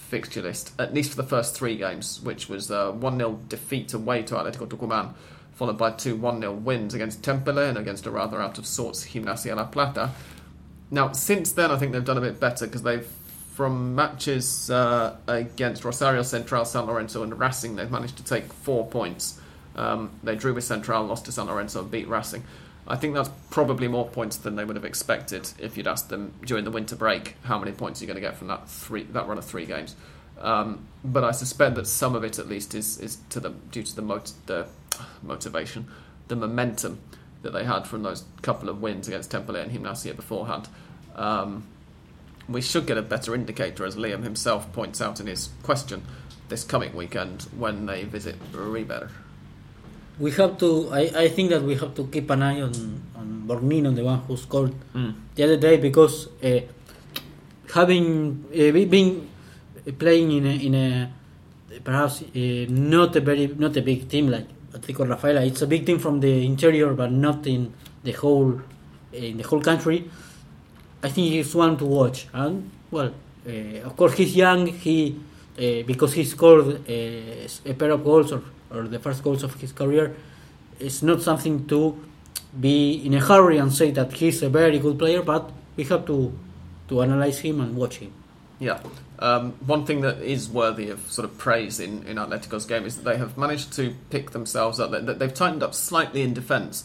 fixture 0.10 0.42
list, 0.42 0.74
at 0.80 0.94
least 0.94 1.12
for 1.12 1.16
the 1.16 1.28
first 1.28 1.56
three 1.56 1.78
games, 1.78 2.20
which 2.22 2.50
was 2.50 2.72
a 2.72 2.92
1 2.92 3.18
0 3.18 3.40
defeat 3.48 3.94
away 3.94 4.24
to 4.24 4.36
Atletico 4.36 4.68
Tucumán, 4.68 5.14
followed 5.54 5.78
by 5.78 5.92
two 5.92 6.16
1 6.16 6.42
0 6.42 6.52
wins 6.54 6.94
against 6.94 7.22
Temperley 7.22 7.70
and 7.70 7.78
against 7.78 8.06
a 8.06 8.12
rather 8.12 8.42
out 8.42 8.58
of 8.58 8.66
sorts 8.66 9.06
Gimnasia 9.06 9.56
La 9.56 9.66
Plata. 9.66 10.12
Now, 10.92 11.12
since 11.12 11.52
then, 11.52 11.70
I 11.70 11.78
think 11.78 11.92
they've 11.94 12.04
done 12.04 12.18
a 12.18 12.22
bit 12.22 12.40
better 12.40 12.66
because 12.66 12.82
they've, 12.82 13.08
from 13.54 13.94
matches 13.94 14.72
uh, 14.72 15.18
against 15.28 15.86
Rosario 15.86 16.24
Central, 16.24 16.66
San 16.66 16.86
Lorenzo, 16.86 17.22
and 17.22 17.38
Racing, 17.40 17.76
they've 17.76 17.92
managed 17.92 18.18
to 18.18 18.24
take 18.24 18.52
four 18.52 18.88
points. 18.88 19.40
Um, 19.76 20.10
they 20.24 20.36
drew 20.36 20.54
with 20.54 20.64
Central, 20.64 21.06
lost 21.06 21.26
to 21.26 21.32
San 21.32 21.46
Lorenzo, 21.46 21.82
and 21.82 21.92
beat 21.92 22.08
Racing. 22.08 22.44
I 22.90 22.96
think 22.96 23.14
that's 23.14 23.30
probably 23.52 23.88
more 23.88 24.08
points 24.08 24.38
than 24.38 24.56
they 24.56 24.66
would 24.66 24.76
have 24.76 24.86
expected 24.86 25.52
if 25.60 25.78
you'd 25.78 25.88
asked 25.88 26.10
them 26.10 26.34
during 26.44 26.64
the 26.64 26.72
winter 26.72 26.96
break 26.96 27.36
how 27.44 27.60
many 27.60 27.72
points 27.72 28.02
you're 28.02 28.08
you 28.08 28.14
going 28.14 28.24
to 28.24 28.28
get 28.28 28.38
from 28.38 28.48
that 28.48 28.68
three 28.68 29.04
that 29.04 29.28
run 29.28 29.38
of 29.38 29.46
three 29.46 29.66
games. 29.66 29.96
Um, 30.40 30.88
but 31.04 31.24
I 31.24 31.32
suspect 31.32 31.76
that 31.76 31.86
some 31.86 32.16
of 32.16 32.24
it, 32.24 32.40
at 32.40 32.48
least, 32.48 32.74
is 32.74 32.98
is 32.98 33.18
to 33.30 33.40
the 33.40 33.52
due 33.72 33.84
to 33.84 33.96
the, 33.96 34.02
mot- 34.02 34.34
the 34.48 34.68
motivation, 35.22 35.88
the 36.30 36.36
momentum 36.36 37.00
that 37.44 37.54
they 37.54 37.64
had 37.64 37.86
from 37.86 38.04
those 38.04 38.24
couple 38.42 38.70
of 38.70 38.82
wins 38.82 39.08
against 39.08 39.32
Temperley 39.32 39.62
and 39.62 39.72
Gimnasia 39.72 40.16
beforehand. 40.16 40.68
Um, 41.16 41.68
we 42.48 42.62
should 42.62 42.88
get 42.88 42.98
a 42.98 43.04
better 43.04 43.36
indicator, 43.36 43.86
as 43.86 43.96
Liam 43.96 44.24
himself 44.24 44.74
points 44.74 45.00
out 45.00 45.20
in 45.20 45.28
his 45.28 45.50
question, 45.62 46.04
this 46.48 46.64
coming 46.64 46.96
weekend 46.96 47.44
when 47.56 47.86
they 47.86 48.04
visit 48.04 48.36
River 48.52 49.12
we 50.20 50.32
have 50.32 50.58
to. 50.60 50.90
I, 50.92 51.12
I 51.16 51.28
think 51.30 51.50
that 51.50 51.64
we 51.64 51.76
have 51.76 51.96
to 51.96 52.08
keep 52.08 52.30
an 52.30 52.44
eye 52.44 52.62
on 52.62 52.74
on 53.16 53.44
Borgnino, 53.48 53.96
the 53.96 54.04
one 54.04 54.20
who 54.20 54.38
scored 54.38 54.74
mm. 54.94 55.16
the 55.36 55.44
other 55.44 55.58
day, 55.58 55.78
because 55.78 56.28
uh, 56.44 56.60
having 57.74 58.46
uh, 58.52 58.72
being 58.72 59.30
playing 59.98 60.32
in 60.32 60.46
a, 60.46 60.56
in 60.68 60.76
a 60.76 61.12
perhaps 61.84 62.22
uh, 62.22 62.66
not 62.70 63.16
a 63.16 63.22
very 63.22 63.48
not 63.48 63.76
a 63.78 63.82
big 63.82 64.10
team 64.10 64.28
like 64.28 64.48
Atletico 64.74 65.08
Rafaela, 65.08 65.44
it's 65.46 65.62
a 65.62 65.68
big 65.68 65.86
team 65.86 66.00
from 66.00 66.20
the 66.20 66.46
interior, 66.46 66.94
but 66.94 67.12
not 67.12 67.48
in 67.48 67.74
the 68.04 68.12
whole 68.12 68.62
in 69.14 69.38
the 69.38 69.44
whole 69.44 69.62
country. 69.62 70.10
I 71.02 71.10
think 71.10 71.32
he's 71.32 71.56
one 71.56 71.78
to 71.78 71.86
watch, 71.86 72.28
and 72.34 72.70
well, 72.92 73.14
uh, 73.48 73.88
of 73.88 73.96
course 73.96 74.16
he's 74.16 74.36
young. 74.36 74.68
He 74.68 75.18
uh, 75.58 75.84
because 75.88 76.14
he 76.14 76.26
scored 76.26 76.90
uh, 76.90 77.70
a 77.70 77.74
pair 77.74 77.92
of 77.92 78.04
goals 78.04 78.34
or 78.34 78.44
or 78.72 78.88
the 78.88 79.00
first 79.00 79.24
goals 79.24 79.44
of 79.44 79.60
his 79.60 79.72
career, 79.72 80.16
it's 80.80 81.02
not 81.02 81.22
something 81.22 81.68
to 81.68 82.04
be 82.60 82.94
in 83.06 83.14
a 83.14 83.20
hurry 83.20 83.58
and 83.58 83.72
say 83.72 83.92
that 83.92 84.14
he's 84.14 84.42
a 84.42 84.50
very 84.50 84.80
good 84.80 84.98
player, 84.98 85.22
but 85.22 85.52
we 85.76 85.84
have 85.86 86.06
to 86.06 86.38
to 86.88 87.02
analyze 87.04 87.40
him 87.40 87.62
and 87.62 87.76
watch 87.76 87.98
him. 87.98 88.12
Yeah. 88.60 88.80
Um, 89.20 89.54
one 89.66 89.86
thing 89.86 90.02
that 90.02 90.22
is 90.22 90.50
worthy 90.50 90.90
of 90.90 91.12
sort 91.12 91.26
of 91.26 91.38
praise 91.38 91.80
in, 91.80 92.04
in 92.08 92.18
Atletico's 92.18 92.66
game 92.66 92.86
is 92.86 92.98
that 92.98 93.04
they 93.04 93.18
have 93.18 93.38
managed 93.38 93.74
to 93.74 93.96
pick 94.10 94.32
themselves 94.32 94.80
up. 94.80 94.92
They've 94.92 95.34
tightened 95.34 95.62
up 95.62 95.74
slightly 95.74 96.22
in 96.24 96.34
defence. 96.34 96.84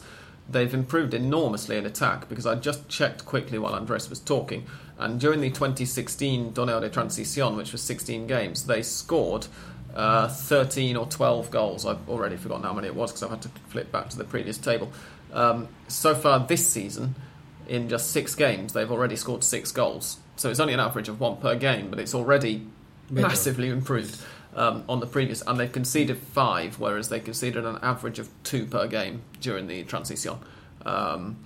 They've 0.49 0.73
improved 0.75 1.15
enormously 1.15 1.77
in 1.79 1.87
attack 1.87 2.29
because 2.29 2.45
I 2.45 2.57
just 2.57 2.89
checked 2.89 3.25
quickly 3.25 3.59
while 3.59 3.75
Andres 3.75 4.11
was 4.11 4.21
talking. 4.21 4.67
And 4.99 5.19
during 5.19 5.41
the 5.41 5.49
2016 5.49 6.53
Torneo 6.53 6.81
de 6.81 6.91
Transición, 6.91 7.57
which 7.57 7.73
was 7.73 7.83
16 7.83 8.27
games, 8.27 8.67
they 8.67 8.83
scored 8.83 9.47
uh, 9.95 10.29
13 10.29 10.97
or 10.97 11.07
12 11.07 11.51
goals. 11.51 11.87
I've 11.87 12.09
already 12.09 12.37
forgotten 12.37 12.65
how 12.65 12.73
many 12.73 12.89
it 12.89 12.95
was 12.95 13.13
because 13.13 13.23
I've 13.23 13.31
had 13.31 13.43
to 13.43 13.49
flip 13.69 13.93
back 13.93 14.11
to 14.11 14.19
the 14.19 14.25
previous 14.25 14.59
table. 14.59 14.93
Um, 15.33 15.69
so 15.89 16.15
far 16.15 16.41
this 16.41 16.67
season, 16.67 17.15
in 17.69 17.89
just 17.89 18.11
six 18.11 18.35
games, 18.35 18.73
they've 18.73 18.91
already 18.91 19.17
scored 19.17 19.45
six 19.45 19.73
goals. 19.73 20.19
So 20.37 20.51
it's 20.51 20.61
only 20.61 20.75
an 20.75 20.81
average 20.81 21.09
of 21.09 21.21
one 21.21 21.37
per 21.37 21.57
game, 21.57 21.91
but 21.91 21.99
it's 21.99 22.15
already 22.15 22.67
massively 23.11 23.69
improved 23.69 24.21
um, 24.55 24.85
on 24.89 25.01
the 25.01 25.07
previous. 25.07 25.43
And 25.43 25.59
they've 25.59 25.71
conceded 25.71 26.19
five, 26.19 26.79
whereas 26.79 27.09
they 27.09 27.21
conceded 27.21 27.65
an 27.65 27.79
average 27.83 28.19
of 28.19 28.29
two 28.43 28.67
per 28.67 28.87
game 28.87 29.23
during 29.41 29.67
the 29.67 29.85
transition. 29.85 30.39
Um, 30.85 31.39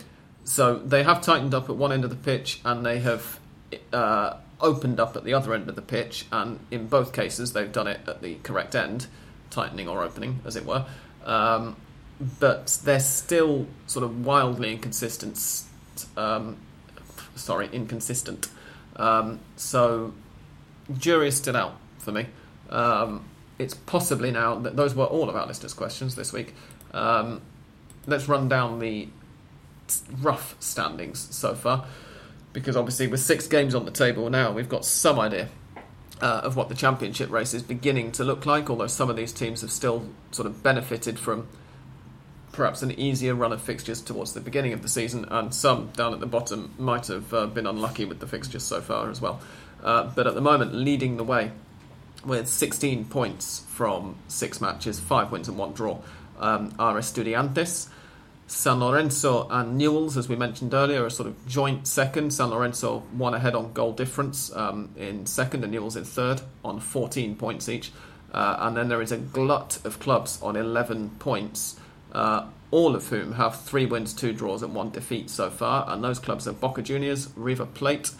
so 0.44 0.78
they 0.78 1.03
have 1.03 1.20
tightened 1.20 1.55
up 1.55 1.68
at 1.68 1.76
one 1.76 1.92
end 1.92 2.05
of 2.05 2.11
the 2.11 2.16
pitch, 2.16 2.61
and 2.64 2.84
they 2.84 3.01
have 3.01 3.38
uh, 3.92 4.34
opened 4.61 4.98
up 4.98 5.16
at 5.16 5.24
the 5.24 5.34
other 5.34 5.54
end 5.54 5.68
of 5.68 5.76
the 5.76 5.82
pitch, 5.82 6.26
and 6.32 6.59
in 6.70 6.88
both 6.88 7.12
cases 7.12 7.52
they've 7.52 7.72
done 7.72 7.86
it 7.86 8.00
at 8.06 8.22
the 8.22 8.36
correct 8.42 8.74
end, 8.74 9.06
tightening 9.50 9.88
or 9.88 10.02
opening, 10.02 10.40
as 10.44 10.56
it 10.56 10.64
were. 10.64 10.84
Um, 11.24 11.76
but 12.40 12.78
they're 12.84 13.00
still 13.00 13.66
sort 13.86 14.04
of 14.04 14.24
wildly 14.24 14.72
inconsistent. 14.72 15.64
Um, 16.16 16.56
sorry, 17.36 17.68
inconsistent. 17.72 18.48
Um, 18.96 19.38
so, 19.56 20.12
jury 20.96 21.28
is 21.28 21.36
still 21.36 21.56
out 21.56 21.76
for 21.98 22.11
me. 22.11 22.26
Um, 22.70 23.24
it's 23.59 23.74
possibly 23.74 24.30
now 24.30 24.56
that 24.56 24.76
those 24.76 24.94
were 24.94 25.04
all 25.04 25.28
of 25.28 25.36
our 25.36 25.46
listeners' 25.46 25.74
questions 25.74 26.16
this 26.16 26.32
week. 26.32 26.54
Um, 26.92 27.42
let's 28.06 28.28
run 28.28 28.48
down 28.48 28.80
the 28.80 29.09
rough 30.20 30.56
standings 30.61 31.34
so 31.34 31.54
far 31.54 31.86
because 32.53 32.76
obviously 32.76 33.07
with 33.07 33.20
six 33.20 33.46
games 33.46 33.74
on 33.74 33.84
the 33.84 33.90
table 33.90 34.28
now, 34.30 34.53
we've 34.53 34.68
got 34.68 34.84
some 34.84 35.18
idea 35.18 35.49
uh, 36.20 36.40
of 36.44 36.57
what 36.57 36.68
the 36.68 36.74
championship 36.74 37.30
race 37.30 37.55
is 37.55 37.62
beginning 37.62 38.12
to 38.12 38.24
look 38.24 38.46
like. 38.46 38.70
Although 38.70 38.86
some 38.86 39.11
of 39.11 39.16
these 39.16 39.32
teams 39.32 39.61
have 39.61 39.70
still 39.70 40.09
sort 40.30 40.46
of 40.46 40.62
benefited 40.62 41.18
from 41.18 41.46
perhaps 42.53 42.82
an 42.82 42.90
easier 42.99 43.34
run 43.34 43.53
of 43.53 43.62
fixtures 43.62 44.01
towards 44.01 44.32
the 44.32 44.40
beginning 44.40 44.72
of 44.72 44.82
the 44.82 44.88
season, 44.88 45.24
and 45.30 45.55
some 45.55 45.88
down 45.90 46.12
at 46.12 46.20
the 46.20 46.26
bottom 46.26 46.74
might 46.78 47.07
have 47.07 47.32
uh, 47.32 47.46
been 47.46 47.66
unlucky 47.66 48.05
with 48.05 48.18
the 48.20 48.26
fixtures 48.26 48.64
so 48.64 48.80
far 48.80 49.11
as 49.11 49.20
well. 49.20 49.40
Uh, 49.82 50.05
but 50.14 50.26
at 50.26 50.34
the 50.34 50.40
moment, 50.40 50.74
leading 50.74 51.16
the 51.16 51.24
way 51.24 51.53
with 52.24 52.49
16 52.49 53.05
points 53.05 53.64
from 53.68 54.16
six 54.26 54.61
matches, 54.61 54.99
five 54.99 55.30
wins 55.30 55.49
and 55.49 55.57
one 55.57 55.72
draw, 55.72 55.99
um, 56.40 56.74
are 56.78 56.96
Estudiantes. 56.96 57.88
San 58.49 58.80
Lorenzo 58.80 59.46
and 59.51 59.76
Newell's, 59.76 60.16
as 60.16 60.26
we 60.26 60.34
mentioned 60.34 60.72
earlier, 60.72 61.05
are 61.05 61.11
sort 61.11 61.28
of 61.28 61.46
joint 61.46 61.86
second. 61.86 62.32
San 62.32 62.49
Lorenzo 62.49 63.01
one 63.12 63.34
ahead 63.34 63.55
on 63.55 63.74
goal 63.74 63.92
difference 63.92 64.51
um, 64.57 64.88
in 64.96 65.26
second, 65.26 65.64
and 65.64 65.72
Newell's 65.72 65.96
in 65.96 66.05
third 66.05 66.40
on 66.64 66.80
14 66.80 67.36
points 67.36 67.68
each. 67.68 67.92
Uh, 68.32 68.57
and 68.61 68.74
then 68.74 68.88
there 68.88 69.03
is 69.03 69.12
a 69.12 69.18
glut 69.18 69.78
of 69.84 70.01
clubs 70.01 70.40
on 70.40 70.57
11 70.57 71.11
points, 71.18 71.78
uh, 72.12 72.46
all 72.70 72.96
of 72.96 73.09
whom 73.09 73.32
have 73.32 73.61
three 73.61 73.84
wins, 73.84 74.14
two 74.14 74.32
draws, 74.32 74.62
and 74.62 74.74
one 74.74 74.90
defeat 74.90 75.28
so 75.28 75.51
far. 75.51 75.84
And 75.86 76.03
those 76.03 76.18
clubs 76.18 76.49
are 76.49 76.53
Boca 76.53 76.80
Juniors, 76.80 77.28
River 77.36 77.66
Plate, 77.66 78.12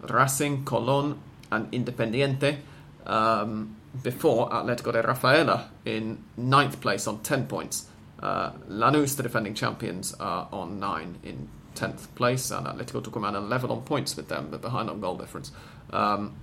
Racing, 0.00 0.64
Colón, 0.64 1.18
and 1.50 1.68
Independiente. 1.72 2.58
Um, 3.04 3.76
before 4.00 4.48
Atletico 4.48 4.92
de 4.92 5.02
Rafaela 5.02 5.68
in 5.84 6.22
ninth 6.36 6.80
place 6.80 7.06
on 7.06 7.18
10 7.18 7.46
points. 7.46 7.86
Uh, 8.22 8.52
Lanús, 8.68 9.16
the 9.16 9.22
defending 9.22 9.54
champions, 9.54 10.14
are 10.14 10.48
on 10.52 10.78
nine 10.78 11.18
in 11.22 11.48
tenth 11.74 12.14
place, 12.14 12.50
and 12.50 12.66
Atletico 12.66 13.02
Tucumán 13.02 13.34
are 13.34 13.40
level 13.40 13.72
on 13.72 13.82
points 13.82 14.16
with 14.16 14.28
them, 14.28 14.48
but 14.50 14.62
behind 14.62 14.88
on 14.88 15.00
goal 15.00 15.16
difference. 15.16 15.50
Um, 15.90 16.34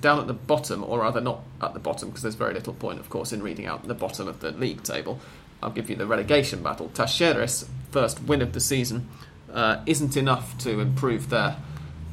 down 0.00 0.18
at 0.18 0.26
the 0.26 0.34
bottom, 0.34 0.82
or 0.82 1.00
rather 1.00 1.20
not 1.20 1.40
at 1.60 1.74
the 1.74 1.80
bottom, 1.80 2.08
because 2.08 2.22
there's 2.22 2.34
very 2.34 2.54
little 2.54 2.72
point, 2.72 2.98
of 2.98 3.10
course, 3.10 3.32
in 3.32 3.42
reading 3.42 3.66
out 3.66 3.86
the 3.86 3.94
bottom 3.94 4.28
of 4.28 4.40
the 4.40 4.52
league 4.52 4.82
table. 4.82 5.20
I'll 5.62 5.70
give 5.70 5.90
you 5.90 5.96
the 5.96 6.06
relegation 6.06 6.62
battle. 6.62 6.90
Talleres, 6.94 7.68
first 7.90 8.22
win 8.22 8.42
of 8.42 8.52
the 8.52 8.60
season, 8.60 9.08
uh, 9.52 9.82
isn't 9.86 10.16
enough 10.16 10.56
to 10.58 10.80
improve 10.80 11.30
their 11.30 11.56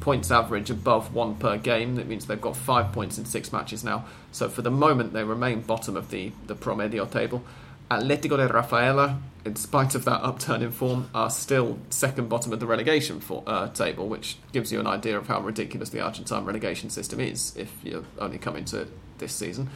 points 0.00 0.30
average 0.30 0.70
above 0.70 1.14
one 1.14 1.34
per 1.34 1.56
game. 1.56 1.96
That 1.96 2.06
means 2.06 2.26
they've 2.26 2.40
got 2.40 2.56
five 2.56 2.92
points 2.92 3.18
in 3.18 3.24
six 3.24 3.52
matches 3.52 3.82
now. 3.82 4.04
So 4.32 4.48
for 4.48 4.62
the 4.62 4.70
moment, 4.70 5.12
they 5.12 5.24
remain 5.24 5.62
bottom 5.62 5.96
of 5.96 6.10
the, 6.10 6.32
the 6.46 6.54
Promedio 6.54 7.10
table. 7.10 7.42
Atletico 7.90 8.36
de 8.36 8.48
Rafaela, 8.48 9.18
in 9.44 9.56
spite 9.56 9.94
of 9.94 10.04
that 10.04 10.22
upturn 10.22 10.62
in 10.62 10.70
form, 10.70 11.10
are 11.14 11.30
still 11.30 11.78
second 11.90 12.28
bottom 12.28 12.52
of 12.52 12.60
the 12.60 12.66
relegation 12.66 13.20
for, 13.20 13.42
uh, 13.46 13.68
table, 13.68 14.08
which 14.08 14.38
gives 14.52 14.72
you 14.72 14.80
an 14.80 14.86
idea 14.86 15.18
of 15.18 15.26
how 15.28 15.40
ridiculous 15.40 15.90
the 15.90 16.00
Argentine 16.00 16.44
relegation 16.44 16.90
system 16.90 17.20
is 17.20 17.54
if 17.56 17.70
you're 17.82 18.04
only 18.18 18.38
coming 18.38 18.64
to 18.64 18.82
it 18.82 18.88
this 19.18 19.32
season. 19.32 19.68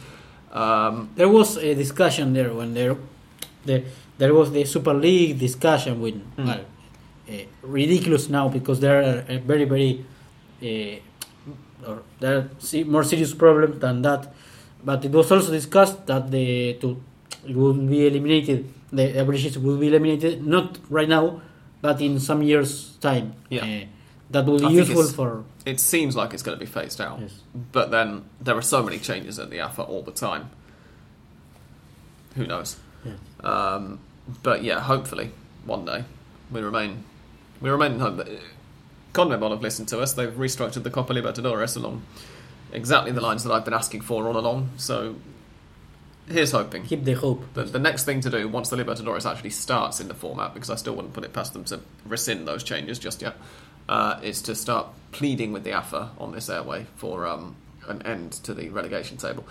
Um, 0.51 1.09
there 1.15 1.29
was 1.29 1.57
a 1.57 1.75
discussion 1.75 2.33
there 2.33 2.51
when 2.53 2.73
there, 2.73 2.97
the, 3.65 3.83
there 4.17 4.33
was 4.33 4.51
the 4.51 4.65
Super 4.65 4.93
League 4.93 5.37
discussion 5.37 6.01
with 6.01 6.15
mm. 6.35 6.45
well, 6.45 6.65
uh, 7.29 7.43
ridiculous 7.61 8.29
now 8.29 8.49
because 8.49 8.79
there 8.79 9.01
are 9.01 9.25
a 9.27 9.37
very 9.37 9.65
very 9.65 10.03
uh, 10.63 11.87
or 11.87 12.01
there 12.19 12.37
are 12.37 12.85
more 12.85 13.03
serious 13.03 13.33
problems 13.33 13.79
than 13.79 14.01
that. 14.01 14.33
But 14.83 15.05
it 15.05 15.11
was 15.11 15.31
also 15.31 15.51
discussed 15.51 16.07
that 16.07 16.31
the 16.31 16.73
to 16.81 17.01
it 17.47 17.55
will 17.55 17.73
be 17.73 18.07
eliminated. 18.07 18.71
The 18.91 19.17
averages 19.19 19.57
will 19.57 19.77
be 19.77 19.87
eliminated 19.87 20.45
not 20.45 20.77
right 20.89 21.07
now, 21.09 21.41
but 21.81 22.01
in 22.01 22.19
some 22.19 22.41
years' 22.41 22.95
time. 23.01 23.33
Yeah. 23.49 23.63
Uh, 23.65 23.85
that 24.31 24.45
will 24.45 24.59
be 24.59 24.65
I 24.65 24.69
useful 24.69 25.03
for. 25.07 25.43
It 25.65 25.79
seems 25.79 26.15
like 26.15 26.33
it's 26.33 26.43
going 26.43 26.57
to 26.57 26.63
be 26.65 26.69
phased 26.71 27.01
out, 27.01 27.19
Yes. 27.19 27.41
but 27.71 27.89
then 27.91 28.25
there 28.39 28.55
are 28.55 28.61
so 28.61 28.83
many 28.83 28.99
changes 28.99 29.39
at 29.39 29.49
the 29.49 29.59
AFA 29.59 29.81
all 29.83 30.01
the 30.03 30.11
time. 30.11 30.49
Who 32.35 32.45
knows? 32.45 32.77
Yeah. 33.03 33.13
Um, 33.43 33.99
but 34.43 34.63
yeah, 34.63 34.79
hopefully 34.81 35.31
one 35.65 35.85
day 35.85 36.03
we 36.51 36.61
remain 36.61 37.03
we 37.61 37.69
remain 37.69 37.93
in 37.93 37.99
hope. 37.99 38.17
that- 38.17 38.27
Conmebol 39.13 39.49
have 39.49 39.61
listened 39.63 39.87
to 39.87 39.99
us. 39.99 40.13
They've 40.13 40.31
restructured 40.31 40.83
the 40.83 40.91
Copa 40.91 41.13
Libertadores 41.13 41.75
along 41.75 42.03
exactly 42.71 43.11
the 43.11 43.21
lines 43.21 43.43
that 43.43 43.51
I've 43.51 43.65
been 43.65 43.73
asking 43.73 44.01
for 44.01 44.27
all 44.27 44.37
along. 44.37 44.69
So 44.77 45.15
here's 46.29 46.51
hoping. 46.51 46.83
Keep 46.83 47.03
the 47.03 47.13
hope. 47.13 47.53
The, 47.53 47.63
the 47.63 47.79
next 47.79 48.05
thing 48.05 48.21
to 48.21 48.29
do 48.29 48.47
once 48.47 48.69
the 48.69 48.77
Libertadores 48.77 49.29
actually 49.29 49.49
starts 49.49 49.99
in 49.99 50.07
the 50.07 50.13
format, 50.13 50.53
because 50.53 50.69
I 50.69 50.75
still 50.75 50.95
wouldn't 50.95 51.13
put 51.13 51.23
it 51.23 51.33
past 51.33 51.53
them 51.53 51.63
to 51.65 51.79
rescind 52.05 52.47
those 52.47 52.63
changes 52.63 52.99
just 52.99 53.21
yet, 53.21 53.35
uh, 53.87 54.19
is 54.23 54.41
to 54.43 54.55
start 54.55 54.87
pleading 55.11 55.51
with 55.51 55.63
the 55.63 55.71
AFA 55.71 56.11
on 56.17 56.31
this 56.31 56.49
airway 56.49 56.85
for 56.95 57.27
um, 57.27 57.55
an 57.87 58.01
end 58.03 58.31
to 58.31 58.53
the 58.53 58.69
relegation 58.69 59.17
table. 59.17 59.45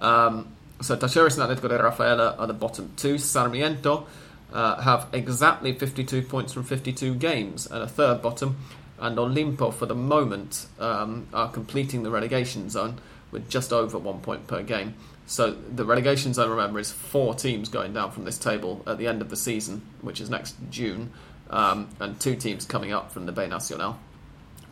Um, 0.00 0.48
so 0.80 0.96
Talleres 0.96 1.38
and 1.38 1.48
Atletico 1.48 1.68
de 1.68 1.82
Rafaela 1.82 2.34
are 2.38 2.46
the 2.46 2.54
bottom 2.54 2.92
two. 2.96 3.18
Sarmiento 3.18 4.06
uh, 4.52 4.80
have 4.82 5.08
exactly 5.12 5.72
52 5.72 6.22
points 6.22 6.52
from 6.52 6.64
52 6.64 7.14
games 7.14 7.66
and 7.66 7.82
a 7.82 7.88
third 7.88 8.20
bottom. 8.22 8.56
And 8.98 9.16
Olimpo, 9.16 9.72
for 9.72 9.86
the 9.86 9.94
moment, 9.94 10.66
um, 10.78 11.26
are 11.32 11.50
completing 11.50 12.02
the 12.02 12.10
relegation 12.10 12.70
zone 12.70 12.98
with 13.30 13.48
just 13.48 13.72
over 13.72 13.98
one 13.98 14.20
point 14.20 14.46
per 14.46 14.62
game. 14.62 14.94
So 15.32 15.52
the 15.52 15.86
relegation 15.86 16.34
zone, 16.34 16.50
remember, 16.50 16.78
is 16.78 16.92
four 16.92 17.34
teams 17.34 17.70
going 17.70 17.94
down 17.94 18.10
from 18.10 18.26
this 18.26 18.36
table 18.36 18.82
at 18.86 18.98
the 18.98 19.06
end 19.06 19.22
of 19.22 19.30
the 19.30 19.36
season, 19.36 19.80
which 20.02 20.20
is 20.20 20.28
next 20.28 20.56
June, 20.70 21.10
um, 21.48 21.88
and 22.00 22.20
two 22.20 22.36
teams 22.36 22.66
coming 22.66 22.92
up 22.92 23.10
from 23.10 23.24
the 23.24 23.32
B 23.32 23.46
Nacional. 23.46 23.98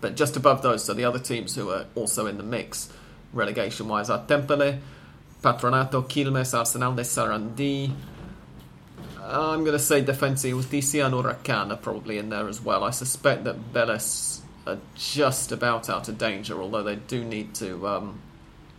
But 0.03 0.17
just 0.17 0.37
above 0.37 0.61
those, 0.61 0.85
so 0.85 0.93
the 0.93 1.07
other 1.07 1.19
teams 1.19 1.57
who 1.57 1.71
are 1.71 1.87
also 1.95 2.27
in 2.27 2.37
the 2.37 2.43
mix, 2.43 2.93
relegation 3.33 3.89
wise, 3.89 4.11
are 4.11 4.23
Temperley, 4.27 4.81
Patronato, 5.41 6.07
Quilmes, 6.07 6.53
Arsenal 6.53 6.95
de 6.95 7.05
Sarandi. 7.05 7.91
I'm 9.23 9.61
going 9.61 9.73
to 9.73 9.79
say 9.79 10.05
Defensa 10.05 10.51
Justicia 10.51 11.07
and 11.07 11.15
Huracan 11.15 11.71
are 11.71 11.79
probably 11.79 12.19
in 12.19 12.29
there 12.29 12.49
as 12.49 12.61
well. 12.61 12.85
I 12.85 12.91
suspect 12.91 13.45
that 13.45 13.73
Vélez 13.73 14.41
are 14.67 14.79
just 14.95 15.53
about 15.53 15.89
out 15.89 16.11
of 16.11 16.19
danger, 16.19 16.61
although 16.61 16.83
they 16.83 16.97
do 16.97 17.25
need 17.25 17.55
to 17.55 17.89
um, 17.89 18.21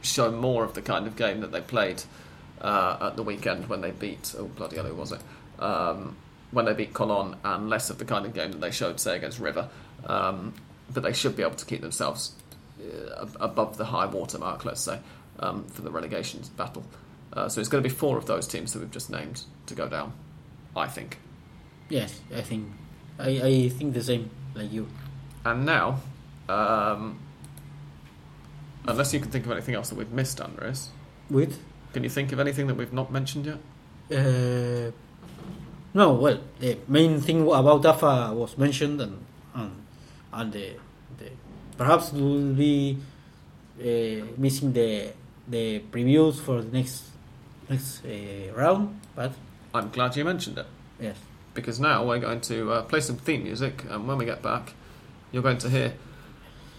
show 0.02 0.32
more 0.32 0.64
of 0.64 0.74
the 0.74 0.82
kind 0.82 1.08
of 1.08 1.16
game 1.16 1.42
that 1.42 1.52
they 1.52 1.62
played 1.62 2.04
uh, 2.62 2.98
at 3.02 3.16
the 3.16 3.24
weekend 3.24 3.70
when 3.70 3.82
they 3.82 3.92
beat, 3.92 4.34
oh 4.38 4.46
bloody 4.46 4.76
hell, 4.76 4.86
who 4.86 4.96
was 4.96 5.12
it? 5.12 5.22
Um, 5.60 6.16
when 6.52 6.66
they 6.66 6.74
beat 6.74 6.94
Colon, 6.94 7.36
and 7.44 7.70
less 7.70 7.90
of 7.90 7.98
the 7.98 8.06
kind 8.06 8.26
of 8.26 8.34
game 8.34 8.52
that 8.52 8.62
they 8.62 8.72
showed, 8.72 9.00
say, 9.00 9.16
against 9.16 9.40
River. 9.40 9.70
Um, 10.06 10.54
but 10.94 11.04
they 11.04 11.14
should 11.14 11.36
be 11.36 11.44
able 11.44 11.56
to 11.56 11.66
keep 11.66 11.82
themselves 11.82 12.34
uh, 12.82 13.26
above 13.40 13.78
the 13.78 13.86
high 13.86 14.06
water 14.06 14.38
mark, 14.38 14.66
let's 14.66 14.82
say, 14.82 15.00
um, 15.40 15.64
for 15.66 15.82
the 15.82 15.92
relegation 15.92 16.42
battle. 16.58 16.84
Uh, 17.34 17.48
so 17.48 17.62
it's 17.62 17.70
going 17.70 17.82
to 17.82 17.90
be 17.90 17.94
four 17.94 18.18
of 18.18 18.26
those 18.26 18.48
teams 18.48 18.74
that 18.74 18.80
we've 18.80 18.92
just 18.92 19.10
named 19.10 19.44
to 19.68 19.76
go 19.76 19.88
down, 19.88 20.12
I 20.76 20.88
think. 20.88 21.18
Yes, 21.90 22.20
I 22.36 22.42
think. 22.42 22.68
I, 23.18 23.30
I 23.42 23.70
think 23.70 23.94
the 23.94 24.04
same 24.04 24.30
like 24.54 24.72
you. 24.72 24.88
And 25.46 25.66
now, 25.66 26.00
um, 26.50 27.20
unless 28.88 29.14
you 29.14 29.20
can 29.20 29.30
think 29.32 29.46
of 29.46 29.52
anything 29.52 29.76
else 29.76 29.90
that 29.90 29.96
we've 29.96 30.12
missed, 30.12 30.40
Andres, 30.42 30.90
With? 31.30 31.60
can 31.94 32.04
you 32.04 32.10
think 32.10 32.32
of 32.32 32.40
anything 32.40 32.68
that 32.68 32.76
we've 32.76 32.94
not 32.94 33.12
mentioned 33.12 33.46
yet? 33.46 33.60
Uh, 34.12 34.92
no, 35.94 36.14
well, 36.14 36.40
the 36.60 36.78
main 36.88 37.20
thing 37.22 37.42
about 37.44 37.86
AFA 37.86 38.34
was 38.34 38.58
mentioned, 38.58 39.02
and 39.02 39.26
and, 39.54 39.72
and 40.34 40.54
the, 40.54 40.74
the 41.18 41.30
perhaps 41.78 42.12
we'll 42.14 42.54
be 42.54 42.98
uh, 43.80 44.26
missing 44.38 44.74
the 44.74 45.12
the 45.48 45.80
previews 45.92 46.40
for 46.40 46.62
the 46.62 46.72
next 46.78 47.04
next 47.70 48.04
uh, 48.06 48.54
round, 48.54 49.00
but 49.16 49.34
I'm 49.74 49.90
glad 49.90 50.16
you 50.16 50.24
mentioned 50.26 50.58
it. 50.58 50.68
yes, 51.00 51.18
because 51.54 51.80
now 51.80 52.06
we're 52.06 52.20
going 52.20 52.42
to 52.42 52.72
uh, 52.72 52.82
play 52.84 53.02
some 53.02 53.18
theme 53.18 53.44
music, 53.44 53.86
and 53.90 54.08
when 54.08 54.18
we 54.18 54.26
get 54.26 54.42
back, 54.42 54.74
you're 55.32 55.44
going 55.44 55.58
to 55.60 55.70
hear 55.70 55.94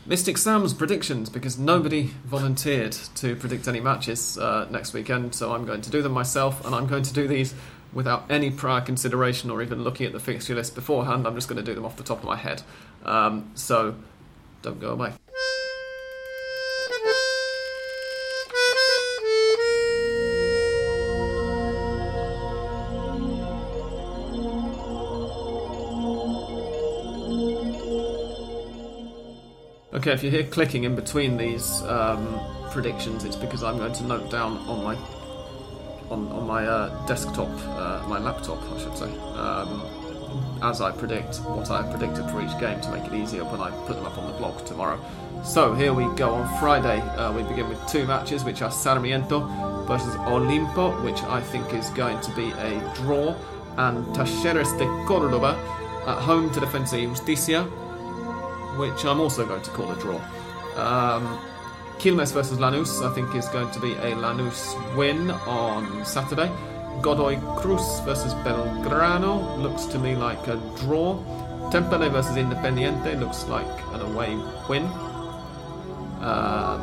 Mystic 0.05 0.37
Sam's 0.37 0.75
predictions 0.75 1.31
because 1.31 1.59
nobody 1.59 2.11
volunteered 2.25 2.93
to 3.15 3.37
predict 3.37 3.69
any 3.69 3.79
matches 3.79 4.37
uh, 4.37 4.67
next 4.69 4.93
weekend, 4.93 5.33
so 5.33 5.53
I'm 5.55 5.65
going 5.65 5.81
to 5.83 5.91
do 5.91 6.03
them 6.03 6.11
myself, 6.11 6.65
and 6.67 6.75
I'm 6.75 6.89
going 6.89 7.05
to 7.05 7.13
do 7.13 7.29
these 7.29 7.55
without 7.93 8.25
any 8.29 8.51
prior 8.51 8.81
consideration 8.81 9.49
or 9.49 9.63
even 9.63 9.85
looking 9.85 10.07
at 10.07 10.13
the 10.13 10.19
fixture 10.19 10.57
list 10.57 10.75
beforehand. 10.75 11.25
I'm 11.25 11.37
just 11.37 11.49
going 11.49 11.63
to 11.63 11.63
do 11.63 11.75
them 11.75 11.85
off 11.85 11.97
the 11.97 12.03
top 12.03 12.19
of 12.19 12.25
my 12.25 12.37
head. 12.37 12.63
Um, 13.05 13.53
so 13.55 13.95
don't 14.63 14.81
go 14.81 14.91
away. 14.91 15.13
Okay, 30.03 30.11
if 30.11 30.25
you 30.25 30.31
hear 30.31 30.43
clicking 30.43 30.83
in 30.83 30.97
between 30.97 31.37
these 31.37 31.81
um, 31.83 32.41
predictions, 32.73 33.23
it's 33.23 33.37
because 33.37 33.63
I'm 33.63 33.79
going 33.79 33.93
to 33.93 34.03
note 34.03 34.33
down 34.33 34.57
on 34.67 34.83
my 34.83 34.97
on, 36.11 36.27
on 36.33 36.45
my 36.45 36.67
uh, 36.67 37.07
desktop, 37.07 37.49
uh, 37.79 38.05
my 38.09 38.19
laptop, 38.19 38.61
I 38.73 38.81
should 38.81 38.97
say, 38.97 39.17
um, 39.37 40.59
as 40.61 40.81
I 40.81 40.91
predict 40.91 41.37
what 41.43 41.71
I 41.71 41.89
predicted 41.89 42.29
for 42.31 42.43
each 42.43 42.59
game 42.59 42.81
to 42.81 42.91
make 42.91 43.05
it 43.05 43.15
easier 43.15 43.45
when 43.45 43.61
I 43.61 43.71
put 43.87 43.95
them 43.95 44.05
up 44.05 44.19
on 44.19 44.27
the 44.27 44.37
blog 44.39 44.67
tomorrow. 44.67 44.99
So 45.45 45.73
here 45.73 45.95
we 45.95 46.13
go 46.17 46.35
on 46.35 46.59
Friday. 46.59 47.01
Uh, 47.01 47.33
we 47.33 47.45
begin 47.45 47.69
with 47.69 47.79
two 47.87 48.05
matches, 48.05 48.43
which 48.43 48.61
are 48.61 48.73
Sarmiento 48.73 49.47
versus 49.87 50.17
Olimpo, 50.17 51.01
which 51.05 51.23
I 51.23 51.41
think 51.41 51.73
is 51.75 51.91
going 51.91 52.21
to 52.23 52.35
be 52.35 52.51
a 52.51 52.93
draw, 52.97 53.37
and 53.77 54.05
Talleres 54.17 54.77
de 54.79 54.85
Córdoba 55.07 55.57
at 56.09 56.19
home 56.19 56.51
to 56.55 56.59
Defensa 56.59 57.01
Justicia, 57.09 57.69
which 58.77 59.05
I'm 59.05 59.21
also 59.21 59.47
going 59.47 59.63
to 59.63 59.71
call 59.71 59.91
a 59.91 59.97
draw. 59.97 60.21
Um, 60.77 61.39
Quilmes 61.99 62.33
versus 62.33 62.59
Lanús, 62.59 63.09
I 63.09 63.15
think, 63.15 63.35
is 63.35 63.47
going 63.49 63.71
to 63.71 63.81
be 63.81 63.93
a 63.93 64.15
Lanús 64.17 64.75
win 64.97 65.31
on 65.31 66.05
Saturday. 66.05 66.51
Godoy 67.01 67.39
Cruz 67.57 68.01
versus 68.01 68.35
Belgrano 68.45 69.59
looks 69.63 69.87
to 69.87 69.99
me 69.99 70.17
like 70.17 70.47
a 70.49 70.57
draw. 70.81 71.17
Temperley 71.71 72.11
versus 72.11 72.37
Independiente 72.37 73.19
looks 73.19 73.47
like 73.47 73.67
an 73.95 74.01
away 74.01 74.37
win. 74.69 74.85
Um, 76.23 76.81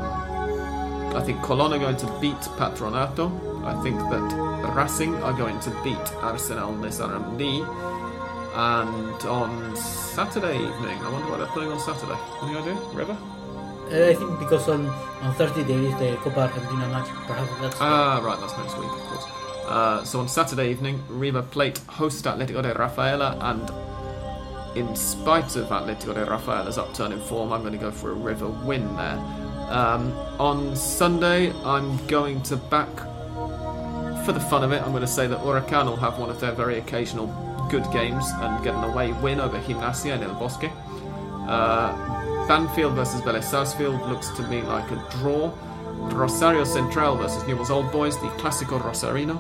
I 1.15 1.21
think 1.25 1.39
Colón 1.39 1.75
are 1.75 1.79
going 1.79 1.97
to 1.97 2.19
beat 2.19 2.39
Patronato. 2.57 3.29
I 3.65 3.81
think 3.83 3.97
that 3.99 4.73
Racing 4.75 5.15
are 5.23 5.33
going 5.33 5.59
to 5.61 5.69
beat 5.83 6.13
Arsenal 6.21 6.75
de 6.81 6.87
Sarandi. 6.87 7.59
And 8.59 9.23
on 9.23 9.73
Saturday 9.77 10.55
evening, 10.55 10.97
I 10.97 11.09
wonder 11.09 11.29
what 11.29 11.37
they're 11.37 11.47
playing 11.47 11.71
on 11.71 11.79
Saturday. 11.79 12.19
Any 12.43 12.57
idea? 12.57 12.75
River? 12.93 13.17
Uh, 13.89 14.09
I 14.09 14.13
think 14.13 14.37
because 14.37 14.67
on 14.67 14.85
on 15.21 15.33
Thursday 15.35 15.63
there 15.63 15.79
is 15.79 15.93
the 15.97 16.17
Copa 16.17 16.41
Argentina 16.41 16.89
match. 16.89 17.07
Perhaps 17.25 17.61
that's 17.61 17.77
Ah, 17.79 18.19
right, 18.21 18.37
that's 18.37 18.57
next 18.57 18.77
week, 18.77 18.91
of 18.91 18.99
course. 18.99 19.25
Uh, 19.65 20.03
so 20.03 20.19
on 20.19 20.27
Saturday 20.27 20.71
evening, 20.71 21.01
River 21.07 21.41
Plate 21.41 21.77
host 21.87 22.25
Atletico 22.25 22.61
de 22.61 22.73
Rafaela, 22.73 23.37
and 23.39 23.71
in 24.77 24.93
spite 24.93 25.55
of 25.55 25.69
Atletico 25.69 26.13
de 26.13 26.25
Rafaela's 26.25 26.77
upturn 26.77 27.13
in 27.13 27.21
form, 27.21 27.53
I'm 27.53 27.61
going 27.61 27.71
to 27.71 27.79
go 27.79 27.91
for 27.91 28.11
a 28.11 28.13
River 28.13 28.49
win 28.49 28.93
there. 28.97 29.17
Um, 29.69 30.11
on 30.37 30.75
Sunday, 30.75 31.53
I'm 31.63 32.05
going 32.07 32.41
to 32.43 32.57
back, 32.57 32.93
for 34.25 34.33
the 34.33 34.45
fun 34.51 34.65
of 34.65 34.73
it, 34.73 34.81
I'm 34.81 34.91
going 34.91 34.99
to 34.99 35.07
say 35.07 35.27
that 35.27 35.39
Huracan 35.39 35.85
will 35.85 35.95
have 35.95 36.19
one 36.19 36.29
of 36.29 36.41
their 36.41 36.51
very 36.51 36.77
occasional 36.77 37.27
good 37.69 37.89
games 37.91 38.25
and 38.35 38.63
get 38.63 38.73
an 38.75 38.83
away 38.83 39.13
win 39.13 39.39
over 39.39 39.59
Gimnasia 39.59 40.13
and 40.13 40.23
El 40.23 40.33
Bosque. 40.35 40.69
Uh, 41.47 42.47
Banfield 42.47 42.93
versus 42.93 43.21
Vélez 43.21 43.43
Sarsfield 43.43 44.01
looks 44.09 44.29
to 44.31 44.43
me 44.43 44.61
like 44.61 44.89
a 44.91 45.05
draw. 45.11 45.53
Rosario 46.11 46.63
Central 46.63 47.15
versus 47.15 47.45
Newell's 47.47 47.69
Old 47.69 47.91
Boys, 47.91 48.17
the 48.19 48.27
Clásico 48.39 48.79
Rosarino. 48.81 49.39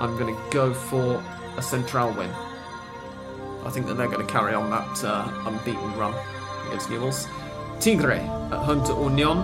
I'm 0.00 0.16
going 0.18 0.34
to 0.34 0.40
go 0.50 0.72
for 0.74 1.22
a 1.56 1.62
Central 1.62 2.12
win. 2.12 2.30
I 3.64 3.70
think 3.70 3.86
that 3.86 3.94
they're 3.94 4.08
going 4.08 4.24
to 4.24 4.32
carry 4.32 4.54
on 4.54 4.70
that 4.70 5.04
uh, 5.04 5.28
unbeaten 5.46 5.96
run 5.96 6.14
against 6.68 6.90
Newell's. 6.90 7.26
Tigre 7.80 8.20
at 8.52 8.58
home 8.64 8.84
to 8.84 8.92
Union. 8.92 9.42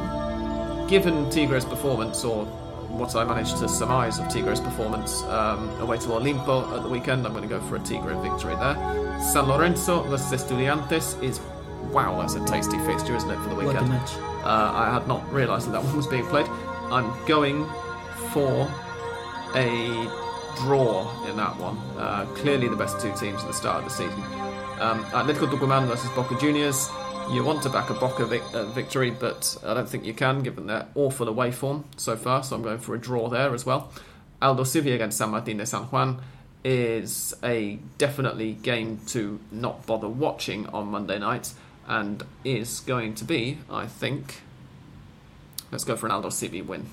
Given 0.89 1.31
Tigre's 1.31 1.65
performance, 1.65 2.23
or 2.23 2.47
what 2.93 3.17
I 3.17 3.25
managed 3.25 3.57
to 3.59 3.69
surmise 3.69 4.19
of 4.19 4.29
Tigre's 4.29 4.61
performance 4.61 5.23
um, 5.25 5.69
away 5.81 5.97
to 5.99 6.09
Olimpo 6.09 6.77
at 6.77 6.83
the 6.83 6.89
weekend, 6.89 7.27
I'm 7.27 7.33
going 7.33 7.43
to 7.43 7.49
go 7.49 7.61
for 7.63 7.77
a 7.77 7.81
Tigre 7.81 8.15
victory 8.23 8.55
there. 8.57 9.21
San 9.33 9.47
Lorenzo 9.47 10.03
versus 10.03 10.43
Estudiantes 10.43 11.21
is, 11.23 11.41
wow, 11.91 12.21
that's 12.21 12.35
a 12.35 12.45
tasty 12.45 12.79
fixture, 12.81 13.17
isn't 13.17 13.31
it, 13.31 13.39
for 13.43 13.49
the 13.49 13.55
weekend? 13.55 13.93
Uh, 13.93 14.73
I 14.75 14.91
had 14.93 15.09
not 15.09 15.31
realised 15.33 15.69
that 15.69 15.73
that 15.73 15.85
one 15.85 15.97
was 15.97 16.07
being 16.07 16.27
played. 16.27 16.47
I'm 16.91 17.11
going 17.27 17.67
for 18.33 18.71
a 19.55 20.09
draw 20.57 21.25
in 21.27 21.37
that 21.37 21.57
one. 21.59 21.79
Uh, 21.97 22.27
clearly 22.35 22.69
the 22.69 22.77
best 22.77 23.01
two 23.01 23.13
teams 23.15 23.41
at 23.41 23.49
the 23.49 23.55
start 23.55 23.79
of 23.79 23.85
the 23.85 23.91
season. 23.91 24.23
Um, 24.81 25.05
Atletico 25.07 25.49
Tucumán 25.49 25.87
versus 25.87 26.11
Boca 26.11 26.39
Juniors. 26.39 26.91
You 27.33 27.43
want 27.43 27.63
to 27.63 27.71
back 27.71 27.89
a 27.89 27.95
Boca 27.95 28.27
vic- 28.27 28.43
uh, 28.53 28.67
victory, 28.67 29.11
but 29.11 29.57
I 29.65 29.73
don't 29.73 29.89
think 29.89 30.05
you 30.05 30.13
can 30.13 30.43
given 30.43 30.67
their 30.67 30.89
awful 30.95 31.29
away 31.29 31.51
form 31.51 31.87
so 31.97 32.15
far, 32.15 32.45
so 32.45 32.55
I'm 32.55 32.63
going 32.63 32.79
for 32.79 32.95
a 32.95 32.99
draw 32.99 33.31
there 33.31 33.55
as 33.55 33.65
well. 33.65 33.91
Aldosivi 34.43 34.95
against 34.95 35.17
San 35.17 35.31
Martin 35.31 35.57
de 35.57 35.65
San 35.65 35.85
Juan 35.85 36.21
is 36.63 37.33
a 37.43 37.79
definitely 37.97 38.53
game 38.53 39.01
to 39.09 39.41
not 39.51 39.87
bother 39.87 40.09
watching 40.09 40.67
on 40.69 40.89
Monday 40.89 41.19
night 41.19 41.55
and 41.87 42.23
is 42.45 42.81
going 42.81 43.15
to 43.15 43.25
be, 43.25 43.59
I 43.71 43.87
think, 43.87 44.43
let's 45.71 45.85
go 45.85 45.97
for 45.97 46.07
an 46.07 46.13
Aldosivi 46.13 46.65
win. 46.65 46.85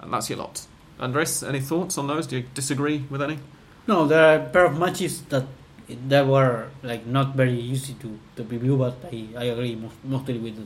And 0.00 0.10
that's 0.10 0.30
your 0.30 0.38
lot. 0.38 0.66
Andres, 0.98 1.42
any 1.42 1.60
thoughts 1.60 1.98
on 1.98 2.06
those? 2.06 2.26
Do 2.26 2.38
you 2.38 2.44
disagree 2.54 3.04
with 3.10 3.20
any? 3.20 3.38
No, 3.86 4.06
there 4.06 4.24
are 4.24 4.46
a 4.46 4.48
pair 4.48 4.64
of 4.64 4.78
matches 4.78 5.20
that 5.24 5.44
that 5.88 6.26
were 6.26 6.68
like 6.82 7.06
not 7.06 7.34
very 7.34 7.58
easy 7.58 7.94
to, 7.94 8.18
to 8.36 8.42
review, 8.44 8.76
but 8.76 8.96
I, 9.12 9.28
I 9.36 9.44
agree 9.44 9.74
most, 9.74 9.96
mostly 10.04 10.38
with 10.38 10.56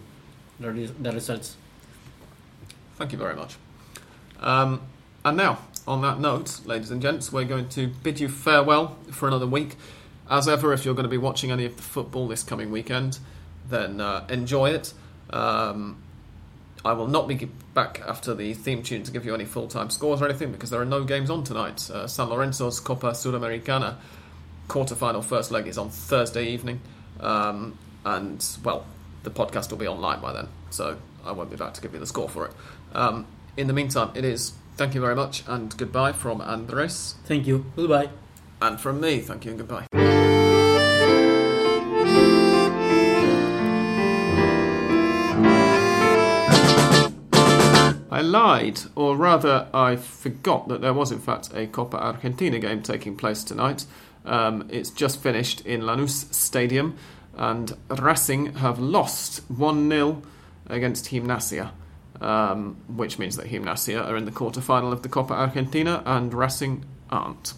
the, 0.60 0.70
the, 0.72 0.92
the 1.00 1.12
results. 1.12 1.56
Thank 2.96 3.12
you 3.12 3.18
very 3.18 3.34
much. 3.34 3.56
Um, 4.40 4.82
and 5.24 5.36
now, 5.36 5.58
on 5.86 6.02
that 6.02 6.20
note, 6.20 6.60
ladies 6.64 6.90
and 6.90 7.02
gents, 7.02 7.32
we're 7.32 7.44
going 7.44 7.68
to 7.70 7.88
bid 7.88 8.20
you 8.20 8.28
farewell 8.28 8.96
for 9.10 9.26
another 9.26 9.46
week. 9.46 9.76
As 10.30 10.46
ever, 10.46 10.72
if 10.72 10.84
you're 10.84 10.94
going 10.94 11.04
to 11.04 11.10
be 11.10 11.18
watching 11.18 11.50
any 11.50 11.64
of 11.64 11.76
the 11.76 11.82
football 11.82 12.28
this 12.28 12.42
coming 12.42 12.70
weekend, 12.70 13.18
then 13.68 14.00
uh, 14.00 14.26
enjoy 14.28 14.70
it. 14.70 14.92
Um, 15.30 16.02
I 16.84 16.92
will 16.92 17.08
not 17.08 17.26
be 17.26 17.48
back 17.74 18.02
after 18.06 18.34
the 18.34 18.54
theme 18.54 18.82
tune 18.82 19.02
to 19.02 19.10
give 19.10 19.24
you 19.24 19.34
any 19.34 19.44
full 19.44 19.66
time 19.66 19.90
scores 19.90 20.22
or 20.22 20.26
anything 20.26 20.52
because 20.52 20.70
there 20.70 20.80
are 20.80 20.86
no 20.86 21.02
games 21.04 21.30
on 21.30 21.44
tonight. 21.44 21.90
Uh, 21.90 22.06
San 22.06 22.28
Lorenzo's 22.28 22.78
Copa 22.78 23.10
Sudamericana 23.10 23.96
quarter-final 24.68 25.22
first 25.22 25.50
leg 25.50 25.66
is 25.66 25.78
on 25.78 25.90
Thursday 25.90 26.46
evening, 26.46 26.80
um, 27.20 27.76
and 28.04 28.46
well, 28.62 28.86
the 29.22 29.30
podcast 29.30 29.70
will 29.70 29.78
be 29.78 29.88
online 29.88 30.20
by 30.20 30.32
then, 30.32 30.48
so 30.70 30.98
I 31.24 31.32
won't 31.32 31.50
be 31.50 31.56
back 31.56 31.74
to 31.74 31.80
give 31.80 31.92
you 31.94 32.00
the 32.00 32.06
score 32.06 32.28
for 32.28 32.46
it. 32.46 32.52
Um, 32.92 33.26
in 33.56 33.66
the 33.66 33.72
meantime, 33.72 34.10
it 34.14 34.24
is 34.24 34.52
thank 34.76 34.94
you 34.94 35.00
very 35.00 35.16
much 35.16 35.42
and 35.48 35.76
goodbye 35.76 36.12
from 36.12 36.40
Andres. 36.40 37.16
Thank 37.24 37.46
you. 37.46 37.66
Goodbye. 37.74 38.10
And 38.62 38.78
from 38.80 39.00
me, 39.00 39.18
thank 39.20 39.44
you 39.44 39.50
and 39.52 39.58
goodbye. 39.58 39.86
I 48.10 48.20
lied, 48.20 48.80
or 48.96 49.16
rather, 49.16 49.68
I 49.72 49.94
forgot 49.94 50.66
that 50.68 50.80
there 50.80 50.92
was 50.92 51.12
in 51.12 51.20
fact 51.20 51.50
a 51.54 51.68
Copa 51.68 51.96
Argentina 51.96 52.58
game 52.58 52.82
taking 52.82 53.16
place 53.16 53.44
tonight. 53.44 53.84
Um, 54.24 54.68
it's 54.70 54.90
just 54.90 55.20
finished 55.20 55.60
in 55.62 55.82
Lanús 55.82 56.32
Stadium, 56.34 56.96
and 57.36 57.72
Racing 57.88 58.54
have 58.56 58.78
lost 58.78 59.42
1 59.50 59.88
0 59.88 60.22
against 60.66 61.06
Gimnasia, 61.06 61.70
um, 62.20 62.76
which 62.88 63.18
means 63.18 63.36
that 63.36 63.46
Gimnasia 63.46 64.04
are 64.06 64.16
in 64.16 64.24
the 64.24 64.32
quarter 64.32 64.60
final 64.60 64.92
of 64.92 65.02
the 65.02 65.08
Copa 65.08 65.34
Argentina 65.34 66.02
and 66.04 66.34
Racing 66.34 66.84
aren't. 67.10 67.54